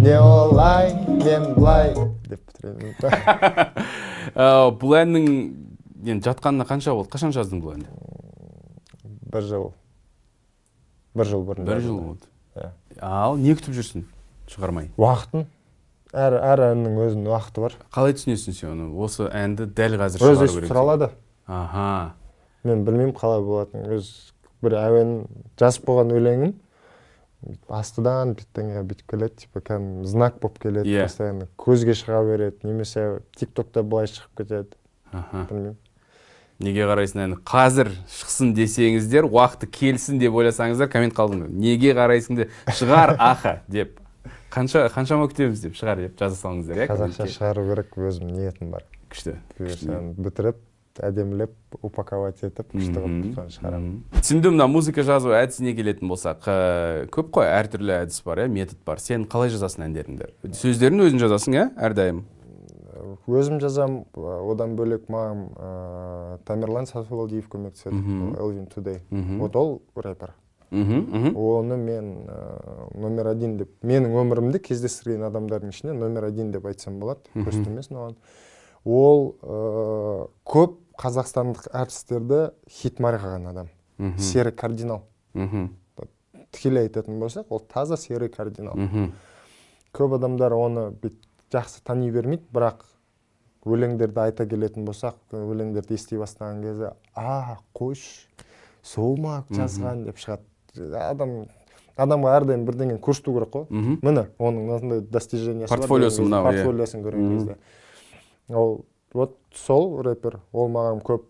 не 0.01 0.19
олай 0.21 0.95
мен 1.25 1.55
былай. 1.55 1.93
Бұл 4.81 4.97
әннің 4.99 5.29
енді 6.09 6.29
жатқанына 6.29 6.67
қанша 6.69 6.95
болды? 6.95 7.11
Қашан 7.13 7.35
жаздың 7.35 7.63
бұл 7.65 7.77
әнді? 7.77 7.91
Бір 9.33 9.47
жыл. 9.49 9.71
Бір 11.19 11.31
жыл 11.33 11.45
бұрын 11.49 11.69
бір 11.69 11.83
жыл 11.85 12.01
болды. 12.01 12.29
Иә. 12.59 12.71
ал 13.05 13.37
не 13.39 13.55
күтіп 13.57 13.77
жүрсің? 13.77 14.05
Шығармай. 14.51 14.91
Уақытын? 14.99 15.47
Әр 16.17 16.39
әр 16.39 16.63
әннің 16.71 16.97
өзінің 17.05 17.29
уақыты 17.29 17.65
бар. 17.67 17.75
Қалай 17.93 18.17
түсінесің 18.17 18.57
сен 18.57 18.71
оны? 18.73 18.89
Осы 18.97 19.29
әнді 19.29 19.69
дәл 19.77 19.99
қазір 20.01 20.25
өзі 20.25 20.47
шығару 20.47 20.55
керек 20.55 20.73
тұра 20.73 20.85
алады 20.87 21.11
аха. 21.47 22.15
Мен 22.65 22.85
білмеймін 22.87 23.15
қалай 23.19 23.45
болатынын. 23.45 23.93
Өз 23.99 24.09
бір 24.65 24.79
әуен 24.81 25.13
жазып 25.61 25.85
қойған 25.89 26.15
өлеңім 26.17 26.55
бүйтіп 27.45 27.73
астыдан 27.79 28.33
бірдеңеге 28.39 28.83
бүйтіп 28.91 29.11
келеді 29.13 29.37
типа 29.45 29.61
кәдімгі 29.63 30.09
знак 30.11 30.41
болып 30.43 30.59
келеді 30.63 30.91
Иә. 30.91 31.05
постоянно. 31.07 31.47
Көзге 31.59 31.95
шыға 31.99 32.23
береді 32.27 32.67
немесе 32.67 33.05
тик 33.39 33.53
токта 33.55 33.83
былай 33.83 34.09
шығып 34.11 34.43
кетеді. 34.43 34.75
Аха. 35.13 35.45
Білмеймін. 35.51 35.77
Неге 36.59 36.89
қарайсың 36.91 37.23
әні? 37.23 37.37
Қазір 37.47 37.93
шықсын 38.11 38.51
десеңіздер 38.59 39.29
уақыты 39.31 39.69
келсін 39.71 40.19
деп 40.19 40.35
ойласаңыздар 40.35 40.91
коммент 40.91 41.15
қалдыңдар 41.15 41.53
неге 41.55 41.93
қарайсың 41.95 42.41
деп 42.43 42.51
шығар 42.75 43.15
аха 43.31 43.61
деп. 43.71 44.01
Қанша 44.51 44.89
қаншама 44.91 45.29
күтеміз 45.31 45.63
деп 45.63 45.77
шығар 45.79 46.03
деп 46.09 46.19
жаза 46.19 46.35
салыңыздар 46.41 46.83
иә 46.83 46.89
қазақша 46.91 47.29
шығару 47.31 47.69
керек 47.71 47.95
өзім 48.01 48.33
ниетім 48.35 48.73
бар. 48.75 48.83
Күшті 49.13 49.37
бұйырса 49.61 50.01
бітіріп 50.19 50.59
әдемілеп 51.05 51.53
упаковать 51.83 52.41
етіп 52.43 52.73
күшті 52.73 52.97
қылып 52.97 53.35
соны 53.37 53.55
шығарамын 53.55 53.93
түсіндім 54.19 54.57
мына 54.57 54.67
музыка 54.71 55.05
жазу 55.07 55.35
әдісіне 55.37 55.75
келетін 55.79 56.09
болсақ 56.11 56.49
ә, 56.49 56.57
көп 57.13 57.31
қой 57.37 57.51
әртүрлі 57.53 57.95
әдіс 58.01 58.25
бар 58.25 58.45
иә 58.45 58.49
метод 58.49 58.81
бар. 58.87 58.99
Сен 59.03 59.27
қалай 59.29 59.53
жазасың 59.53 59.87
әндеріңді? 59.89 60.33
Сөздерін 60.57 61.05
өзің 61.07 61.23
жазасың 61.23 61.57
иә 61.59 61.69
әрдайым? 61.77 62.25
Өзім 63.29 63.61
жазамын 63.63 64.03
одан 64.51 64.75
бөлек 64.79 65.07
маған 65.13 65.45
ыыы, 65.55 66.39
тамерлан 66.49 66.89
сафиолдиев 66.91 67.47
көмектеседі 67.53 68.35
элвин 68.41 68.67
тудей 68.67 69.03
вот 69.11 69.57
ол 69.57 69.83
рэпер. 69.95 70.35
Мхм 70.71 71.37
оны 71.39 71.77
мен 71.77 72.11
ыыы, 72.27 72.89
номер 73.01 73.31
один 73.31 73.57
деп 73.57 73.71
менің 73.83 74.19
өмірімде 74.19 74.59
кездестірген 74.59 75.23
адамдардың 75.31 75.71
ішінде 75.73 75.95
номер 75.95 76.27
один 76.29 76.51
деп 76.53 76.67
айтсам 76.67 76.99
болады 76.99 77.21
көз 77.37 77.63
оған 77.63 78.19
ол 78.85 79.37
ыыы, 79.43 80.29
көп 80.45 80.77
қазақстандық 80.99 81.69
әртістерді 81.73 82.41
хит 82.71 82.99
марқаған 83.03 83.49
адам. 83.53 83.71
Серый 84.19 84.53
кардинал. 84.53 85.05
Мхм. 85.35 85.71
Тікелей 86.53 86.89
айтатын 86.89 87.19
болсақ 87.21 87.47
ол 87.51 87.61
таза 87.61 87.97
серый 87.97 88.29
кардинал. 88.29 88.75
Мхм. 88.77 89.13
Көп 89.95 90.17
адамдар 90.19 90.55
оны 90.57 90.91
бүйтіп 90.91 91.55
жақсы 91.55 91.83
тани 91.85 92.11
бермейді 92.11 92.45
бірақ 92.53 92.85
өлеңдерді 93.69 94.23
айта 94.27 94.47
келетін 94.49 94.85
болсақ 94.89 95.17
өлеңдерді 95.33 95.95
ести 95.95 96.19
бастаған 96.21 96.63
кезде 96.63 96.93
а 97.15 97.59
қойшы 97.77 98.27
сол 98.83 99.17
ма? 99.21 99.45
Жазған 99.51 100.05
деп 100.09 100.19
шығады. 100.21 100.45
Адам 100.99 101.47
адамға 101.99 102.37
әрдайым 102.39 102.67
бірдеңе 102.69 102.99
көрсету 103.03 103.35
керек 103.35 103.55
қой. 103.55 103.67
Мхм. 103.71 103.99
Міне 104.03 104.29
оның 104.39 104.69
мынандай 104.69 105.01
достижениесі 105.01 105.71
бар 105.71 105.79
Портфолиосы 105.79 106.23
мынау, 106.23 106.45
иә. 106.45 106.53
портфолиосын 106.53 107.03
көрген 107.03 107.35
кезде. 107.39 107.57
Ол 108.49 108.85
вот 109.13 109.38
сол 109.55 110.01
рэпер 110.03 110.41
ол 110.53 110.69
маған 110.73 111.03
көп 111.05 111.27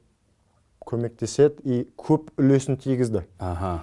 көмектеседі 0.89 1.62
и 1.64 1.85
көп 1.97 2.33
үлесін 2.39 2.79
тигізді. 2.81 3.25
Аха. 3.39 3.83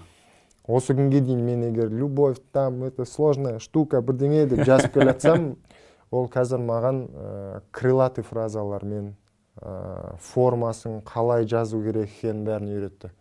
Осы 0.65 0.95
күнге 0.97 1.21
дейін 1.21 1.43
мен 1.45 1.67
егер 1.67 1.91
любовь 1.93 2.39
там 2.51 2.83
это 2.83 3.05
сложная 3.05 3.59
штука 3.59 4.01
бірдеңе 4.01 4.47
деп 4.49 4.65
жазып 4.65 4.95
келе 4.95 5.11
жатсам 5.13 5.51
ол 6.11 6.25
қазір 6.31 6.63
маған 6.65 7.03
ә, 7.05 7.61
крылатый 7.71 8.25
фразалармен 8.25 9.13
ә, 9.61 10.15
формасын 10.31 11.03
қалай 11.05 11.45
жазу 11.45 11.83
керек 11.85 12.09
екенін 12.09 12.45
бәрін 12.49 12.73
үйретті. 12.73 13.11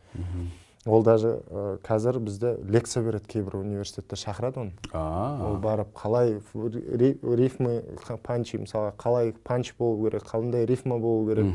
Ол 0.87 1.03
даже 1.03 1.41
ә, 1.51 1.79
қазір 1.83 2.19
бізде 2.21 2.57
лекция 2.69 3.03
береді 3.03 3.25
кейбір 3.27 3.57
университетте 3.57 4.17
шақырады 4.17 4.59
оны. 4.61 4.73
Ол 5.49 5.57
барып 5.63 5.93
қалай 5.97 6.41
ри- 6.55 7.19
рифмы 7.23 7.83
панчи 8.23 8.59
мысалға 8.61 8.93
қалай 9.01 9.33
панч 9.45 9.75
болу 9.79 10.05
керек 10.05 10.25
қандай 10.29 10.67
рифма 10.67 10.99
болу 10.99 11.27
керек. 11.29 11.47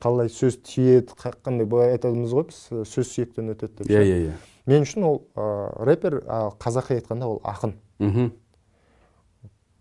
Қалай 0.00 0.28
сөз 0.28 0.58
тиеді 0.62 1.14
қа- 1.14 1.34
қандай 1.44 1.64
былай 1.66 1.92
айтамыз 1.96 2.32
ғой 2.34 2.48
біз 2.50 2.58
сөз 2.90 3.12
сүйектен 3.14 3.54
өтеді 3.54 3.84
деп 3.84 3.90
иә 3.94 4.02
иә 4.02 4.18
иә. 4.26 4.32
Мен 4.66 4.82
үшін 4.82 5.04
ол 5.06 5.22
ә, 5.36 5.84
рэпер 5.86 6.24
ал 6.26 6.56
қазақи 6.58 6.98
айтқанда 7.00 7.26
ол 7.26 7.40
ақын. 7.44 7.72
Мхм. 8.00 8.32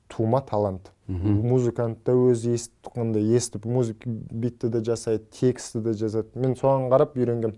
Тума 0.07 0.41
талант. 0.41 0.91
Мхм. 1.07 1.41
Музыкант 1.45 2.03
та 2.03 2.13
өзі 2.13 2.53
естіп 2.53 2.95
естіп 2.95 3.65
музыка 3.65 4.09
битті 4.09 4.69
де 4.69 4.79
жасайды 4.79 5.25
текстті 5.31 5.79
де 5.81 5.91
жазады 5.93 6.29
мен 6.36 6.53
соған 6.55 6.88
қарап 6.89 7.13
үйренгенмін. 7.17 7.57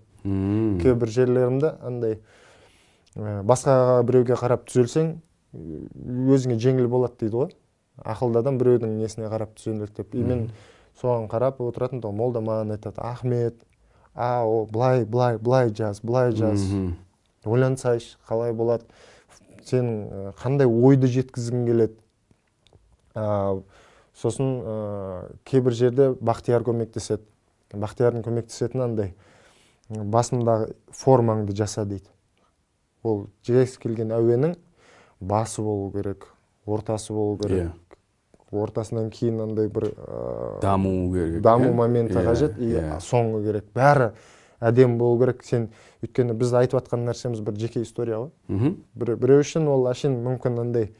Кейбір 0.81 1.13
жерлерімде 1.13 1.73
андай 1.81 2.19
ә, 3.15 3.41
басқаға 3.47 4.01
біреуге 4.07 4.37
қарап 4.39 4.67
түзелсең 4.69 5.15
өзіңе 5.53 6.57
жеңіл 6.61 6.89
болады 6.91 7.21
дейді 7.23 7.41
ғой. 7.41 7.55
Ақылды 7.97 8.43
адам 8.43 8.59
біреудің 8.61 8.97
несіне 8.99 9.31
қарап 9.31 9.55
түзеледі 9.57 10.03
деп. 10.03 10.13
И 10.13 10.21
мен 10.21 10.49
соған 10.99 11.27
қарап 11.31 11.61
отыратын 11.63 12.03
тұғым 12.03 12.21
ол 12.25 12.35
да 12.35 12.43
маған 12.45 12.75
айтады 12.77 13.01
ахмет 13.01 13.63
а 14.13 14.45
о 14.45 14.65
былай 14.65 15.05
былай 15.05 15.37
былай 15.37 15.73
жаз 15.73 16.01
былай 16.01 16.31
жаз 16.31 16.63
ойлансайшы 17.45 18.17
қалай 18.27 18.53
болады. 18.53 18.85
Сенің 19.67 19.95
ә, 20.07 20.33
қандай 20.39 20.67
ойды 20.67 21.09
жеткізгің 21.11 21.65
келеді. 21.67 21.95
Ә, 23.15 23.61
сосын 24.15 24.51
ә, 24.63 24.75
кейбір 25.47 25.75
жерде 25.75 26.09
бақтияр 26.19 26.65
көмектеседі. 26.67 27.23
Бақтиярдың 27.73 28.23
көмектесетіні 28.25 28.83
андай. 28.85 29.13
Басындағы 29.89 30.73
формаңды 30.91 31.55
жаса 31.55 31.85
дейді. 31.85 32.09
Ол 33.03 33.27
кез 33.45 33.77
келген 33.77 34.11
әуеннің 34.11 34.57
басы 35.19 35.61
болу 35.61 35.91
керек 35.91 36.27
ортасы 36.67 37.13
болу 37.13 37.37
керек 37.39 37.71
ортасынан 38.51 39.09
кейін 39.11 39.41
андай 39.43 39.67
бір 39.67 39.89
ә, 39.91 40.61
даму 40.61 41.11
керек 41.13 41.41
даму 41.43 41.69
иә? 41.71 41.73
моменті 41.75 42.15
Иә, 42.15 42.25
қажет 42.25 42.59
и 42.59 42.71
иә. 42.73 42.99
соңғы 43.03 43.43
керек. 43.45 43.65
Бәрі 43.75 44.11
әдемі 44.63 44.97
болу 44.97 45.19
керек. 45.19 45.43
Сен 45.43 45.69
өйткені 46.03 46.35
біз 46.37 46.53
айтып 46.53 46.79
жатқан 46.79 47.03
нәрсеміз 47.07 47.41
бір 47.43 47.59
жеке 47.59 47.83
история 47.83 48.21
ғой. 48.21 48.75
Бір, 48.95 49.15
біреу 49.15 49.43
үшін 49.43 49.67
ол 49.67 49.87
әшейін 49.91 50.19
мүмкін 50.23 50.61
андай 50.63 50.91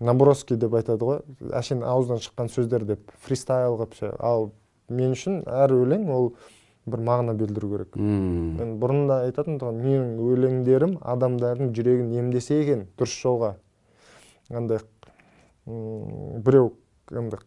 наброски 0.00 0.56
деп 0.56 0.74
айтады 0.74 1.08
ғой. 1.08 1.22
Әшейін 1.52 1.84
ауыздан 1.88 2.20
шыққан 2.20 2.52
сөздер 2.52 2.84
деп 2.84 3.10
фристайл 3.24 3.78
қылып 3.78 3.96
ше. 3.96 4.12
Ал 4.18 4.50
мен 4.88 5.16
үшін 5.16 5.42
әр 5.48 5.72
өлең 5.72 6.08
ол 6.12 6.34
бір 6.86 6.98
мағына 7.06 7.34
білдіру 7.38 7.68
керек. 7.76 7.96
М. 7.96 8.56
мен 8.58 8.74
бұрын 8.82 9.06
да 9.08 9.20
айтатын 9.28 9.60
тұғын 9.62 9.78
менің 9.84 10.16
өлеңдерім 10.32 10.96
адамдардың 11.00 11.72
жүрегін 11.76 12.12
емдесе 12.18 12.60
екен 12.62 12.86
дұрыс 12.98 13.14
жолға. 13.22 13.54
Андай 14.50 14.78
біреу 15.66 16.72
андай 17.10 17.38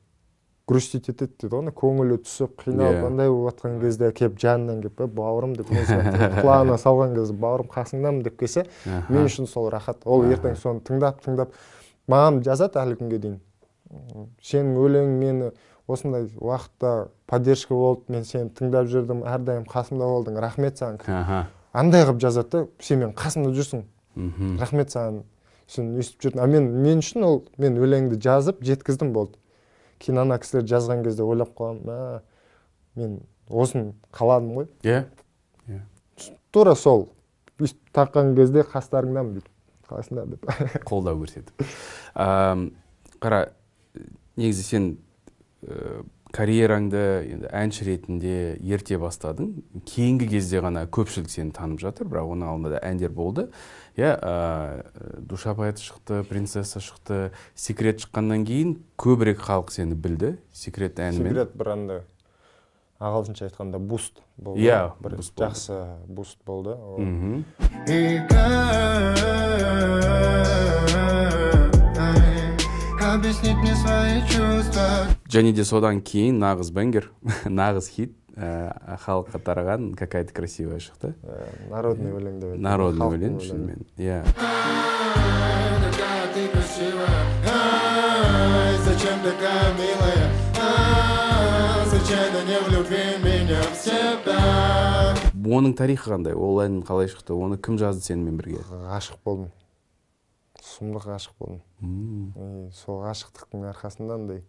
грустить 0.67 1.09
етеді 1.11 1.33
дейді 1.43 1.51
ғой 1.51 1.73
көңілі 1.77 2.17
түсіп 2.25 2.55
қиналып 2.63 3.01
Иә. 3.01 3.05
андай 3.05 3.29
болып 3.29 3.51
жатқан 3.53 3.75
кезде 3.81 4.11
келіп 4.11 4.39
жанынан 4.41 4.79
келіп 4.81 5.01
«Е, 5.01 5.07
бауырым 5.19 5.53
деп 5.59 5.67
құлағына 5.69 6.77
салған 6.81 7.13
кезде 7.15 7.35
бауырым 7.37 7.69
қасыңдамын 7.69 8.23
деп 8.25 8.39
келсе 8.39 8.65
мен 8.85 9.27
үшін 9.27 9.45
сол 9.45 9.69
рахат. 9.69 10.01
Ол 10.05 10.23
ертең 10.25 10.55
соны 10.57 10.81
тыңдап 10.81 11.21
тыңдап 11.21 11.53
маған 12.09 12.41
жазады 12.41 12.81
әлі 12.81 12.97
күнге 12.97 13.19
дейін. 13.19 13.39
Сенің 14.41 14.79
өлеңің 14.81 15.19
мені 15.21 15.51
осындай 15.87 16.29
уақытта 16.35 17.09
поддержка 17.27 17.75
болды 17.75 18.11
мен 18.13 18.25
сені 18.25 18.49
тыңдап 18.57 18.89
жүрдім 18.91 19.23
әрдайым 19.27 19.65
қасымда 19.69 20.09
болдың 20.09 20.39
рахмет 20.41 20.79
саған. 20.81 20.99
Аха. 21.05 21.47
андай 21.73 22.05
қылып 22.05 22.21
жазады 22.21 22.49
да 22.49 22.67
сен 22.79 22.99
менің 23.03 23.15
қасымда 23.15 23.53
жүрсің. 23.53 23.83
Мгм. 24.15 24.57
рахмет 24.59 24.89
саған 24.95 25.23
сен 25.67 25.95
өйстіп 25.97 26.21
жүрдің. 26.25 26.41
А 26.41 26.47
мен 26.47 26.71
мен 26.81 26.99
үшін 27.03 27.23
ол 27.25 27.43
мен 27.57 27.77
өлеңді 27.77 28.19
жазып 28.21 28.63
жеткіздім 28.63 29.13
болды. 29.13 29.37
Кейін 29.99 30.21
ана 30.25 30.39
кісілер 30.39 30.65
жазған 30.65 31.03
кезде 31.03 31.23
ойлап 31.23 31.53
қаламын 31.57 31.85
мә 31.85 32.21
мен 32.95 33.19
осыны 33.49 33.93
қаладым 34.11 34.55
ғой. 34.55 34.67
Иә 34.83 35.05
тура 36.55 36.75
сол 36.75 37.09
өйстіп 37.59 37.91
таққан 37.95 38.33
кезде 38.37 38.63
қастарыңдамын 38.71 39.35
бүйтіп 39.35 39.89
қалайсыңдар 39.89 40.29
деп. 40.31 40.45
Қолдау 40.89 41.19
көрсетіп. 41.21 41.65
Қара 42.15 43.41
негізі 44.39 44.63
сен 44.63 44.87
карьераңды 46.35 47.01
енді 47.31 47.47
әнші 47.55 47.85
ретінде 47.87 48.57
ерте 48.59 48.97
бастадың. 48.99 49.53
Кейінгі 49.87 50.27
кезде 50.33 50.59
ғана 50.63 50.83
көпшілік 50.91 51.29
сені 51.31 51.53
танып 51.55 51.79
жатыр 51.83 52.09
бірақ 52.11 52.33
оның 52.35 52.49
алдында 52.51 52.69
да 52.75 52.81
әндер 52.83 53.13
болды. 53.15 53.47
Иә 53.95 54.11
ә, 54.19 54.83
душа 55.19 55.55
поэты 55.55 55.79
шықты 55.85 56.23
принцесса 56.27 56.81
шықты 56.83 57.31
секрет 57.55 58.03
шыққаннан 58.03 58.43
кейін 58.47 58.75
көбірек 58.99 59.39
халық 59.45 59.71
сені 59.71 59.95
білді. 59.95 60.35
Секрет 60.51 60.99
әнімен. 60.99 61.31
Секрет 61.31 61.55
бір 61.55 61.71
андай 61.75 62.03
ағылшынша 62.99 63.47
айтқанда 63.49 63.79
буст 63.79 64.19
болды. 64.35 64.61
Иә, 64.67 64.91
бір 64.99 65.15
буст 65.19 65.35
болды. 65.35 65.47
жақсы 65.47 65.97
буст 66.07 66.37
болды. 66.45 66.75
Мхм 66.99 67.43
объяснить 73.15 73.55
мне 73.55 73.73
свои 73.75 74.21
чувства? 74.27 75.14
Және 75.29 75.53
де 75.53 75.65
содан 75.65 76.01
кейін 76.01 76.39
нағыз 76.39 76.71
бенгер 76.73 77.09
нағыз 77.45 77.89
хит 77.89 78.13
ә, 78.35 78.97
халыққа 79.01 79.39
тараған 79.41 79.93
какая 79.95 80.25
то 80.25 80.33
красивая 80.33 80.79
шықты. 80.79 81.15
Ә, 81.23 81.69
народный 81.71 82.11
өлең 82.13 82.39
деп 82.41 82.57
народный 82.59 83.17
өлең 83.17 83.39
шынымен 83.41 83.85
иә. 83.97 84.23
Зачем 88.85 89.19
такая 89.23 89.73
милая, 89.75 90.29
Ай, 90.61 91.85
случайно 91.89 92.43
не 92.45 92.59
влюби 92.67 93.17
меня 93.23 93.61
в 93.63 93.75
себя. 93.75 95.15
оның 95.45 95.75
тарихы 95.77 96.09
қандай? 96.09 96.33
Ол 96.33 96.59
ән 96.63 96.81
қалай 96.83 97.07
шықты? 97.07 97.33
Оны 97.33 97.57
кім 97.57 97.77
жазды 97.77 98.01
сенімен 98.03 98.37
бірге? 98.37 98.63
Ғашық 98.65 99.19
болдым. 99.23 99.51
Сұмдық 100.61 101.05
ғашық 101.05 101.35
болдым. 101.39 101.61
И 102.35 102.71
сол 102.73 103.03
ғашықтықтың 103.05 103.67
арқасында 103.69 104.17
андай 104.17 104.43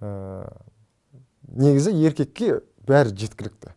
ә, 0.00 0.46
негізі 1.56 1.92
еркекке 2.06 2.60
бәрі 2.86 3.14
жеткілікті. 3.16 3.72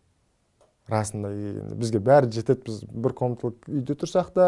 Расында 0.90 1.30
бізге 1.78 2.00
бәрі 2.02 2.32
жетеді. 2.34 2.66
Біз 2.66 2.80
бір 2.90 3.14
комнаталық 3.18 3.68
үйде 3.70 3.94
тұрсақ 4.00 4.32
та 4.34 4.48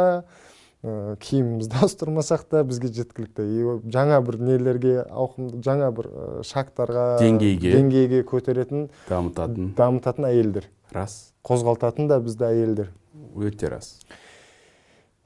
ә, 0.82 1.16
киімімізді 1.22 1.78
ауыстырмасақ 1.84 2.46
та 2.50 2.64
бізге 2.66 2.90
жеткілікті. 2.96 3.46
И 3.46 3.92
жаңа 3.94 4.22
бір 4.26 4.40
нелерге 4.42 4.96
ауқымды 5.06 5.62
жаңа 5.66 5.92
бір 5.94 6.10
ә, 6.10 6.30
шагтарға 6.48 7.06
Деңгейге. 7.22 7.76
деңгейге 7.78 8.24
көтеретін 8.26 8.90
дамытатын. 9.10 9.74
дамытатын 9.78 10.26
әйелдер. 10.32 10.66
Рас. 10.92 11.34
Қозғалтатын 11.46 12.10
да 12.10 12.18
бізді 12.20 12.50
әйелдер. 12.50 12.90
Өте 13.38 13.70
рас. 13.70 14.00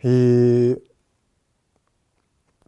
И 0.03 0.75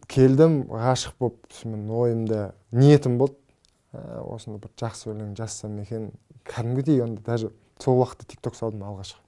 келдім 0.08 0.62
ғашық 0.72 1.18
болып 1.20 1.60
мен 1.68 1.84
ойымда 1.92 2.54
ниетім 2.72 3.18
болды. 3.20 3.36
«Ә, 3.36 3.47
осыны 3.92 4.58
бір 4.60 4.72
жақсы 4.76 5.10
өлең 5.12 5.34
жазсам 5.38 5.78
екен. 5.80 6.10
Кәдімгідей 6.44 7.02
онда 7.02 7.22
даже 7.24 7.52
сол 7.80 8.02
уақытта 8.02 8.26
тик 8.28 8.40
ток 8.44 8.56
салдым 8.56 8.84
алғашқы. 8.84 9.20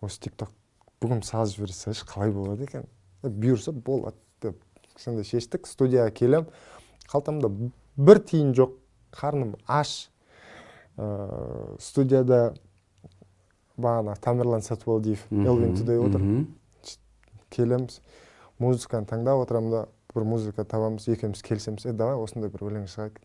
Осы 0.00 0.20
тик 0.20 0.36
ток 0.36 0.52
бүгін 1.02 1.22
салып 1.24 1.52
жібере 1.52 1.76
салшы 1.76 2.06
қалай 2.08 2.32
болады 2.32 2.64
екен? 2.64 2.86
«Е, 3.22 3.28
бұйырса 3.28 3.72
болады 3.72 4.16
деп 4.42 4.60
сондай 4.96 5.24
шештік. 5.24 5.68
Студияға 5.68 6.12
келем 6.16 6.46
қалтамда 7.10 7.50
бір 7.96 8.20
тиын 8.24 8.54
жоқ 8.56 8.76
қарным 9.12 9.56
аш. 9.66 10.10
Ә, 10.96 11.76
студияда 11.80 12.54
бағана 13.76 14.16
тамерлан 14.20 14.62
сатыбалдиев 14.62 15.26
элвин 15.30 15.76
тудей 15.76 15.98
отыр. 15.98 16.46
келеміз. 17.50 18.00
Музыканы 18.58 19.06
таңдап 19.06 19.42
отырамын 19.44 19.70
да 19.70 19.86
бір 20.14 20.24
музыка 20.24 20.64
табамыз 20.64 21.08
екеуміз 21.08 21.42
келісеміз. 21.42 21.86
Е 21.86 21.92
давай 21.92 22.16
осындай 22.16 22.50
бір 22.50 22.68
өлең 22.68 22.86
шығайық. 22.90 23.18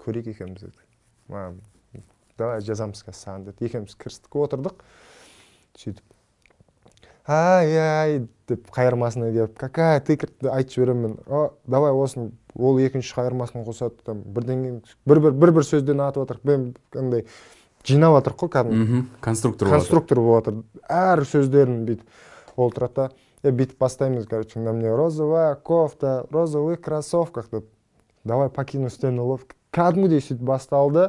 Көрейік 0.00 0.32
екеуміз 0.34 0.64
деді 0.66 0.88
маған 1.30 1.60
давай 2.40 2.64
жазамыз 2.64 3.04
қазір 3.04 3.20
саған 3.20 3.44
деді 3.50 3.68
екеуміз 3.68 3.96
кірістік 4.00 4.36
отырдық. 4.40 4.80
Сөйтіп. 5.76 6.04
Ай 7.30 7.76
ай 7.78 8.14
деп 8.48 8.70
қайырмасына 8.74 9.30
келіп 9.30 9.58
какая 9.60 10.00
ты 10.00 10.16
айтып 10.16 10.72
жіберемін 10.72 11.02
мен. 11.02 11.18
О 11.28 11.52
давай 11.66 11.92
осыны 11.92 12.32
ол 12.56 12.80
екінші 12.80 13.12
қайырмасын 13.14 13.66
қосады 13.66 14.00
там 14.06 14.22
бірдеңе 14.24 14.80
бір 15.06 15.20
бір 15.20 15.36
бір 15.36 15.52
бір 15.60 15.66
сөзден 15.68 16.00
атып 16.02 16.24
жатырық 16.24 16.48
мен 16.48 16.64
андай 16.96 17.26
жинап 17.86 18.16
жатырық 18.16 18.40
қой 18.40 18.52
кәдімгі 18.56 19.04
конструктор 19.20 19.70
конструктор 19.76 20.22
болып 20.24 20.48
жатыр 20.48 20.64
әр 20.88 21.24
сөздерін 21.28 21.84
бүйтіп. 21.86 22.06
Ол 22.56 22.72
тұрады 22.74 22.94
да 22.96 23.10
е 23.44 23.52
бүйтіп 23.52 23.78
бастаймыз 23.78 24.26
короче 24.26 24.58
на 24.58 24.72
мне 24.72 24.90
розовая 24.90 25.54
кофта 25.54 26.26
розовых 26.30 26.80
кроссовках 26.80 27.50
деп. 27.52 27.68
Давай 28.24 28.48
покину 28.48 28.90
стену 28.90 29.26
лов 29.26 29.46
кәдімгідей 29.74 30.22
сөйтіп 30.24 30.44
басталды. 30.48 31.08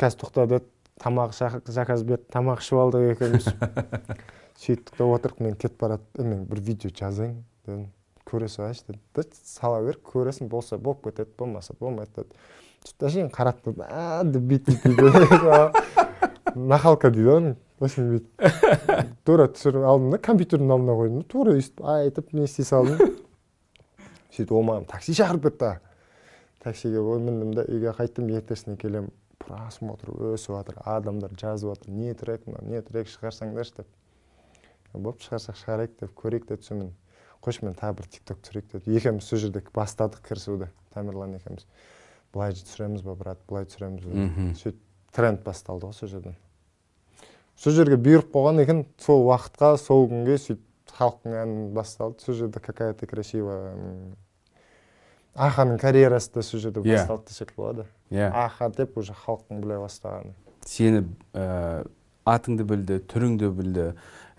Қазір 0.00 0.20
тоқта 0.24 0.46
деді 0.50 0.66
тамақ 1.02 1.34
заказ 1.66 2.04
берді. 2.04 2.26
Тамақ 2.34 2.62
ішіп 2.62 2.80
алдық 2.82 3.10
екеуміз. 3.14 3.48
Сөйттік 4.64 4.96
та 4.98 5.06
отырдық 5.08 5.42
мен 5.42 5.56
кетіп 5.56 5.80
барады. 5.80 6.04
Е 6.18 6.26
мен 6.26 6.44
бір 6.50 6.60
видео 6.60 6.90
жазайын 6.94 7.40
дедім. 7.66 7.88
Көре 8.28 8.48
салайыншы 8.48 8.86
деді. 8.88 9.00
Да 9.14 9.24
сала 9.44 9.82
бер 9.84 9.98
көресің 10.12 10.48
болса 10.52 10.78
болып 10.78 11.08
кетеді 11.08 11.30
болмаса 11.38 11.74
болмайды 11.80 12.22
деді. 12.22 12.38
Сөйтіп 12.84 13.08
әшейін 13.08 13.76
да 13.78 13.86
«А» 13.88 14.24
деп 14.24 14.42
бүйтіп 14.44 14.82
бүйтіп 14.84 16.04
нахалка 16.54 17.10
дейді 17.10 17.28
ғой 17.30 17.54
осыны 17.80 18.18
бүйтіп 18.18 19.14
тура 19.24 19.48
түсіріп 19.50 19.86
алдым 19.88 20.12
да 20.12 20.18
компьютердің 20.22 20.70
алдына 20.70 20.96
қойдым 20.98 21.22
да 21.22 21.28
тура 21.32 21.54
өйстіп 21.56 21.80
айтып 21.80 22.32
не 22.36 22.44
істей 22.44 22.66
салдым. 22.68 23.16
Сөйтіп 24.36 24.52
ол 24.52 24.66
маған 24.68 24.86
такси 24.90 25.16
шақырып 25.16 25.48
кетті 25.48 25.93
таксиге 26.64 27.00
міндім 27.00 27.54
да 27.54 27.64
үйге 27.68 27.92
қайттым 27.94 28.32
ертесіне 28.34 28.76
келемін. 28.80 29.12
Просмотр 29.44 30.08
өсіп 30.32 30.54
жатыр 30.56 30.78
адамдар 30.88 31.34
жазып 31.36 31.74
жатыр 31.74 31.92
не 31.92 32.14
трек 32.16 32.46
мынау 32.48 32.64
не 32.64 32.80
трек 32.82 33.10
шығарсаңдаршы 33.12 33.82
деп. 33.82 33.88
Болып 34.94 35.20
шығарсақ 35.20 35.58
шығарайық 35.60 35.98
деп 36.00 36.14
көрейік 36.16 36.46
деді 36.48 36.64
сонымен 36.64 36.92
қойшы 37.44 37.66
мен 37.66 37.76
тағы 37.76 37.98
бір 37.98 38.08
тик 38.08 38.24
ток 38.24 38.40
түсірейік 38.40 38.70
деді 38.72 38.96
екеуміз 38.96 39.28
сол 39.28 39.42
жерде 39.42 39.60
бастадық 39.74 40.24
кірісуді 40.24 40.70
тамерлан 40.94 41.36
екеуміз. 41.36 41.66
Былай 42.32 42.56
түсіреміз 42.56 43.04
ба 43.04 43.14
брат 43.18 43.42
былай 43.50 43.68
түсіреміз 43.68 44.06
ба 44.06 44.54
сөйтіп 44.62 44.80
тренд 45.12 45.44
басталды 45.44 45.90
ғой 45.90 45.98
сол 45.98 46.08
жерден. 46.08 46.38
Сол 47.54 47.76
жерге 47.76 47.98
бұйырып 48.00 48.32
қойған 48.32 48.62
екен 48.64 48.84
сол 49.02 49.26
уақытқа 49.28 49.76
сол 49.82 50.08
күнге 50.08 50.38
сөйтіп 50.40 50.94
халықтың 50.94 51.36
әні 51.42 51.68
басталды. 51.74 52.22
Сол 52.24 52.38
жерде 52.38 52.60
какая 52.60 52.94
ты 52.94 53.06
красивая 53.06 53.74
аханың 55.36 55.78
карьерасы 55.80 56.30
да 56.34 56.42
сол 56.42 56.60
жерде 56.60 56.80
Иә. 56.80 56.96
басталды 56.98 57.28
десек 57.28 57.52
болады. 57.56 57.86
Иә. 58.10 58.30
Аха 58.32 58.68
деп 58.70 58.96
уже 58.98 59.12
халықтың 59.12 59.60
біле 59.60 59.78
бастағаны. 59.82 60.34
Сені 60.64 61.04
ә, 61.34 61.86
атыңды 62.26 62.64
білді 62.64 63.00
түріңді 63.10 63.50
білді 63.54 63.86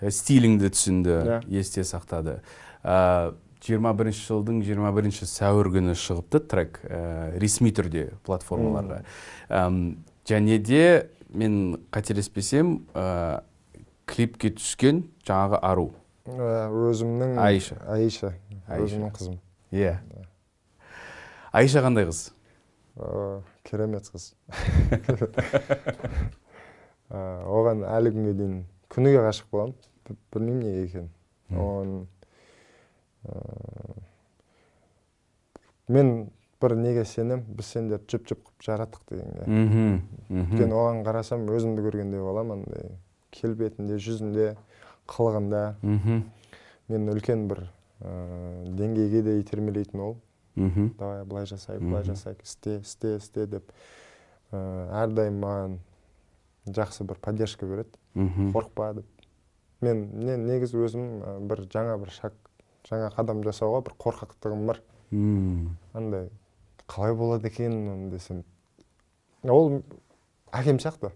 ә, 0.01 0.09
стиліңді 0.11 0.69
түсінді 0.71 1.17
Иә. 1.25 1.41
есте 1.49 1.81
сақтады. 1.83 2.39
Ә, 2.83 3.33
21 3.65 4.11
жылдың 4.13 4.61
21 4.61 5.25
сәуір 5.25 5.71
күні 5.73 5.95
шығыпты 5.97 6.39
трек 6.47 6.79
ә, 6.85 7.37
ресми 7.41 7.71
түрде 7.73 8.11
платформаларға. 8.25 9.03
Әм, 9.49 9.97
және 10.25 10.59
де 10.59 11.09
мен 11.33 11.79
қателеспесем 11.91 12.83
ә, 12.93 13.41
клипке 14.05 14.51
түскен 14.53 15.03
жаңағы 15.25 15.59
ару. 15.61 15.87
Ә, 16.25 16.69
өзімнің 16.69 17.37
аиша 17.41 17.75
Аиша. 17.87 18.33
өзімнің 18.69 19.11
қызым. 19.17 19.39
Иә. 19.73 19.97
Айша 21.55 21.79
қандай 21.85 22.05
қыз? 22.09 22.19
Керемет 23.63 24.05
қыз. 24.11 24.33
Оған 27.15 27.85
әлі 27.87 28.11
күнге 28.15 28.33
дейін 28.35 28.55
күніге 28.91 29.19
ғашық 29.25 29.47
боламын. 29.53 29.75
Білмеймін 30.33 30.63
неге 30.65 30.81
екенін. 30.85 31.09
Оған 31.55 31.89
мен 35.87 36.29
бір 36.61 36.75
неге 36.79 37.05
сенем 37.05 37.43
біз 37.55 37.65
сендерді 37.75 38.05
жұп 38.15 38.23
жұп 38.31 38.39
қылып 38.47 38.61
жараттық 38.67 39.01
дегенге. 39.11 39.43
Мхм 39.45 39.93
өйткені 40.41 40.73
оған 40.75 40.97
қарасам 41.05 41.39
өзімді 41.51 41.81
көргендей 41.85 42.21
боламын. 42.25 42.59
Андай 42.65 42.83
келбетінде 43.35 43.95
жүзінде 44.01 44.47
қылығында. 45.11 45.63
Мхм. 45.83 46.17
Мен 46.89 47.01
үлкен 47.13 47.41
бір 47.49 47.59
ә, 48.01 48.03
деңгейге 48.77 49.19
де 49.25 49.31
итермелейтін 49.41 49.99
ол. 50.07 50.13
Мхм 50.55 50.93
давай 50.99 51.23
былай 51.25 51.45
жасайық 51.49 51.83
былай 51.83 52.03
жасайық 52.07 52.43
істе 52.43 52.79
істе 52.79 53.15
істе 53.17 53.45
деп. 53.47 53.71
Ә, 54.51 54.59
әрдайым 55.03 55.41
маған 55.43 55.77
жақсы 56.67 57.05
бір 57.05 57.19
поддержка 57.21 57.65
береді. 57.65 57.91
Мхм 58.13 58.51
қорықпа 58.55 58.93
деп. 59.01 59.05
Мен 59.81 60.07
не, 60.23 60.37
негізі 60.37 60.79
өзім 60.79 61.05
ә, 61.21 61.37
бір 61.45 61.65
жаңа 61.71 61.97
бір 62.01 62.13
шаг 62.15 62.33
жаңа 62.89 63.11
қадам 63.15 63.43
жасауға 63.43 63.83
бір 63.85 63.97
қорқақтығым 63.99 64.65
бар. 64.69 64.81
М, 65.11 65.77
андай 65.93 66.29
қалай 66.87 67.15
болады 67.15 67.47
екен 67.47 68.09
десем. 68.09 68.43
Ол 69.43 69.81
әкем 70.51 70.79
сияқты. 70.79 71.11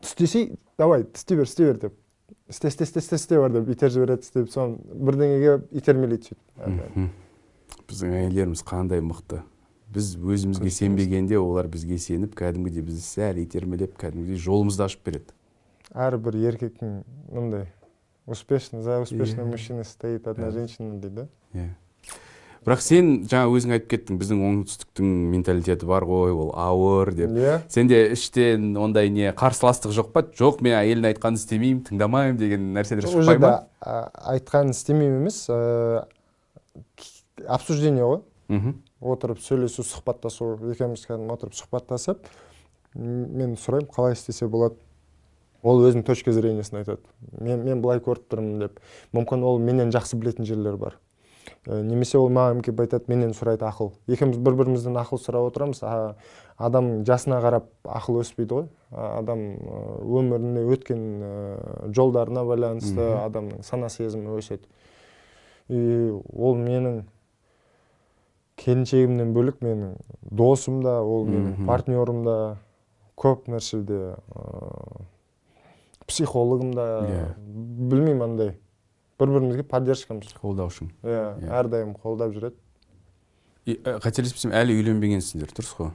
Істесей 0.00 0.58
давай 0.78 1.06
істей 1.14 1.36
бер 1.36 1.44
істей 1.44 1.66
бер 1.66 1.78
деп. 1.78 1.98
Істе 2.48 2.68
істе 2.68 2.84
істе 2.84 3.00
істе 3.00 3.16
істе 3.16 3.38
бар 3.38 3.52
деп 3.52 3.68
итеріп 3.68 3.92
жібереді 3.92 4.26
істеп 4.26 4.48
соны 4.50 4.78
бірдеңеге 4.92 5.60
итермелейді 5.70 6.32
сөйтіп. 6.32 7.12
Біздің 7.92 8.14
әйелдеріміз 8.22 8.62
қандай 8.66 9.02
мықты. 9.04 9.42
Біз 9.92 10.14
өзімізге 10.16 10.70
сенбегенде 10.72 11.36
олар 11.38 11.68
бізге 11.68 11.98
сеніп 12.00 12.32
кәдімгідей 12.38 12.84
бізді 12.86 13.04
сәл 13.04 13.42
итермелеп 13.42 13.98
кәдімгідей 14.00 14.40
жолымызды 14.40 14.86
ашып 14.86 15.04
береді. 15.04 15.34
Әрбір 15.92 16.38
еркектің 16.48 17.02
мындай 17.28 17.66
успешный 18.26 18.80
за 18.80 19.02
успешным 19.04 19.48
Иә. 19.48 19.50
мужчиной 19.50 19.84
стоит 19.84 20.26
одна 20.26 20.50
женщина 20.50 20.96
дейді 20.96 21.26
иә. 21.52 21.68
Бірақ 22.62 22.78
сен 22.80 23.06
жаңа 23.26 23.50
өзің 23.50 23.72
айтып 23.74 23.88
кеттің 23.90 24.18
біздің 24.22 24.42
оңтүстіктің 24.46 25.06
менталитеті 25.32 25.86
бар 25.90 26.04
ғой 26.06 26.30
ол 26.30 26.52
ауыр 26.54 27.10
деп. 27.12 27.30
Иә. 27.34 27.56
Сенде 27.68 28.12
іштен 28.14 28.76
ондай 28.78 29.10
не 29.10 29.32
қарсыластық 29.34 29.90
жоқ 29.92 30.12
па? 30.14 30.22
Жоқ 30.22 30.62
мен 30.62 30.78
әйелдің 30.78 31.10
айтқанын 31.10 31.40
істемеймін 31.42 31.82
тыңдамаймын 31.90 32.38
деген 32.38 32.70
нәрселер 32.78 33.02
шықпай 33.10 33.42
ма? 33.42 33.66
айтқанын 33.82 34.70
істемеймін 34.70 35.24
емес 35.26 35.42
обсуждение 37.48 38.04
ғой. 38.04 38.22
Мхм 38.48 38.80
отырып 39.02 39.42
сөйлесу 39.42 39.84
сұхбаттасу. 39.86 40.54
Екеуміз 40.72 41.04
кәдімгі 41.08 41.34
отырып 41.34 41.56
сұхбаттасып 41.58 42.26
мен 42.94 43.56
сұраймын 43.58 43.90
қалай 43.92 44.16
істесе 44.16 44.46
болады. 44.50 44.76
Ол 45.62 45.82
өзінің 45.86 46.04
точка 46.06 46.32
зрениесін 46.34 46.80
айтады. 46.80 47.02
Мен, 47.38 47.62
мен 47.64 47.82
былай 47.82 48.02
көріп 48.02 48.26
тұрмын 48.30 48.64
деп. 48.64 48.80
Мүмкін 49.14 49.44
ол 49.46 49.60
менен 49.62 49.92
жақсы 49.94 50.18
білетін 50.18 50.46
жерлер 50.46 50.76
бар. 50.76 50.98
Ә, 51.66 51.80
немесе 51.86 52.18
ол 52.18 52.28
маған 52.34 52.62
келіп 52.66 52.82
айтады 52.82 53.10
менен 53.10 53.34
сұрайды 53.34 53.66
ақыл. 53.68 53.92
Екеуміз 54.10 54.40
бір 54.42 54.58
бірімізден 54.58 54.98
ақыл 54.98 55.22
сұрап 55.22 55.46
отырамыз 55.52 55.82
а, 55.86 56.16
адам 56.58 57.04
жасына 57.06 57.38
қарап 57.44 57.70
ақыл 57.86 58.20
өспейді 58.24 58.58
ғой. 58.58 58.68
Адам 58.90 59.44
ә, 59.54 59.80
өміріне 60.02 60.66
өткен 60.74 61.06
ә, 61.22 61.32
жолдарына 61.94 62.42
байланысты 62.46 63.06
адамның 63.22 63.62
сана 63.66 63.90
сезімі 63.90 64.34
өседі. 64.42 64.66
И 65.70 66.10
ол 66.10 66.58
менің 66.58 67.04
келіншегімнен 68.62 69.32
бөлек 69.34 69.60
менің 69.64 69.96
досым 70.30 70.80
да 70.84 71.00
ол 71.02 71.26
менің 71.28 71.66
партнерым 71.66 72.22
да 72.26 72.36
көп 73.18 73.48
нәрседе 73.50 74.14
ә, 74.34 75.02
психологым 76.06 76.72
да 76.74 76.86
Иә. 77.06 77.24
білмеймін 77.38 78.22
андай 78.28 78.54
бір 79.20 79.30
бірімізге 79.36 79.62
поддержкамыз. 79.70 80.32
Қолдаушың 80.40 80.90
иә 81.02 81.24
Иә. 81.42 81.50
әрдайым 81.60 81.92
қолдап 81.98 82.32
жүреді. 82.34 82.56
И, 83.66 83.76
ә, 83.78 83.98
қателеспесем 84.02 84.50
әлі 84.54 84.74
үйленбегенсіңдер 84.80 85.52
дұрыс 85.54 85.74
қой? 85.78 85.92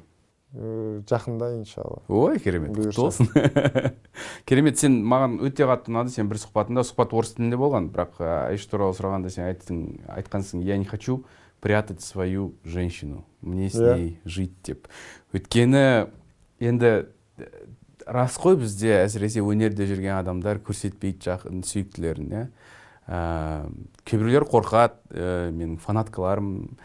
Жақында 0.55 1.49
иншалла. 1.57 1.99
Ой 2.07 2.39
керемет 2.39 2.71
құтты 2.71 2.95
болсын. 2.95 3.27
Керемет 4.47 4.79
сен 4.79 5.01
маған 5.03 5.41
өте 5.43 5.67
қатты 5.67 5.91
ұнады 5.91 6.13
сен 6.13 6.29
бір 6.31 6.39
сұхбатыңда 6.39 6.85
сұхбат 6.87 7.11
орыс 7.11 7.33
тілінде 7.35 7.59
болған 7.59 7.89
бірақ 7.91 8.21
айш 8.23 8.63
туралы 8.71 8.95
сұрағанда 8.95 9.29
сен 9.33 9.49
айттың 9.49 9.81
айтқансың 10.15 10.63
я 10.63 10.77
не 10.79 10.87
хочу 10.87 11.19
прятать 11.67 11.99
свою 12.01 12.55
женщину 12.63 13.25
мне 13.41 13.69
с 13.69 13.75
Иә. 13.75 13.95
ней 13.97 14.19
жить 14.23 14.55
деп 14.63 14.87
өйткені 15.35 16.07
енді 16.63 16.91
ә, 17.35 17.49
рас 18.07 18.37
қой 18.39 18.55
бізде 18.55 19.01
әсіресе 19.03 19.43
өнерде 19.43 19.83
жүрген 19.89 20.15
адамдар 20.15 20.61
көрсетпейді 20.63 21.27
жақын 21.27 21.65
сүйіктілерін 21.67 22.31
иә. 22.31 22.45
Ә, 23.07 23.19
кейбіреулер 24.07 24.47
қорқады 24.47 24.95
ә, 25.11 25.51
менің 25.51 25.75
фанаткаларым 25.83 26.77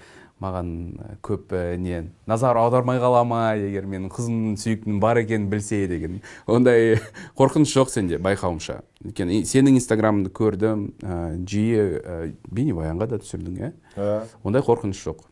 маған 0.42 0.70
ә, 0.98 1.08
көп 1.24 1.54
ә, 1.54 1.76
не 1.78 2.02
назар 2.26 2.58
аудармай 2.58 3.00
қала 3.02 3.22
ма 3.26 3.42
егер 3.58 3.86
менің 3.86 4.10
қызымның 4.12 4.56
сүйіктім 4.60 4.98
бар 5.02 5.22
екенін 5.22 5.48
білсе 5.52 5.84
деген. 5.90 6.20
Ондай 6.50 6.98
қорқыныш 7.38 7.74
жоқ 7.76 7.92
сенде 7.94 8.18
байқауымша. 8.22 8.80
Өйткені 9.06 9.42
сенің 9.48 9.78
инстаграмыңды 9.80 10.32
көрдім 10.34 10.88
ә, 11.02 11.20
жиі 11.48 11.86
ә, 12.00 12.18
бейнебаянға 12.50 13.12
да 13.14 13.22
түсірдің 13.22 13.62
иә 13.62 13.72
иә 13.96 14.18
ондай 14.42 14.66
қорқыныш 14.66 15.00
жоқ. 15.06 15.24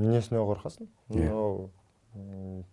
Несіне 0.00 0.40
қорқасың? 0.40 0.88
Иә. 1.12 1.30
ол 1.36 1.70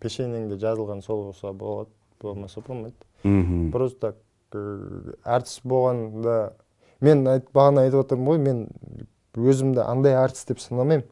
пешенеңде 0.00 0.58
жазылған 0.60 1.02
сол 1.04 1.26
болса 1.30 1.52
болады 1.52 1.90
болмаса 2.20 2.60
болмайды. 2.60 2.96
Мхм. 3.24 3.70
Просто 3.72 4.14
ә, 4.52 5.14
әртіс 5.24 5.60
болғанда 5.64 6.54
мен 7.00 7.24
бағана 7.54 7.86
айтып 7.86 8.04
отырмын 8.04 8.28
ғой 8.28 8.42
мен 8.44 8.62
өзімді 9.36 9.84
андай 9.84 10.16
әртіс 10.18 10.46
деп 10.48 10.60
санамаймын. 10.62 11.06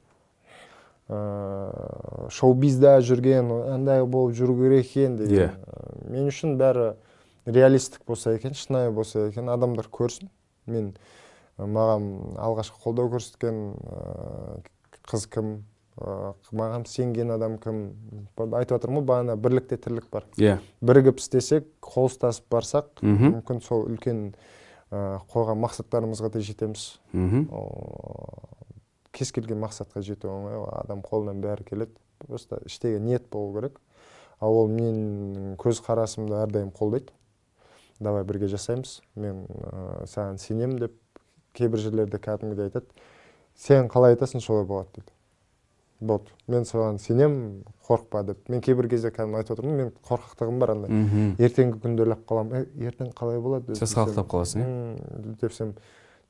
Ә, 1.09 2.29
шоу 2.35 2.55
бизда 2.59 2.99
жүрген 3.01 3.49
андай 3.73 4.05
болып 4.05 4.37
жүру 4.37 4.57
керек 4.61 4.91
екен 4.91 5.17
деген. 5.17 5.39
Иә. 5.39 5.53
Ә, 5.55 6.11
мен 6.11 6.29
үшін 6.29 6.59
бәрі 6.61 6.91
реалистік 7.47 8.05
болса 8.07 8.35
екен 8.37 8.55
шынайы 8.55 8.91
болса 8.93 9.29
екен. 9.29 9.49
Адамдар 9.49 9.89
көрсін. 9.89 10.29
Мен 10.69 10.93
маған 11.59 12.37
алғашқы 12.37 12.83
қолдау 12.85 13.09
көрсеткен 13.15 13.63
қыз 15.09 15.25
кім 15.33 15.55
маған 15.99 16.85
сенген 16.87 17.33
адам 17.35 17.57
кім? 17.59 17.81
Айтып 18.39 18.77
отырмын 18.77 19.01
ғой 19.01 19.09
бағана 19.09 19.35
бірлікте 19.41 19.79
тірлік 19.81 20.11
бар. 20.13 20.29
Иә. 20.39 20.59
Бірігіп 20.85 21.19
істесек 21.19 21.67
қол 21.83 22.07
ұстасып 22.11 22.47
барсақ 22.53 23.01
Мгм. 23.03 23.39
мүмкін 23.39 23.63
сол 23.65 23.89
үлкен 23.89 24.35
қойған 24.91 25.59
мақсаттарымызға 25.63 26.31
да 26.33 26.41
жетеміз. 26.45 26.85
Кез 29.13 29.33
келген 29.35 29.61
мақсатқа 29.63 30.03
жету 30.05 30.31
оңай 30.31 30.59
адам 30.79 31.03
қолынан 31.05 31.43
бәрі 31.43 31.67
келеді. 31.67 31.95
Просто 32.25 32.61
іштегі 32.67 33.01
ниет 33.03 33.29
болу 33.31 33.55
керек. 33.57 33.79
Ал 34.41 34.55
ол 34.55 34.71
менің 34.71 35.57
көзқарасымды 35.59 36.39
әрдайым 36.45 36.71
қолдайды. 36.73 37.13
Давай 37.99 38.25
бірге 38.25 38.49
жасаймыз. 38.49 39.01
Мен 39.19 39.45
ә, 39.49 40.07
саған 40.07 40.39
сенемін 40.39 40.79
деп 40.85 40.97
кейбір 41.59 41.83
жерлерде 41.83 42.21
кәдімгідей 42.23 42.71
айтады. 42.71 42.87
Сен 43.59 43.91
қалай 43.91 44.15
айтасың 44.15 44.41
солай 44.45 44.67
болады 44.67 45.01
дейді 45.01 45.18
болды 46.01 46.31
мен 46.47 46.63
соған 46.69 46.99
сенемін 47.03 47.65
қорықпа 47.89 48.23
деп. 48.27 48.49
Мен 48.49 48.61
кейбір 48.63 48.89
кезде 48.89 49.11
кәдімгі 49.11 49.41
айтып 49.41 49.57
отырмын 49.59 49.77
мен 49.81 49.93
қорқақтығым 50.07 50.59
бар 50.61 50.73
андай. 50.75 50.91
Ертеңгі 51.43 51.81
күнді 51.83 52.05
ойлап 52.05 52.23
қаламын 52.29 52.61
«Е, 52.61 52.91
ертең 52.91 53.11
қалай 53.19 53.41
болады 53.43 53.75
сасқалақтап 53.79 54.29
қаласың 54.31 54.63
иә 54.63 54.69
«М, 54.69 55.37
десем 55.41 55.73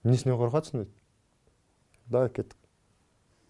несіне 0.04 0.36
қорқасың 0.38 0.84
дейді. 0.84 0.94
Давай 2.08 2.30
кеттік. 2.30 2.56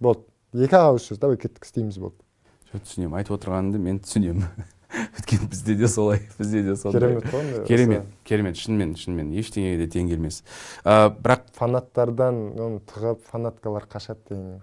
Болды 0.01 0.25
екі 0.65 0.75
ақ 0.75 0.89
ауыз 0.95 1.07
сөз 1.13 1.21
давай 1.23 1.37
кеттік 1.37 1.65
істейміз 1.69 1.99
болды 2.03 2.25
Жоқ, 2.73 2.83
түсінемін. 2.85 3.15
Айтып 3.17 3.39
отырғаныңды 3.39 3.79
мен 3.81 4.01
түсінемін. 4.05 4.45
Өйткені 5.19 5.47
бізде 5.53 5.75
де 5.77 5.89
солай 5.89 6.21
бізде 6.39 6.63
де 6.65 6.75
сондай. 6.77 7.01
Керемет 7.01 7.25
қой 7.33 7.65
керемет 7.67 8.07
керемет. 8.25 8.57
Шынымен 8.57 8.95
шынымен. 8.97 9.31
Ештеңеге 9.37 9.85
де 9.85 9.87
тең 9.93 10.09
келмес. 10.09 10.43
Ә, 10.85 11.09
бірақ 11.13 11.47
фанаттардан 11.57 12.39
оны 12.57 12.81
тығып 12.89 13.21
фанаткалар 13.29 13.85
қашады 13.89 14.21
деген. 14.31 14.61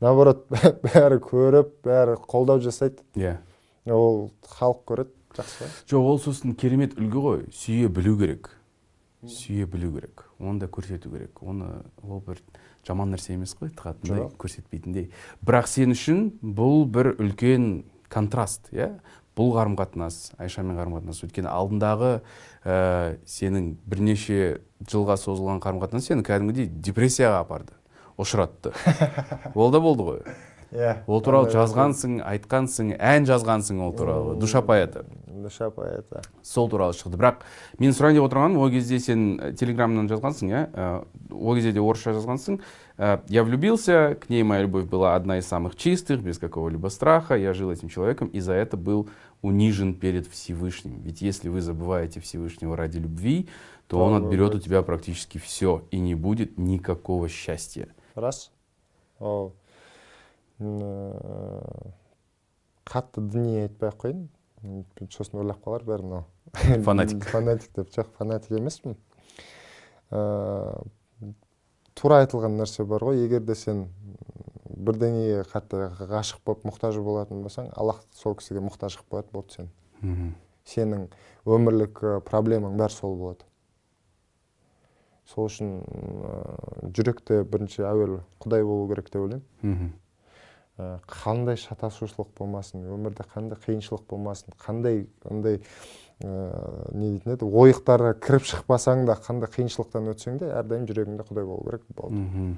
Наоборот 0.00 0.46
бәрі 0.86 1.20
көріп 1.22 1.74
бәрі 1.86 2.16
қолдау 2.28 2.62
жасайды. 2.64 3.04
Иә. 3.18 3.38
Ол 3.90 4.30
халық 4.46 4.82
көреді 4.88 5.14
жақсы 5.36 5.62
ғой. 5.64 5.72
Жоқ 5.90 6.10
ол 6.12 6.20
сосын 6.22 6.56
керемет 6.58 6.98
үлгі 6.98 7.22
ғой. 7.24 7.46
Сүйе 7.54 7.88
білу 7.92 8.16
керек. 8.20 8.50
Сүйе 9.22 9.66
білу 9.70 9.92
керек. 9.94 10.26
Оны 10.38 10.60
да 10.64 10.66
көрсету 10.66 11.10
керек. 11.12 11.42
Оны 11.42 11.82
ол 12.02 12.22
бір 12.26 12.42
жаман 12.86 13.14
нәрсе 13.14 13.36
емес 13.36 13.54
қой 13.58 13.72
тығатындай 13.74 14.28
көрсетпейтіндей. 14.40 15.10
Бірақ 15.44 15.68
сен 15.70 15.94
үшін 15.94 16.24
бұл 16.42 16.84
бір 16.90 17.14
үлкен 17.16 17.84
контраст 18.12 18.72
иә? 18.74 18.96
Бұл 19.38 19.54
қарым 19.54 19.78
қатынас 19.78 20.32
айшамен 20.42 20.76
қарым 20.76 20.98
қатынас. 20.98 21.22
Өйткені 21.24 21.48
алдындағы 21.48 22.10
ә, 22.66 23.16
сенің 23.24 23.76
бірнеше 23.88 24.60
жылға 24.84 25.16
созылған 25.16 25.62
қарым 25.64 25.80
қатынас 25.80 26.10
сені 26.10 26.26
кәдімгідей 26.26 26.68
депрессияға 26.68 27.40
апарды. 27.46 27.72
Ұшыратты. 28.22 28.72
Ол 29.54 29.70
да 29.74 29.80
болды 29.80 30.08
ғой. 30.08 30.22
Иә 30.72 31.02
ол 31.06 31.20
туралы 31.20 31.52
жазғансың 31.52 32.22
айтқансың 32.24 32.94
ән 32.96 33.28
жазғансың 33.28 33.82
ол 33.84 33.92
туралы. 33.96 34.38
Душа 34.40 34.62
поэты 34.64 35.04
душа 35.42 35.70
поэта 35.70 36.22
сол 36.42 36.68
туралы 36.70 36.94
шықты. 36.96 37.18
Бірақ 37.18 37.42
мен 37.78 37.92
сұрайын 37.92 38.20
деп 38.20 38.26
отырғаным 38.28 38.62
ол 38.62 38.70
кезде 38.70 38.98
сен 39.02 39.40
э, 39.40 39.52
телеграмнан 39.58 40.08
жазғансың 40.08 40.52
иә? 40.52 40.62
Э, 40.72 41.02
ол 41.30 41.56
кезде 41.56 41.72
де 41.72 41.80
орысша 41.82 42.14
жазғансың. 42.16 42.60
Э, 42.98 43.18
я 43.28 43.44
влюбился 43.44 44.16
к 44.20 44.30
ней 44.30 44.42
моя 44.42 44.62
любовь 44.62 44.86
была 44.86 45.14
одна 45.14 45.38
из 45.38 45.46
самых 45.46 45.76
чистых 45.76 46.22
без 46.22 46.38
какого-либо 46.38 46.88
страха. 46.88 47.34
Я 47.34 47.52
жил 47.52 47.70
этим 47.70 47.88
человеком 47.88 48.28
и 48.28 48.40
за 48.40 48.52
это 48.52 48.76
был 48.76 49.08
унижен 49.42 49.94
перед 49.94 50.26
Всевышним 50.28 51.00
ведь 51.02 51.20
если 51.20 51.48
вы 51.48 51.60
забываете 51.60 52.20
Всевышнего 52.20 52.76
ради 52.76 52.98
любви 52.98 53.48
то 53.88 53.98
он 53.98 54.14
отберет 54.14 54.54
у 54.54 54.60
тебя 54.60 54.82
практически 54.82 55.38
все 55.38 55.82
и 55.90 55.98
не 55.98 56.14
будет 56.14 56.58
никакого 56.58 57.28
счастья 57.28 57.88
рас 58.16 58.50
ол 59.20 59.52
э, 60.58 61.92
қатты 62.84 63.24
діни 63.24 63.62
айтпай 63.64 63.92
ақ 63.92 64.00
қояйын. 64.04 64.26
Сосын 65.10 65.40
ойлап 65.42 65.62
қалар 65.64 65.84
бәрі 65.86 66.06
мынау. 66.06 66.24
Фанатик. 66.86 67.24
фанатик 67.34 67.72
деп. 67.76 67.90
Жоқ 67.94 68.12
фанатик 68.18 68.58
емеспін. 68.58 68.96
Э, 70.10 70.82
тура 71.94 72.22
айтылған 72.22 72.58
нәрсе 72.60 72.84
бар 72.88 73.04
ғой. 73.08 73.24
Егер 73.24 73.42
де 73.46 73.56
сен 73.58 73.86
бірдеңеге 74.82 75.44
қатты 75.50 75.88
ғашық 76.10 76.42
болып 76.46 76.66
мұқтаж 76.70 76.98
болатын 77.04 77.42
болсаң 77.44 77.70
аллах 77.78 78.02
сол 78.16 78.36
кісіге 78.38 78.62
мұқтаж 78.64 78.98
қылып 78.98 79.16
қояды 79.16 79.34
болды 79.34 79.58
сен. 79.58 79.70
Сенің 80.66 81.08
өмірлік 81.46 82.02
ә, 82.02 82.20
проблемаң 82.26 82.76
бәрі 82.78 82.94
сол 82.94 83.16
болады. 83.18 83.46
Сол 85.30 85.48
үшін 85.48 85.74
ә, 85.82 86.36
жүректе 86.96 87.42
бірінші 87.48 87.84
әуелі 87.88 88.20
құдай 88.42 88.64
болу 88.66 88.88
керек 88.90 89.10
деп 89.12 89.22
ойлаймын. 89.22 89.92
Ә, 90.78 90.98
қандай 91.06 91.58
шатасушылық 91.60 92.32
болмасын 92.38 92.86
өмірде 92.88 93.26
қандай 93.28 93.58
қиыншылық 93.60 94.06
болмасын 94.08 94.54
қандай 94.58 95.06
андай 95.28 95.60
ә, 96.24 96.94
не 96.96 97.10
дейтін 97.12 97.34
еді 97.36 97.44
ойықтарға 97.44 98.14
кіріп 98.24 98.48
шықпасаң 98.50 99.04
да 99.06 99.18
қандай 99.20 99.52
қиыншылықтан 99.52 100.08
өтсең 100.14 100.40
де 100.40 100.48
әрдайым 100.48 100.88
жүрегіңде 100.88 101.28
құдай 101.28 101.44
болу 101.46 101.66
керек 101.68 101.84
болды. 101.94 102.56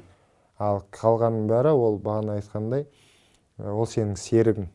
Ал 0.62 0.84
қалғанның 0.94 1.48
бәрі 1.50 1.74
ол 1.74 1.98
бағана 1.98 2.38
айтқандай 2.38 2.86
ол 3.58 3.86
сенің 3.90 4.14
серігің. 4.16 4.68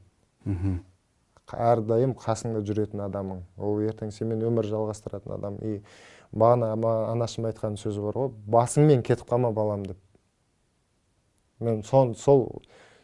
Әрдайым 1.50 2.14
қасыңда 2.20 2.62
жүретін 2.68 3.02
адамың. 3.08 3.40
Ол 3.58 3.80
ертең 3.82 4.12
сенімен 4.12 4.44
өмір 4.52 4.68
жалғастыратын 4.70 5.34
адам. 5.34 5.56
И 5.64 5.80
бағана 6.34 6.74
анашым 7.12 7.48
айтқан 7.50 7.78
сөзі 7.80 8.04
бар 8.04 8.18
ғой 8.20 8.32
басыңмен 8.54 9.02
кетіп 9.06 9.30
қалма 9.30 9.52
балам 9.54 9.86
деп. 9.86 9.98
Мен 11.60 11.82
сон, 11.84 12.14
сол 12.16 12.62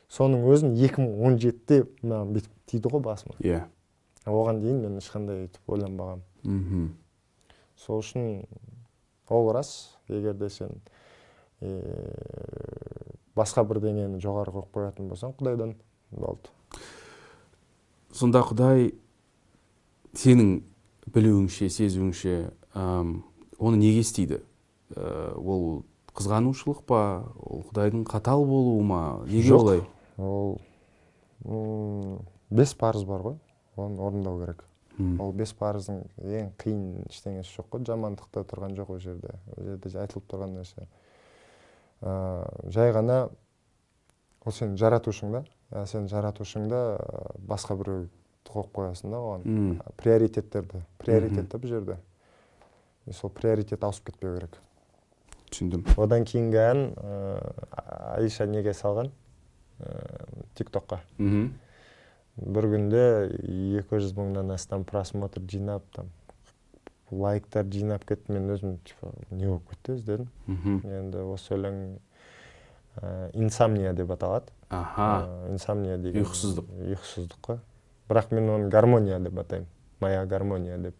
соның 0.09 0.45
өзін 0.53 0.75
2017-те 0.77 1.81
маған 2.03 2.35
бүйтіп 2.35 2.51
тиді 2.69 2.91
ғой 2.93 3.01
басыма. 3.03 3.35
Иә. 3.43 3.63
Оған 4.25 4.61
дейін 4.61 4.83
мен 4.85 4.99
ешқандай 5.01 5.45
өйтіп 5.45 5.73
ойланбағанмын 5.75 6.23
Мгм. 6.45 6.85
сол 7.75 7.99
үшін 8.03 8.45
ол 9.29 9.51
рас 9.53 9.97
егер 10.07 10.33
де 10.33 10.49
сен 10.49 10.69
е, 11.61 11.81
басқа 13.35 13.65
бірдеңені 13.65 14.19
жоғары 14.21 14.53
қойып 14.53 14.69
қоятын 14.73 15.09
болсаң 15.09 15.33
құдайдан 15.39 15.73
болды. 16.11 16.49
Сонда 18.13 18.43
құдай 18.45 18.93
сенің 20.15 20.61
білуіңше 21.11 21.69
сезуіңше 21.69 22.35
оны 22.75 23.77
неге 23.79 24.03
істейді? 24.03 24.41
Ә, 24.95 25.33
ол 25.39 25.83
қызғанушылық 26.15 26.83
па? 26.87 27.01
Ол 27.39 27.63
құдайдың 27.71 28.05
қатал 28.07 28.45
болуы 28.45 28.83
ма? 28.83 29.01
Неге 29.25 29.49
Жоқ. 29.49 29.59
олай? 29.61 29.81
Ол 31.45 32.19
бес 32.49 32.73
парыз 32.73 33.03
бар 33.03 33.21
ғой. 33.21 33.37
Оны 33.75 33.99
орындау 34.01 34.39
керек. 34.41 34.63
Ол 35.19 35.33
бес 35.35 35.51
парыздың 35.53 36.03
ең 36.23 36.53
қиын 36.61 36.83
ештеңесі 37.09 37.57
жоқ 37.57 37.73
қой. 37.73 37.85
Жамандықта 37.87 38.45
тұрған 38.47 38.77
жоқ 38.77 38.93
ол 38.95 38.99
жерде. 39.03 39.33
Ол 39.57 39.65
жерде 39.67 39.91
айтылып 39.99 40.29
тұрған 40.31 40.55
нәрсе. 40.55 40.87
Ә, 42.01 42.69
жай 42.71 42.93
ғана 42.95 43.29
ол 44.45 44.55
сенің 44.55 44.77
жаратушың 44.79 45.31
да. 45.35 45.43
Ә, 45.71 45.85
сен 45.89 46.07
жаратушыңда 46.07 46.81
ә, 46.95 47.35
басқа 47.39 47.75
біреу 47.75 48.07
қойып 48.47 48.71
қоясың 48.71 49.11
да 49.11 49.19
оған. 49.19 49.79
Приоритеттерді. 49.99 50.85
Приоритет 51.01 51.49
та 51.51 51.57
бұл 51.59 51.67
жерде. 51.67 51.97
Сол 53.13 53.29
приоритет 53.29 53.83
ауысып 53.83 54.11
кетпеу 54.11 54.35
керек. 54.37 54.57
Түсіндім. 55.51 55.85
Одан 56.01 56.25
кейінгі 56.25 56.57
ән 56.57 56.81
ә, 56.97 57.11
айша 58.17 58.45
неге 58.49 58.73
салған? 58.73 59.11
Ә, 59.79 60.25
тик 60.55 60.69
токқа 60.71 61.01
бір 62.35 62.65
күнде 62.67 63.03
200 63.47 64.13
мыңнан 64.17 64.49
астам 64.53 64.83
просмотр 64.83 65.41
жинап 65.47 65.83
там 65.95 66.09
лайктар 67.11 67.63
жинап 67.71 68.03
кетті. 68.05 68.33
Мен 68.33 68.49
өзім 68.51 68.77
типа 68.83 69.11
не 69.31 69.45
болып 69.47 69.69
кетті 69.69 69.93
іздедім 69.95 70.27
Мгм. 70.47 70.81
енді 70.89 71.17
осы 71.31 71.53
өлең 71.55 71.79
ә, 73.01 73.29
инсомния 73.33 73.93
деп 73.93 74.11
аталады. 74.11 74.51
Аха. 74.69 75.27
Ә, 75.29 75.51
инсомния 75.53 75.97
деген 75.97 76.25
ұйқысыздық. 76.25 76.67
ұйқысыздық 76.95 77.39
қой. 77.41 77.59
Бірақ 78.09 78.33
мен 78.35 78.49
оны 78.49 78.69
гармония 78.69 79.19
деп 79.19 79.37
атаймын. 79.39 79.67
Моя 80.01 80.25
гармония 80.25 80.77
деп. 80.77 80.95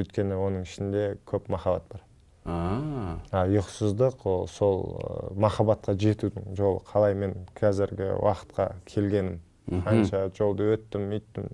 Өйткені 0.00 0.38
оның 0.38 0.64
ішінде 0.68 1.04
көп 1.28 1.50
махаббат 1.52 1.86
бар. 1.92 2.06
А. 2.50 3.44
Ұйқысыздық 3.44 4.24
ол 4.26 4.46
сол 4.48 4.80
ә, 4.96 5.32
махаббатқа 5.36 5.94
жетудің 6.00 6.54
жолы. 6.56 6.80
Қалай 6.88 7.14
мен 7.14 7.36
қазіргі 7.58 8.14
уақытқа 8.16 8.72
келгенім. 8.90 9.38
Қанша 9.70 10.24
жолды 10.34 10.72
өттім 10.74 11.12
үйттім 11.14 11.44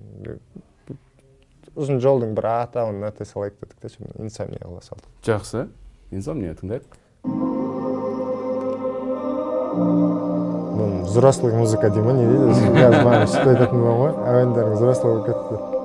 ұзын 1.76 2.00
жолдың 2.00 2.32
бір 2.38 2.48
атауын 2.54 3.04
атай 3.04 3.28
салайық 3.28 3.58
дедік 3.60 3.82
те 3.82 3.90
сонда 3.92 4.16
инсомния 4.24 4.62
қыла 4.62 4.80
салдық. 4.86 5.10
Жақсы. 5.26 5.66
Инсомния 6.10 6.54
тыңдайық. 6.56 6.96
Взрослый 11.06 11.52
музыка 11.52 11.90
дей 11.90 12.02
ма 12.02 12.16
не 12.16 12.26
дейді? 12.26 12.56
Қазір 12.76 13.04
маған 13.04 13.26
сөйтіп 13.34 13.52
айтатын 13.52 13.82
боламын 13.84 14.00
ғой. 14.00 14.12
Әуендерің 14.32 14.76
взрослый 14.78 15.12
болып 15.12 15.26
кетті. 15.28 15.75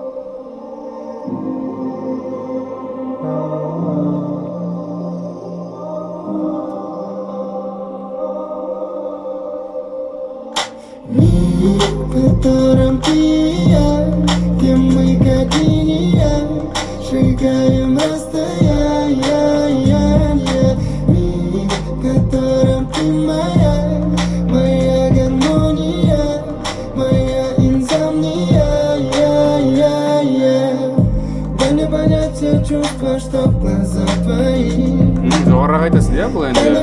Жоғарырақ 35.52 35.84
айтасың 35.90 36.16
иә 36.16 36.28
бұл 36.32 36.46
енді 36.48 36.62
на 36.72 36.82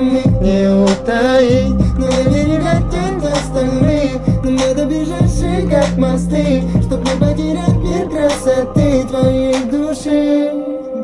миг 0.00 0.26
не 0.40 0.60
утаить 0.72 1.74
Но 1.98 2.06
я 2.08 2.24
берегать 2.32 2.90
тень 2.90 3.20
остальных 3.28 4.44
Нам 4.44 4.56
надо 4.56 4.86
бежать, 4.86 5.70
как 5.70 5.98
мосты 5.98 6.62
Чтоб 6.82 7.00
не 7.04 7.14
потерять 7.20 7.76
мир 7.76 8.08
красоты 8.08 9.04
твоей 9.08 9.64
души 9.70 10.50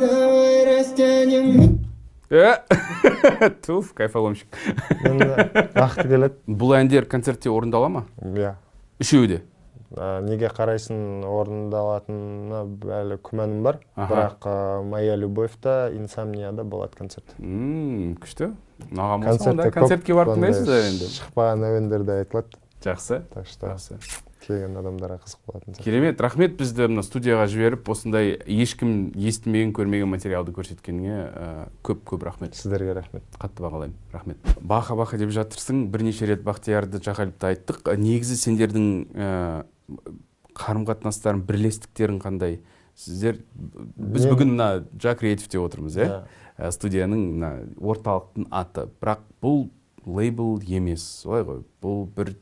Давай 0.01 0.79
растянем 0.79 1.81
туф 3.67 3.93
кайфоломщик. 3.93 4.49
Енді 5.05 5.27
уақыты 5.77 6.09
келеді 6.09 6.39
бұл 6.49 6.73
әндер 6.79 7.05
концертте 7.05 7.51
орындала 7.53 7.91
ма? 7.93 8.07
Иә 8.25 8.55
үшеуі 9.03 9.29
де 9.29 9.39
а, 9.97 10.21
неге 10.25 10.51
қарайсың 10.53 11.23
орындалатынына 11.29 12.63
әлі 13.01 13.19
күмәнім 13.23 13.63
бар. 13.67 13.81
Аха. 13.95 14.15
бірақ 14.15 14.49
а, 14.49 14.83
моя 14.83 15.17
любовьта 15.17 15.91
инсомнияда 15.93 16.65
болады 16.65 16.97
концерт. 16.97 17.37
Мм, 17.39 18.17
күшті. 18.23 18.53
Ұнаған 18.91 19.25
болса 19.29 19.51
онда 19.53 19.71
концертке 19.71 20.15
барып 20.15 20.37
тыңдайсыздар 20.37 20.85
енді. 20.91 21.13
шықпаған 21.21 21.65
әуендер 21.71 22.05
де 22.09 22.21
айтылады. 22.25 22.61
Жақсы. 22.83 23.23
Так 23.33 23.47
что 23.47 23.67
жақсы. 23.71 23.99
келген 24.43 24.77
адамдарға 24.81 25.21
қызық 25.23 25.41
болатын 25.47 25.75
сияқты 25.75 25.85
керемет. 25.85 26.21
Рахмет 26.21 26.57
бізді 26.59 26.89
мына 26.91 27.05
студияға 27.07 27.47
жіберіп 27.51 27.89
осындай 27.93 28.33
ешкім 28.43 29.13
естімеген 29.15 29.73
көрмеген 29.77 30.11
материалды 30.11 30.55
көрсеткеніңе 30.57 31.19
ә, 31.31 31.47
көп 31.87 32.03
көп 32.11 32.27
рахмет. 32.27 32.57
Сіздерге 32.59 32.97
рахмет. 32.99 33.23
Қатты 33.39 33.63
бағалаймын. 33.63 33.95
Рахмет. 34.13 34.39
Баха 34.61 34.97
баха 34.99 35.19
деп 35.21 35.31
жатырсың. 35.31 35.87
Бірнеше 35.95 36.27
рет 36.27 36.43
бақтиярды 36.43 36.99
жақалипті 37.03 37.53
айттық. 37.53 37.83
Ә, 37.87 37.97
негізі 37.97 38.39
сендердің 38.41 38.89
ә, 39.15 39.31
қарым 40.57 40.87
қатынастарың 40.89 41.43
бірлестіктерің 41.49 42.21
қандай? 42.23 42.61
Сіздер 42.99 43.41
біз 43.97 44.27
бүгін 44.29 44.55
мына 44.55 44.69
жа 45.01 45.15
креатив 45.19 45.49
деп 45.53 45.65
отырмыз 45.65 45.97
иә. 45.97 46.23
Ә, 46.59 46.71
студияның 46.75 47.23
мына 47.39 47.53
орталықтың 47.81 48.51
аты. 48.53 48.87
Бірақ 49.01 49.25
бұл 49.43 49.67
лейбл 50.05 50.61
емес 50.69 51.05
солай 51.23 51.47
ғой. 51.49 51.63
Бұл 51.83 52.05
бір 52.17 52.35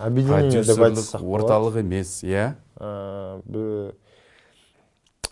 продюсерлік 0.00 1.14
орталық 1.20 1.80
емес 1.84 2.18
иә? 2.26 2.54
Ә, 2.80 3.92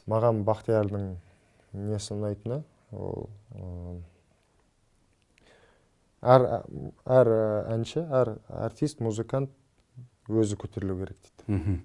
маған 0.09 0.45
бақтиярдың 0.47 1.11
несі 1.72 2.14
ұнайтыны 2.14 2.62
ол 2.97 3.28
әр 6.22 6.47
әр 7.07 7.30
әнші 7.74 8.03
әр 8.03 8.36
артист 8.49 9.03
музыкант 9.05 9.53
өзі 10.29 10.59
көтерілу 10.61 10.99
керек 11.01 11.18
дейді. 11.22 11.45
Мхм. 11.49 11.81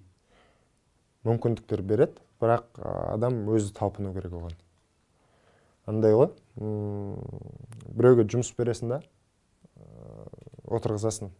Мүмкіндіктер 1.23 1.81
береді 1.87 2.19
бірақ 2.43 2.79
адам 2.83 3.43
өзі 3.47 3.71
талпыну 3.75 4.13
керек 4.13 4.35
оған. 4.35 4.57
Андай 5.87 6.15
ғой. 6.15 6.29
Біреуге 6.59 8.27
жұмыс 8.27 8.51
бересің 8.57 8.91
да 8.91 9.01
отырғызасың. 10.67 11.31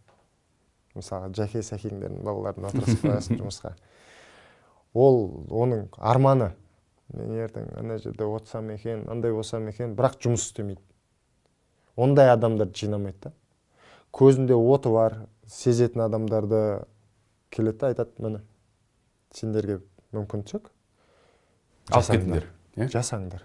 Мысалы 0.96 1.32
жәке 1.36 1.64
сәкеңдердің 1.66 2.24
балаларын 2.24 2.68
отырғызып 2.70 3.06
қоясың 3.08 3.40
жұмысқа. 3.42 3.74
Ол 4.94 5.24
оның 5.50 5.88
арманы 5.98 6.52
мен 7.14 7.32
ертең 7.44 7.66
ана 7.80 7.98
жерде 7.98 8.24
отырсам 8.24 8.70
екен 8.76 9.08
андай 9.10 9.34
болсам 9.34 9.68
екен 9.72 9.96
бірақ 9.98 10.20
жұмыс 10.22 10.48
істемейді. 10.48 10.82
Ондай 11.96 12.30
адамдарды 12.30 12.78
жинамайды 12.78 13.30
да. 13.30 13.34
Көзінде 14.14 14.54
оты 14.54 14.90
бар 14.94 15.18
сезетін 15.50 16.06
адамдарды 16.06 16.86
келеді 17.54 17.78
да 17.84 17.92
айтады 17.94 18.24
міне 18.24 18.42
сендерге 19.34 19.80
мүмкіншілік 20.14 20.70
алып 21.94 22.10
кетіңдер 22.16 22.48
иә 22.78 22.88
жасаңдар. 22.94 23.44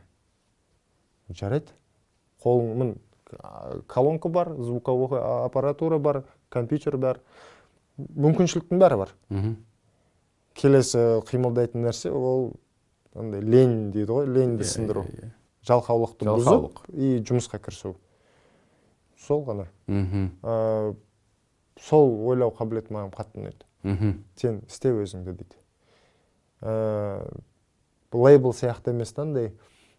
Жарайды. 1.28 1.74
Қолың 2.42 2.74
мін 2.80 2.94
колонка 3.90 4.28
бар 4.32 4.54
звуковой 4.56 5.20
аппаратура 5.20 5.98
бар 5.98 6.22
компьютер 6.48 6.96
бар. 6.96 7.20
Мүмкіншіліктің 7.98 8.80
бәрі 8.80 8.96
бар. 9.02 9.12
Мхм. 9.28 9.56
Келесі 10.58 11.02
қимылдайтын 11.28 11.84
нәрсе 11.84 12.10
ол 12.14 12.52
андай 13.14 13.42
лень 13.42 13.90
дейді 13.92 14.12
ғой 14.14 14.26
леньді 14.30 14.64
сындыру 14.64 15.04
жалқаулықты 15.68 16.24
Жалқаулық. 16.24 16.80
бұзып 16.88 16.94
и 16.96 17.18
жұмысқа 17.20 17.60
кірісу. 17.60 17.94
Сол 19.18 19.44
ғана. 19.44 19.66
Мхм. 19.86 20.30
Ә, 20.42 20.94
сол 21.82 22.14
ойлау 22.30 22.54
қабілеті 22.56 22.94
маған 22.94 23.12
қатты 23.12 23.42
ұнайды. 23.42 23.67
Мхм. 23.82 24.12
Сен 24.36 24.62
істе 24.68 24.92
өзіңді 24.92 25.34
дейді. 25.38 25.56
Ә, 26.62 27.26
лейбл 28.12 28.52
сияқты 28.52 28.90
емес 28.90 29.12
та 29.12 29.22
андай. 29.22 29.52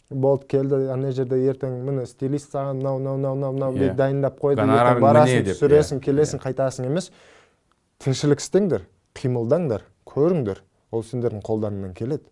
Болды 0.10 0.48
келді 0.50 0.88
ана 0.90 1.12
жерде 1.14 1.38
ертең 1.52 1.84
міне 1.86 2.06
стилист 2.10 2.54
саған 2.56 2.80
мынау 2.80 2.98
мынау 2.98 3.18
мынау 3.18 3.36
мынау 3.36 3.54
мынау 3.54 3.74
Иә. 3.74 3.80
дейді 3.80 3.96
дайындап 3.96 4.40
қойды 4.42 4.66
барасың 5.00 5.44
деп, 5.46 5.54
түсіресің 5.56 6.00
иә, 6.00 6.06
келесің 6.08 6.42
қайтасың 6.42 6.88
емес. 6.90 7.12
Тіршілік 8.02 8.42
істеңдер 8.42 8.88
қимылдаңдар 9.14 9.86
көріңдер. 10.10 10.64
Ол 10.92 11.04
сендердің 11.06 11.44
қолдарыңнан 11.46 11.94
келеді. 11.94 12.26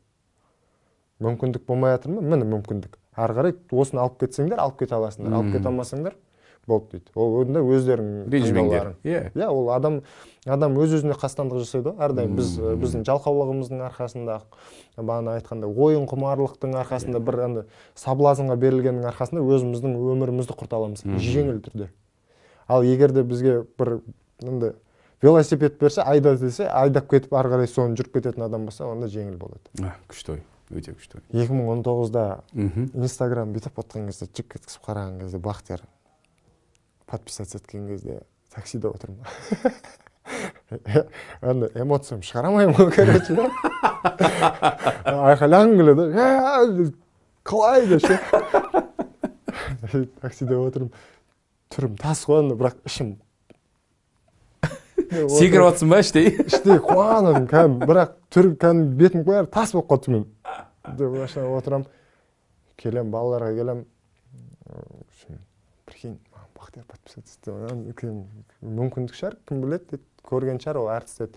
Мүмкіндік 1.22 1.68
болмай 1.68 1.93
жатыр 1.93 2.16
ма? 2.16 2.22
Міне 2.22 2.45
мүмкіндік. 2.50 2.98
Ары 3.14 3.34
қарай 3.38 3.54
осыны 3.72 4.02
алып 4.02 4.18
кетсеңдер 4.24 4.58
алып 4.62 4.80
кете 4.80 4.95
аласыңдар 4.98 5.34
алып 5.38 5.54
кете 5.54 5.70
алмасаңдар 5.70 6.18
болды 6.68 6.97
дейді. 6.97 7.11
Ол 7.15 7.38
онда 7.41 7.61
өздерің 7.63 8.09
ренжімеңдер 8.32 8.89
иә. 9.07 9.22
Иә 9.34 9.47
ол 9.47 9.70
адам 9.72 10.01
адам 10.45 10.78
өз 10.82 10.97
өзіне 10.99 11.15
қастандық 11.18 11.63
жасайды 11.63 11.91
ғой. 11.91 12.01
Әрдайым 12.03 12.36
біз 12.38 12.55
біздің 12.84 13.05
жалқаулығымыздың 13.07 13.84
арқасында 13.88 14.39
бағана 14.97 15.38
айтқандай 15.39 15.72
ойын 15.72 16.07
құмарлықтың 16.11 16.76
арқасында 16.84 17.22
бір 17.24 17.39
андай 17.45 17.63
соблазнға 17.95 18.57
берілгеннің 18.59 19.07
арқасында 19.13 19.45
өзіміздің 19.45 19.95
өмірімізді 20.15 20.57
құрта 20.59 20.82
аламыз. 20.82 21.05
Жеңіл 21.24 21.61
түрде. 21.65 21.89
Ал 22.68 22.84
егер 22.84 23.15
де 23.15 23.24
бізге 23.24 23.61
бір 23.80 23.99
андай 24.43 24.76
велосипед 25.24 25.80
берсе 25.80 26.01
айда 26.01 26.36
десе 26.38 26.68
айдап 26.68 27.09
кетіп 27.09 27.34
ары 27.34 27.49
қарай 27.55 27.72
соны 27.72 27.97
жүріп 27.97 28.20
кететін 28.20 28.45
адам 28.45 28.68
болса 28.68 28.86
онда 28.86 29.07
жеңіл 29.07 29.38
болады. 29.39 29.95
Күшті 30.11 30.36
ой. 30.36 30.43
Өте 30.70 30.91
күшті 30.93 31.22
ой. 31.22 31.24
2019-да 31.32 32.41
мхм. 32.53 32.89
Инстаграм 32.93 33.53
бүйтіп 33.55 33.80
отқан 33.82 34.09
кезде 34.11 34.28
жік 34.28 34.57
еткізіп 34.59 34.84
қараған 34.84 35.22
кезде 35.24 35.39
бақтияр 35.39 35.86
подписаться 37.08 37.58
еткен 37.58 37.88
кезде 37.88 38.22
таксиде 38.53 38.88
отырмын 38.88 39.26
андай 41.41 41.70
эмоциям 41.76 42.22
шығара 42.22 42.51
алмаймын 42.51 42.76
ғой 42.76 42.91
короче 42.95 43.34
айқайлағым 45.08 45.78
келеді 45.80 46.03
«Ә, 46.14 46.91
қалай 47.47 47.88
деп 47.88 48.01
ше 48.03 48.20
таксиде 50.22 50.60
отырмын 50.60 50.91
түрім 51.74 51.95
тас 52.01 52.26
қой 52.28 52.43
анда 52.43 52.60
бірақ 52.60 52.76
ішім 52.89 53.16
секіріп 55.08 55.64
жатрсың 55.70 55.91
ба 55.93 56.01
іштей 56.03 56.28
іштей 56.43 56.82
қуанып 56.84 57.47
кәдімгі 57.51 57.88
бірақ 57.88 58.16
түр 58.34 58.51
кәдімгі 58.60 58.97
бетім 58.99 59.24
бәрі 59.28 59.47
тас 59.53 59.72
болып 59.76 59.88
қалыпты 59.93 60.10
мен 60.12 60.26
машинаға 61.22 61.62
отырамын 61.62 61.88
келемін 62.78 63.14
балаларға 63.14 63.53
келемін 63.55 63.86
прикинь. 65.88 66.20
Бақтияр 66.78 66.86
подписаться. 66.86 67.51
Етті 67.89 68.11
мүмкіндік 68.61 69.15
шығар 69.17 69.38
кім 69.47 69.61
біледі 69.63 69.86
дейді 69.91 70.03
көрген 70.28 70.59
шығар 70.61 70.78
ол 70.82 70.89
әртіс 70.93 71.17
деді 71.21 71.34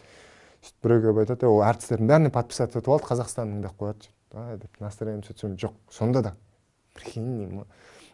сөйтіп 0.60 0.84
біреуге 0.84 1.06
келіп 1.06 1.20
айтады 1.22 1.46
«Е, 1.46 1.48
ол 1.48 1.62
әртістердің 1.64 2.10
бәріне 2.10 2.30
подписаться 2.34 2.80
етіп 2.80 2.90
алды 2.92 3.06
қазақстанның 3.08 3.62
деп 3.64 3.76
қояды 3.80 4.04
сөйтіп 4.04 4.36
ай 4.40 4.58
деп 4.60 4.80
настроением 4.80 5.22
сөйтсем 5.24 5.56
жоқ 5.56 5.72
сонда 5.90 6.22
да. 6.22 6.34
Прикинь 6.94 7.38
деймін 7.38 7.64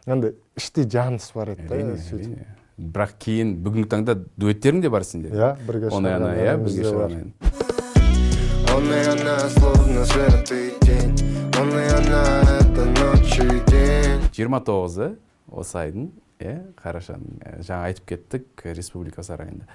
андай 0.05 0.35
іштей 0.55 0.87
жаныс 0.87 1.31
бар 1.35 1.55
еді 1.55 1.67
да 1.67 1.97
сөйтіп 1.97 2.45
бірақ 2.77 3.17
кейін 3.19 3.55
бүгінгі 3.65 3.89
таңда 3.91 4.15
дуэттерің 4.37 4.81
де 4.85 4.89
бар 4.93 5.03
сендер 5.03 5.33
иә 5.33 5.51
бірге 5.67 5.89
ана 5.91 6.13
шығарған 6.13 6.43
иә 6.45 6.57
бірге 6.63 6.83
шығарған 6.87 7.11
ән. 7.17 7.33
Он 8.77 8.83
и 8.93 8.99
она 9.09 9.37
словно 9.49 10.05
свет 10.05 10.51
и 10.51 10.73
тень 10.85 11.15
Он 11.57 11.69
и 11.71 11.87
она 11.89 12.43
это 12.59 12.85
ночь 12.85 13.39
и 13.39 13.71
день. 13.71 14.21
Жиырма 14.35 14.59
тоғызы 14.61 15.15
осы 15.49 15.79
айдың 15.81 16.11
иә 16.39 16.57
қарашаның 16.79 17.39
ә, 17.41 17.53
жаңа 17.65 17.89
айтып 17.91 18.05
кеттік 18.13 18.65
республика 18.77 19.23
сарайында. 19.23 19.67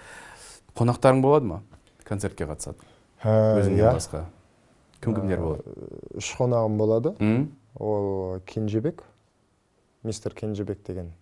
Қонақтарың 0.78 1.22
болады 1.24 1.46
ма? 1.46 1.62
Концертке 2.06 2.46
қатысады. 2.48 2.78
Ә, 3.22 3.60
өзіңнен 3.60 3.82
иә. 3.82 3.94
басқа. 3.96 4.24
Кім 5.02 5.16
кімдер 5.16 5.40
болады? 5.42 5.62
үш 6.18 6.30
қонағым 6.38 6.78
болады. 6.78 7.16
Ол 7.78 8.40
кенжебек 8.46 9.02
мистер 10.02 10.34
кенжебек 10.34 10.82
деген 10.86 11.12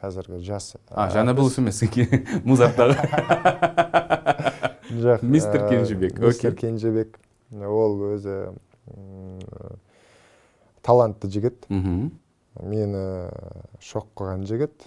қазіргі 0.00 0.42
жас 0.44 0.76
а 0.90 1.08
жанабылов 1.10 1.58
емес 1.58 1.82
музарттағы. 2.44 2.96
Жоқ 4.96 5.22
Мистер 5.22 5.68
Кенжебек, 5.68 6.18
мистер 6.18 6.54
кенжебек. 6.54 7.18
Ол 7.50 7.98
өзі 8.14 8.54
талантты 10.86 11.28
жігіт. 11.28 11.66
Мхм 11.68 12.12
мені 12.62 13.30
шок 13.80 14.08
қылған 14.16 14.46
жігіт 14.48 14.86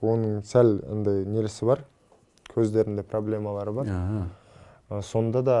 оның 0.00 0.40
сәл 0.48 0.78
андай 0.88 1.24
нелесі 1.28 1.66
бар 1.68 1.84
көздерінде 2.54 3.04
проблемалары 3.06 3.72
бар. 3.72 3.90
Ә, 4.90 5.02
сонда 5.02 5.42
да 5.42 5.58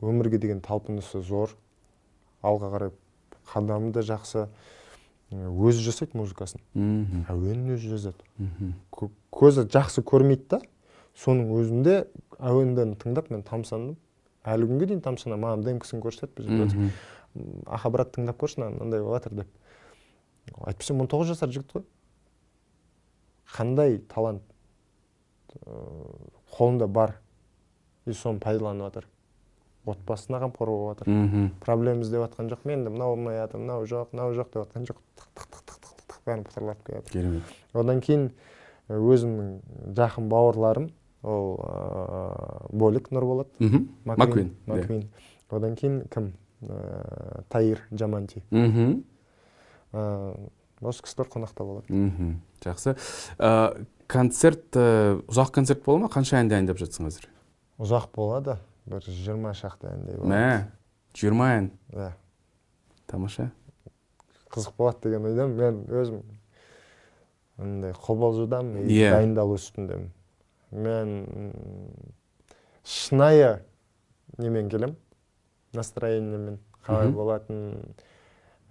өмірге 0.00 0.38
деген 0.38 0.60
талпынысы 0.64 1.20
зор. 1.20 1.50
Алға 2.42 2.70
қарай 2.72 2.92
қадамы 3.50 3.92
да 3.92 4.04
жақсы. 4.06 4.46
Өзі 5.34 5.82
жасайды 5.82 6.16
музыкасын. 6.16 6.62
Мхм, 6.74 7.24
әуенін 7.32 7.74
өзі 7.74 7.96
жазады 7.96 8.72
көзі 9.34 9.66
жақсы 9.66 10.04
көрмейді 10.06 10.46
да 10.54 10.60
соның 11.18 11.50
өзінде 11.58 12.04
әуендерін 12.38 12.94
тыңдап 13.00 13.30
мен 13.34 13.42
тамсандым. 13.42 13.96
Әлі 14.44 14.68
күнге 14.68 14.86
дейін 14.90 15.00
тамсанамын 15.02 15.44
маған 15.48 15.64
демкісін 15.66 16.02
көрсетеді 16.04 16.46
біз 17.34 17.44
Мгм. 17.44 17.62
аха 17.66 17.90
брат 17.90 18.14
тыңдап 18.16 18.38
көрші 18.38 18.60
мынандай 18.62 19.02
болып 19.02 19.22
жатыр 19.22 19.34
деп 19.42 19.48
әйтпесе 20.66 20.94
он 20.94 21.08
тоғыз 21.08 21.32
жасар 21.34 21.48
жігіт 21.50 21.72
қой 21.72 21.84
қандай 23.56 23.98
талант 24.08 24.42
ыыы, 25.66 26.30
қолында 26.56 26.86
бар 26.86 27.16
и 28.06 28.12
соны 28.12 28.38
пайдаланып 28.40 28.86
жатыр 28.88 29.08
отбасына 29.86 30.40
қамқор 30.40 30.66
болып 30.70 30.98
жатыр 30.98 31.10
мхм. 31.12 31.48
Проблема 31.60 32.02
іздеп 32.02 32.22
жатқан 32.24 32.48
жоқ 32.52 32.64
менде 32.64 32.90
мынау 32.90 33.14
болмай 33.16 33.36
жатыр 33.38 33.60
мынау 33.60 33.84
жоқ 33.84 34.12
мынау 34.12 34.32
жоқ 34.34 34.52
деп 34.52 34.62
жатқан 34.64 34.86
жоқ. 34.88 35.00
Тық 35.18 35.28
тық 35.34 35.48
тық 35.50 35.64
тық 35.68 35.78
тық 35.84 36.04
тық 36.08 36.20
бәрін 36.26 36.44
пытырлап 36.44 36.84
келе 36.86 36.98
жатыр 37.00 37.12
керемет. 37.12 37.42
Одан 37.74 38.00
кейін 38.00 38.30
ә, 38.88 38.96
өзімнің 38.96 39.50
жақын 39.98 40.28
бауырларым 40.32 40.88
ол 41.22 41.58
ә, 41.60 42.68
болик 42.72 43.10
нұрболат. 43.12 43.48
Мхм. 43.58 43.88
Маквин 44.04 44.56
маквин. 44.66 45.04
Одан 45.50 45.76
кейін 45.76 46.02
кім? 46.08 46.32
Таир 47.52 47.82
жаманти 47.92 48.42
мхм 48.50 49.02
ә, 49.92 50.04
осы 50.82 51.02
кісілер 51.06 51.28
қонақта 51.32 51.64
болады. 51.64 51.88
Мхм 51.92 52.36
жақсы. 52.64 52.96
Ә, 53.38 53.86
концерт 54.10 54.76
ә, 54.76 55.20
ұзақ 55.28 55.52
концерт 55.54 55.84
бола 55.84 56.04
ма? 56.06 56.12
Қанша 56.12 56.40
ән 56.40 56.48
дайындап 56.50 56.80
жатсың 56.80 57.08
қазір? 57.08 57.28
Ұзақ 57.78 58.10
болады. 58.14 58.58
Бір 58.86 59.00
жиырма 59.06 59.54
шақты 59.56 59.88
әндей 59.92 60.18
болады. 60.18 60.32
Мә 60.34 61.16
жиырма 61.16 61.50
ән? 61.58 61.70
Иә 61.94 62.10
тамаша. 63.08 63.50
Қызық 64.52 64.74
болады 64.78 65.08
деген 65.08 65.24
ойдамын. 65.30 65.56
Мен 65.56 65.80
өзім 66.02 66.20
андай 67.58 67.92
қобалжудамын 67.94 68.84
и 68.84 68.92
Иә. 68.98 69.10
дайындалу 69.14 69.54
үстіндемін. 69.56 70.10
Мен 70.72 71.52
шынайы 72.84 73.60
немен 74.38 74.68
келем 74.68 74.96
настроениемен 75.74 76.58
қалай 76.86 77.08
Мгм. 77.08 77.16
болатынын 77.16 77.94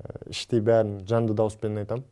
ә, 0.03 0.29
іштей 0.29 0.61
бәрін 0.61 0.99
жанды 1.09 1.33
дауыспен 1.33 1.77
айтамын 1.77 2.05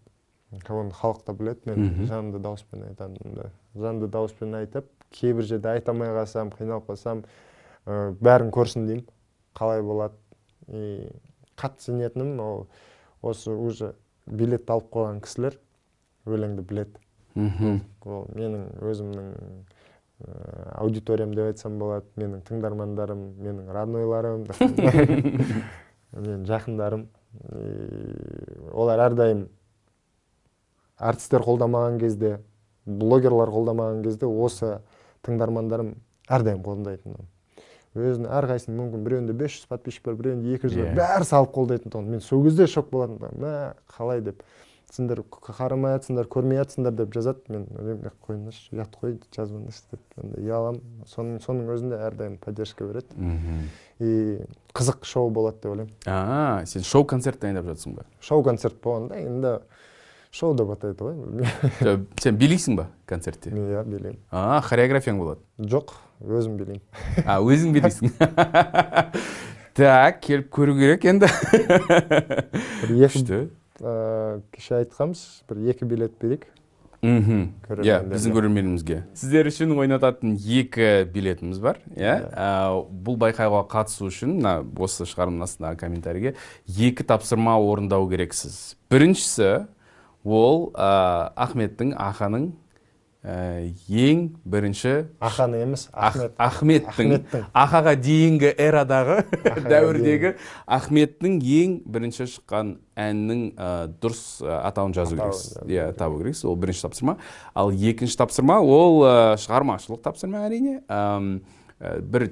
оны 0.70 0.92
халық 0.92 1.24
та 1.26 1.34
біледі 1.34 1.72
мен 1.72 2.08
жанды 2.08 2.40
дауыспен 2.40 2.84
айтатынымды 2.90 3.50
жанды 3.76 4.08
дауыспен 4.12 4.56
айтып 4.60 4.88
кейбір 5.12 5.44
жерде 5.48 5.70
айта 5.70 5.92
алмай 5.92 6.10
қалсам 6.16 6.52
қиналып 6.52 6.90
қалсам 6.90 7.24
ә, 7.86 8.12
бәрін 8.20 8.52
көрсін 8.52 8.88
деймін 8.88 9.06
қалай 9.56 9.82
болады 9.82 10.16
и 10.68 11.10
қатты 11.58 11.88
сенетінім 11.92 12.40
ол 12.40 12.68
осы 13.22 13.52
уже 13.52 13.94
билет 14.26 14.70
алып 14.70 14.90
қойған 14.94 15.22
кісілер 15.22 15.58
өлеңді 16.26 16.62
біледі. 16.66 17.00
Мхм 17.36 17.80
ол 18.06 18.26
менің 18.36 18.68
өзімнің 18.82 19.32
аудиториям 20.76 21.34
деп 21.36 21.52
айтсам 21.52 21.80
болады 21.82 22.06
менің 22.20 22.44
тыңдармандарым 22.48 23.22
менің 23.42 23.72
роднойларым 23.76 24.46
менің 26.16 26.46
жақындарым. 26.50 27.08
Олар 28.76 29.06
әрдайым 29.08 29.46
артистер 31.02 31.44
қолдамаған 31.46 32.00
кезде 32.02 32.38
блогерлар 32.86 33.50
қолдамаған 33.54 34.02
кезде 34.06 34.28
осы 34.28 34.80
тыңдармандарым 35.26 35.94
әрдайым 36.32 36.64
қолдайтын 36.66 37.16
өзінің 37.92 38.30
әрқайсының 38.32 38.78
мүмкін 38.80 39.02
біреуінде 39.04 39.34
500 39.36 39.66
подписчик 39.68 40.06
бар 40.08 40.16
біреуінде 40.20 40.54
200 40.56 40.76
бар 40.78 40.86
Иә. 40.86 40.94
бәрі 41.00 41.26
салып 41.28 41.50
қолдайтын 41.58 41.92
тұғын. 41.92 42.06
Мен 42.14 42.22
сол 42.24 42.44
кезде 42.46 42.68
шок 42.72 42.88
болатынмын. 42.92 43.34
Мә 43.36 43.56
қалай 43.98 44.22
деп. 44.24 44.44
Сендер 44.92 45.22
қарамай 45.32 45.96
жатсыңдар 45.96 46.28
көрмей 46.32 46.60
жатсыңдар 46.60 46.96
деп 47.00 47.14
жазады 47.16 47.54
мен 47.54 47.68
ойлаймын 47.80 48.10
«Е, 48.10 48.12
қойыңдаршы 48.28 48.74
ұят 48.76 48.98
қой 49.00 49.14
жазбаңдаршы 49.36 49.86
деп 49.94 50.18
андай 50.20 50.44
ұяламын 50.44 50.82
соның 51.08 51.38
соның 51.46 51.70
өзінде 51.76 52.00
әрдайым 52.08 52.36
поддержка 52.44 52.88
береді 52.90 53.16
мхм. 53.16 53.62
И 54.04 54.42
қызық 54.76 55.06
шоу 55.08 55.30
болады 55.32 55.62
деп 55.64 55.72
ойлаймын. 55.72 55.94
А 56.08 56.66
сен 56.68 56.84
шоу 56.84 57.06
концерт 57.08 57.40
дайындап 57.40 57.70
жатсың 57.72 57.96
ба? 57.96 58.06
Шоу 58.20 58.44
концерт 58.44 58.82
болғанда 58.84 59.22
енді 59.22 59.54
шоу 60.32 60.56
деп 60.60 60.74
атайды 60.76 61.08
ғой. 61.08 62.04
Сен 62.20 62.40
билейсің 62.40 62.76
ба 62.80 62.90
концертте? 63.08 63.52
Иә 63.52 63.86
билеймін. 63.88 64.20
А 64.32 64.60
хореографияң 64.66 65.20
болады? 65.24 65.40
Жоқ 65.60 65.96
өзім 66.20 66.60
билеймін. 66.60 66.84
А 67.26 67.40
өзің 67.40 67.72
билейсің. 67.78 68.12
Так 69.72 70.18
келіп 70.20 70.50
көру 70.52 70.74
керек 70.76 71.06
енді. 71.08 71.30
Күшті. 72.92 73.46
Ыыы, 73.82 74.42
кеше 74.54 74.76
айтқанбыз 74.82 75.44
бір 75.50 75.62
екі 75.74 75.86
билет 75.90 76.14
берейік 76.22 76.46
мхм 77.02 77.48
иә 77.82 77.98
біздің 78.06 78.36
көрерменімізге 78.36 79.00
сіздер 79.18 79.48
үшін 79.50 79.74
ойнататын 79.74 80.36
екі 80.38 81.08
билетіміз 81.10 81.58
бар 81.64 81.80
иә 81.98 82.14
Ә, 82.30 82.48
бұл 82.78 83.18
байқауға 83.18 83.64
қатысу 83.72 84.06
үшін 84.12 84.36
мына 84.38 84.60
осы 84.78 85.08
шығарманың 85.10 85.48
астындағы 85.48 85.82
комментарийге 85.82 86.36
екі 86.70 87.04
тапсырма 87.10 87.58
орындау 87.58 88.06
керексіз 88.12 88.76
біріншісі 88.94 89.66
ол 90.24 90.68
ә, 90.78 91.34
ахметтің 91.34 91.96
аханың 91.98 92.52
ә, 92.52 92.61
ең 93.22 94.22
бірінші 94.50 95.06
аханы 95.22 95.60
емес 95.62 95.90
Ах- 95.94 96.32
ахмет. 96.42 96.88
Ахметтің. 96.90 97.44
Ахаға 97.54 97.94
дейінгі 98.02 98.50
эрадағы 98.58 99.20
дәуірдегі 99.70 100.32
ахметтің 100.66 101.36
ең 101.38 101.76
бірінші 101.86 102.26
шыққан 102.34 102.72
әннің 102.98 103.44
ә, 103.54 103.70
дұрыс 104.02 104.42
ә, 104.42 104.58
атауын 104.72 104.96
жазу 104.98 105.20
керексіз 105.20 105.54
иә 105.70 105.92
табу 105.94 106.18
керексіз 106.24 106.48
ол 106.50 106.58
бірінші 106.58 106.88
тапсырма. 106.88 107.18
Ал 107.54 107.70
екінші 107.70 108.18
тапсырма 108.18 108.58
ол 108.58 109.04
ә, 109.06 109.16
шығармашылық 109.38 110.02
тапсырма 110.02 110.48
әрине. 110.50 110.82
Ә, 110.90 111.40
бір 112.02 112.32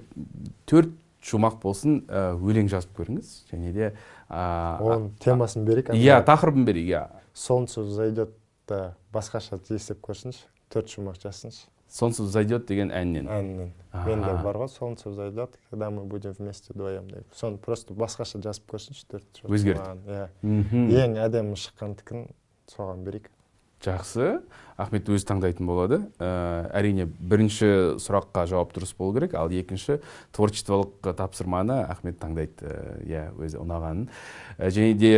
төрт 0.65 0.97
шумақ 1.21 1.61
болсын 1.61 2.01
өлең 2.09 2.69
жазып 2.71 2.97
көріңіз. 2.97 3.33
Және 3.53 3.73
де 3.77 3.93
оның 4.33 5.11
темасын 5.21 5.65
берейік 5.69 5.93
иә 5.93 6.23
тақырыбын 6.25 6.65
берейік 6.65 6.93
иә. 6.95 7.07
Солнце 7.33 7.83
зайдет 7.85 8.33
да 8.67 8.95
басқаша 9.13 9.59
естіп 9.69 10.01
көрсінші. 10.05 10.47
Төрт 10.69 10.89
шумақ 10.89 11.19
жазсыншы 11.21 11.67
солнце 11.89 12.25
зайдет 12.29 12.67
деген 12.69 12.91
әннен. 12.91 13.27
Әнінен 13.27 13.71
Аха. 13.91 14.09
менде 14.09 14.33
бар 14.43 14.57
ғой 14.61 14.69
солнце 14.69 15.11
зайдет 15.11 15.57
когда 15.69 15.89
мы 15.89 16.03
будем 16.03 16.33
вместе 16.37 16.73
вдвоем 16.73 17.09
деп. 17.09 17.25
Соны 17.33 17.57
просто 17.57 17.93
басқаша 17.93 18.41
жазып 18.41 18.69
көрсінші 18.69 19.05
төрт 19.09 19.25
шумақ. 19.41 19.55
Өзгерт. 19.55 19.81
иә. 20.05 20.29
Ең 20.43 21.17
әдемі 21.17 21.57
шыққандікін 21.57 22.27
соған 22.69 23.03
берейік. 23.03 23.31
Жақсы. 23.81 24.41
Ахмет 24.79 25.09
өзі 25.11 25.27
таңдайтын 25.29 25.67
болады. 25.67 25.99
Ә, 26.19 26.69
әрине 26.79 27.05
бірінші 27.05 27.99
сұраққа 28.01 28.45
жауап 28.49 28.71
дұрыс 28.75 28.93
болу 28.97 29.15
керек 29.17 29.35
ал 29.39 29.51
екінші 29.51 29.99
творчестволық 30.35 31.11
тапсырманы 31.17 31.81
ахмет 31.89 32.19
таңдайды 32.21 32.63
ә, 32.63 32.77
иә 33.03 33.23
өзі 33.37 33.59
ұнағанын. 33.63 34.07
Ә, 34.57 34.69
және 34.75 34.95
де 34.99 35.13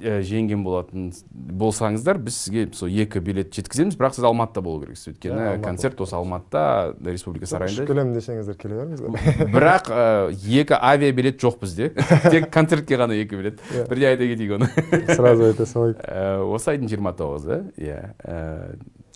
ә, 0.00 0.20
жеңген 0.26 0.64
болатын 0.66 1.10
болсаңыздар 1.32 2.20
біз 2.22 2.38
сізге 2.46 2.66
сол 2.76 2.88
екі 2.92 3.20
билет 3.24 3.52
жеткіземіз 3.56 3.98
бірақ 3.98 4.16
сіз 4.16 4.28
алматыда 4.30 4.64
болу 4.64 4.84
керексіз. 4.84 5.12
Өйткені 5.14 5.60
концерт 5.64 6.00
осы 6.00 6.16
алматыда 6.16 6.94
республика 7.04 7.46
ұшып 7.46 7.56
сарайында. 7.56 7.86
келемін 7.90 8.16
десеңіздер 8.16 8.60
келе 8.60 8.80
беріңіздер 8.80 9.52
бірақ 9.56 9.90
ә, 9.92 10.06
екі 10.32 10.78
авиабилет 10.80 11.40
жоқ 11.42 11.60
бізде. 11.62 11.92
Тек 12.30 12.50
концертке 12.54 12.96
ғана 13.00 13.16
екі 13.16 13.36
билет. 13.38 13.60
Иә. 13.72 13.86
бірде 13.90 14.10
айта 14.12 14.28
кетейік 14.30 14.56
оны. 14.58 14.70
Сразу 15.14 15.50
айта 15.50 15.66
салайын 15.66 15.96
Ә, 16.06 16.38
осы 16.54 16.72
айдың 16.74 16.90
жиырма 16.90 17.12
тоғызы 17.16 17.62
иә. 17.80 18.14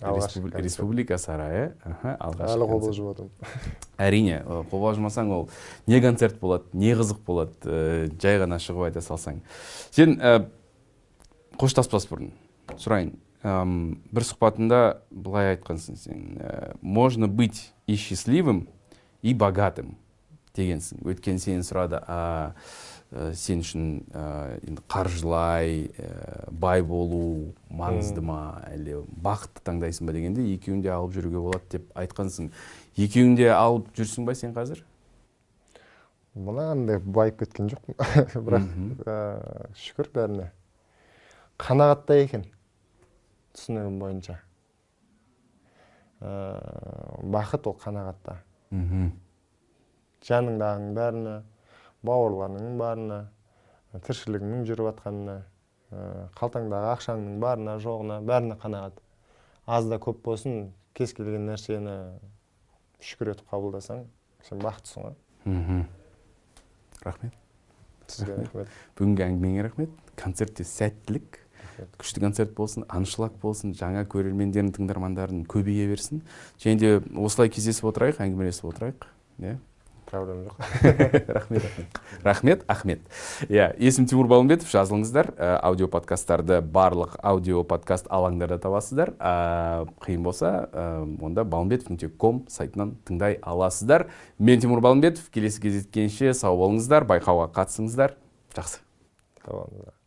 Республика 0.01 1.19
сарайы. 1.19 1.75
Аха, 1.85 2.17
алғашқы 2.21 2.57
әлі 2.57 2.69
қобалжып 2.71 3.09
отырмын. 3.13 3.75
Әрине 4.01 4.41
қобалжымасаң 4.71 5.33
ол 5.37 5.49
не 5.87 6.01
концерт 6.01 6.41
болады 6.41 6.65
не 6.73 6.95
қызық 6.97 7.21
болады 7.27 7.53
ә, 7.65 8.11
жай 8.21 8.41
ғана 8.41 8.61
шығып 8.63 8.89
айта 8.89 9.03
салсаң. 9.05 9.43
Сен 9.93 10.17
ә, 10.19 10.47
қоштаспас 11.61 12.09
бұрын. 12.11 12.33
Сұрайын 12.81 13.17
бір 13.41 14.27
сұхбатында 14.29 14.81
былай 15.11 15.55
айтқансың 15.55 15.97
сен 15.97 16.25
ә, 16.37 16.77
можно 16.81 17.29
быть 17.29 17.73
и 17.87 17.97
счастливым 17.97 18.69
и 19.23 19.35
богатым 19.35 19.97
дегенсің. 20.57 21.01
Өйткені 21.09 21.41
сенен 21.41 21.65
сұрады 21.65 22.03
сен 23.11 23.65
үшін 23.65 23.87
ә, 24.15 24.25
енді 24.63 24.83
қаржылай 24.91 25.89
ә, 25.99 26.11
бай 26.51 26.83
болу 26.87 27.51
маңызды 27.67 28.23
ма? 28.23 28.61
Әлде 28.71 29.01
бақытты 29.25 29.65
таңдайсың 29.67 30.07
ба 30.07 30.15
дегенде 30.15 30.45
екеуін 30.53 30.85
де 30.85 30.93
алып 30.95 31.17
жүруге 31.17 31.43
болады 31.43 31.75
деп 31.75 31.91
айтқансың. 31.99 32.53
Екеуін 32.95 33.35
де 33.41 33.51
алып 33.51 33.91
жүрсің 33.99 34.29
ба 34.29 34.37
сен 34.39 34.55
қазір? 34.55 34.85
Мынандай 36.39 37.01
байып 37.03 37.43
кеткен 37.43 37.73
жоқпын. 37.73 37.99
Бірақ 38.47 38.71
ә, 39.03 39.19
шүкір 39.75 40.13
бәріне. 40.15 40.51
Қанағатта 41.59 42.15
екен 42.23 42.47
түсінігім 43.59 43.99
бойынша. 43.99 44.39
Ә, 46.23 46.31
бақыт 47.27 47.67
ол 47.67 47.75
қанағатта. 47.83 48.39
Мхм. 48.71 49.11
Жаныңдағының 50.31 50.95
бәріне. 50.95 51.41
Бауырларыңның 52.07 52.77
барына 52.81 53.21
тіршілігіңнің 54.07 54.67
жүріп 54.69 54.91
жатқанына 54.91 55.37
ә, 55.91 56.05
қалтаңдағы 56.39 56.93
ақшаңның 56.95 57.41
барына 57.43 57.77
жоғына 57.83 58.21
бәріне 58.27 58.57
қанағат. 58.63 59.01
Аз 59.67 59.89
да 59.91 59.99
көп 60.03 60.23
болсын 60.25 60.71
кез 60.97 61.13
келген 61.17 61.49
нәрсені 61.51 61.97
шүкір 63.05 63.35
етіп 63.35 63.51
қабылдасаң 63.53 64.05
сен 64.47 64.63
бақыттысың 64.63 65.07
ғой. 65.09 65.15
Мхм. 65.45 65.85
Рахмет. 67.05 67.37
Сізге 68.07 68.37
рахмет. 68.41 68.75
Бүгінгі 68.99 69.27
әңгімеңе 69.27 69.67
рахмет. 69.69 69.95
Концертте 70.21 70.67
сәттілік. 70.69 71.41
Күшті 72.01 72.21
концерт 72.21 72.53
болсын 72.57 72.85
аншлаг 72.93 73.37
болсын 73.41 73.73
жаңа 73.77 74.05
көрермендерің 74.11 74.73
тыңдармандарың 74.77 75.47
көбейе 75.49 75.87
берсін. 75.89 76.21
Және 76.61 76.81
де 76.81 76.91
осылай 77.17 77.49
кездесіп 77.53 77.89
отырайық 77.89 78.21
әңгімелесіп 78.21 78.69
отырайық. 78.69 79.07
Иә. 79.41 79.57
Проблема 80.11 80.43
жоқ. 80.45 80.55
Рахмет 81.33 81.63
рахмет. 82.23 82.65
Ахмет. 82.67 83.01
Иә 83.49 83.71
есімім 83.79 84.09
тимур 84.11 84.27
балымбетов 84.31 84.71
жазылыңыздар. 84.73 85.33
Ә, 85.37 85.61
аудио 85.63 85.89
подкасттарды 85.89 86.61
барлық 86.61 87.17
аудио 87.23 87.63
подкаст 87.65 88.11
алаңдарда 88.11 88.59
табасыздар. 88.63 89.15
Ә, 89.19 89.87
қиын 90.05 90.27
болса 90.27 90.69
ә, 90.73 91.05
онда 91.23 91.45
балымбетов 91.45 91.93
нүкте 91.95 92.11
ком 92.11 92.45
сайтынан 92.49 92.97
тыңдай 93.07 93.39
аласыздар. 93.43 94.09
Мен 94.39 94.61
тимур 94.61 94.83
балымбетов 94.85 95.31
келесі 95.31 95.63
кездескенше 95.63 96.35
сау 96.35 96.59
болыңыздар 96.61 97.07
байқауға 97.09 97.51
қатысыңыздар. 97.55 98.19
Жақсы. 98.57 98.85
Сау 99.45 99.63
болыңыздар. 99.63 100.00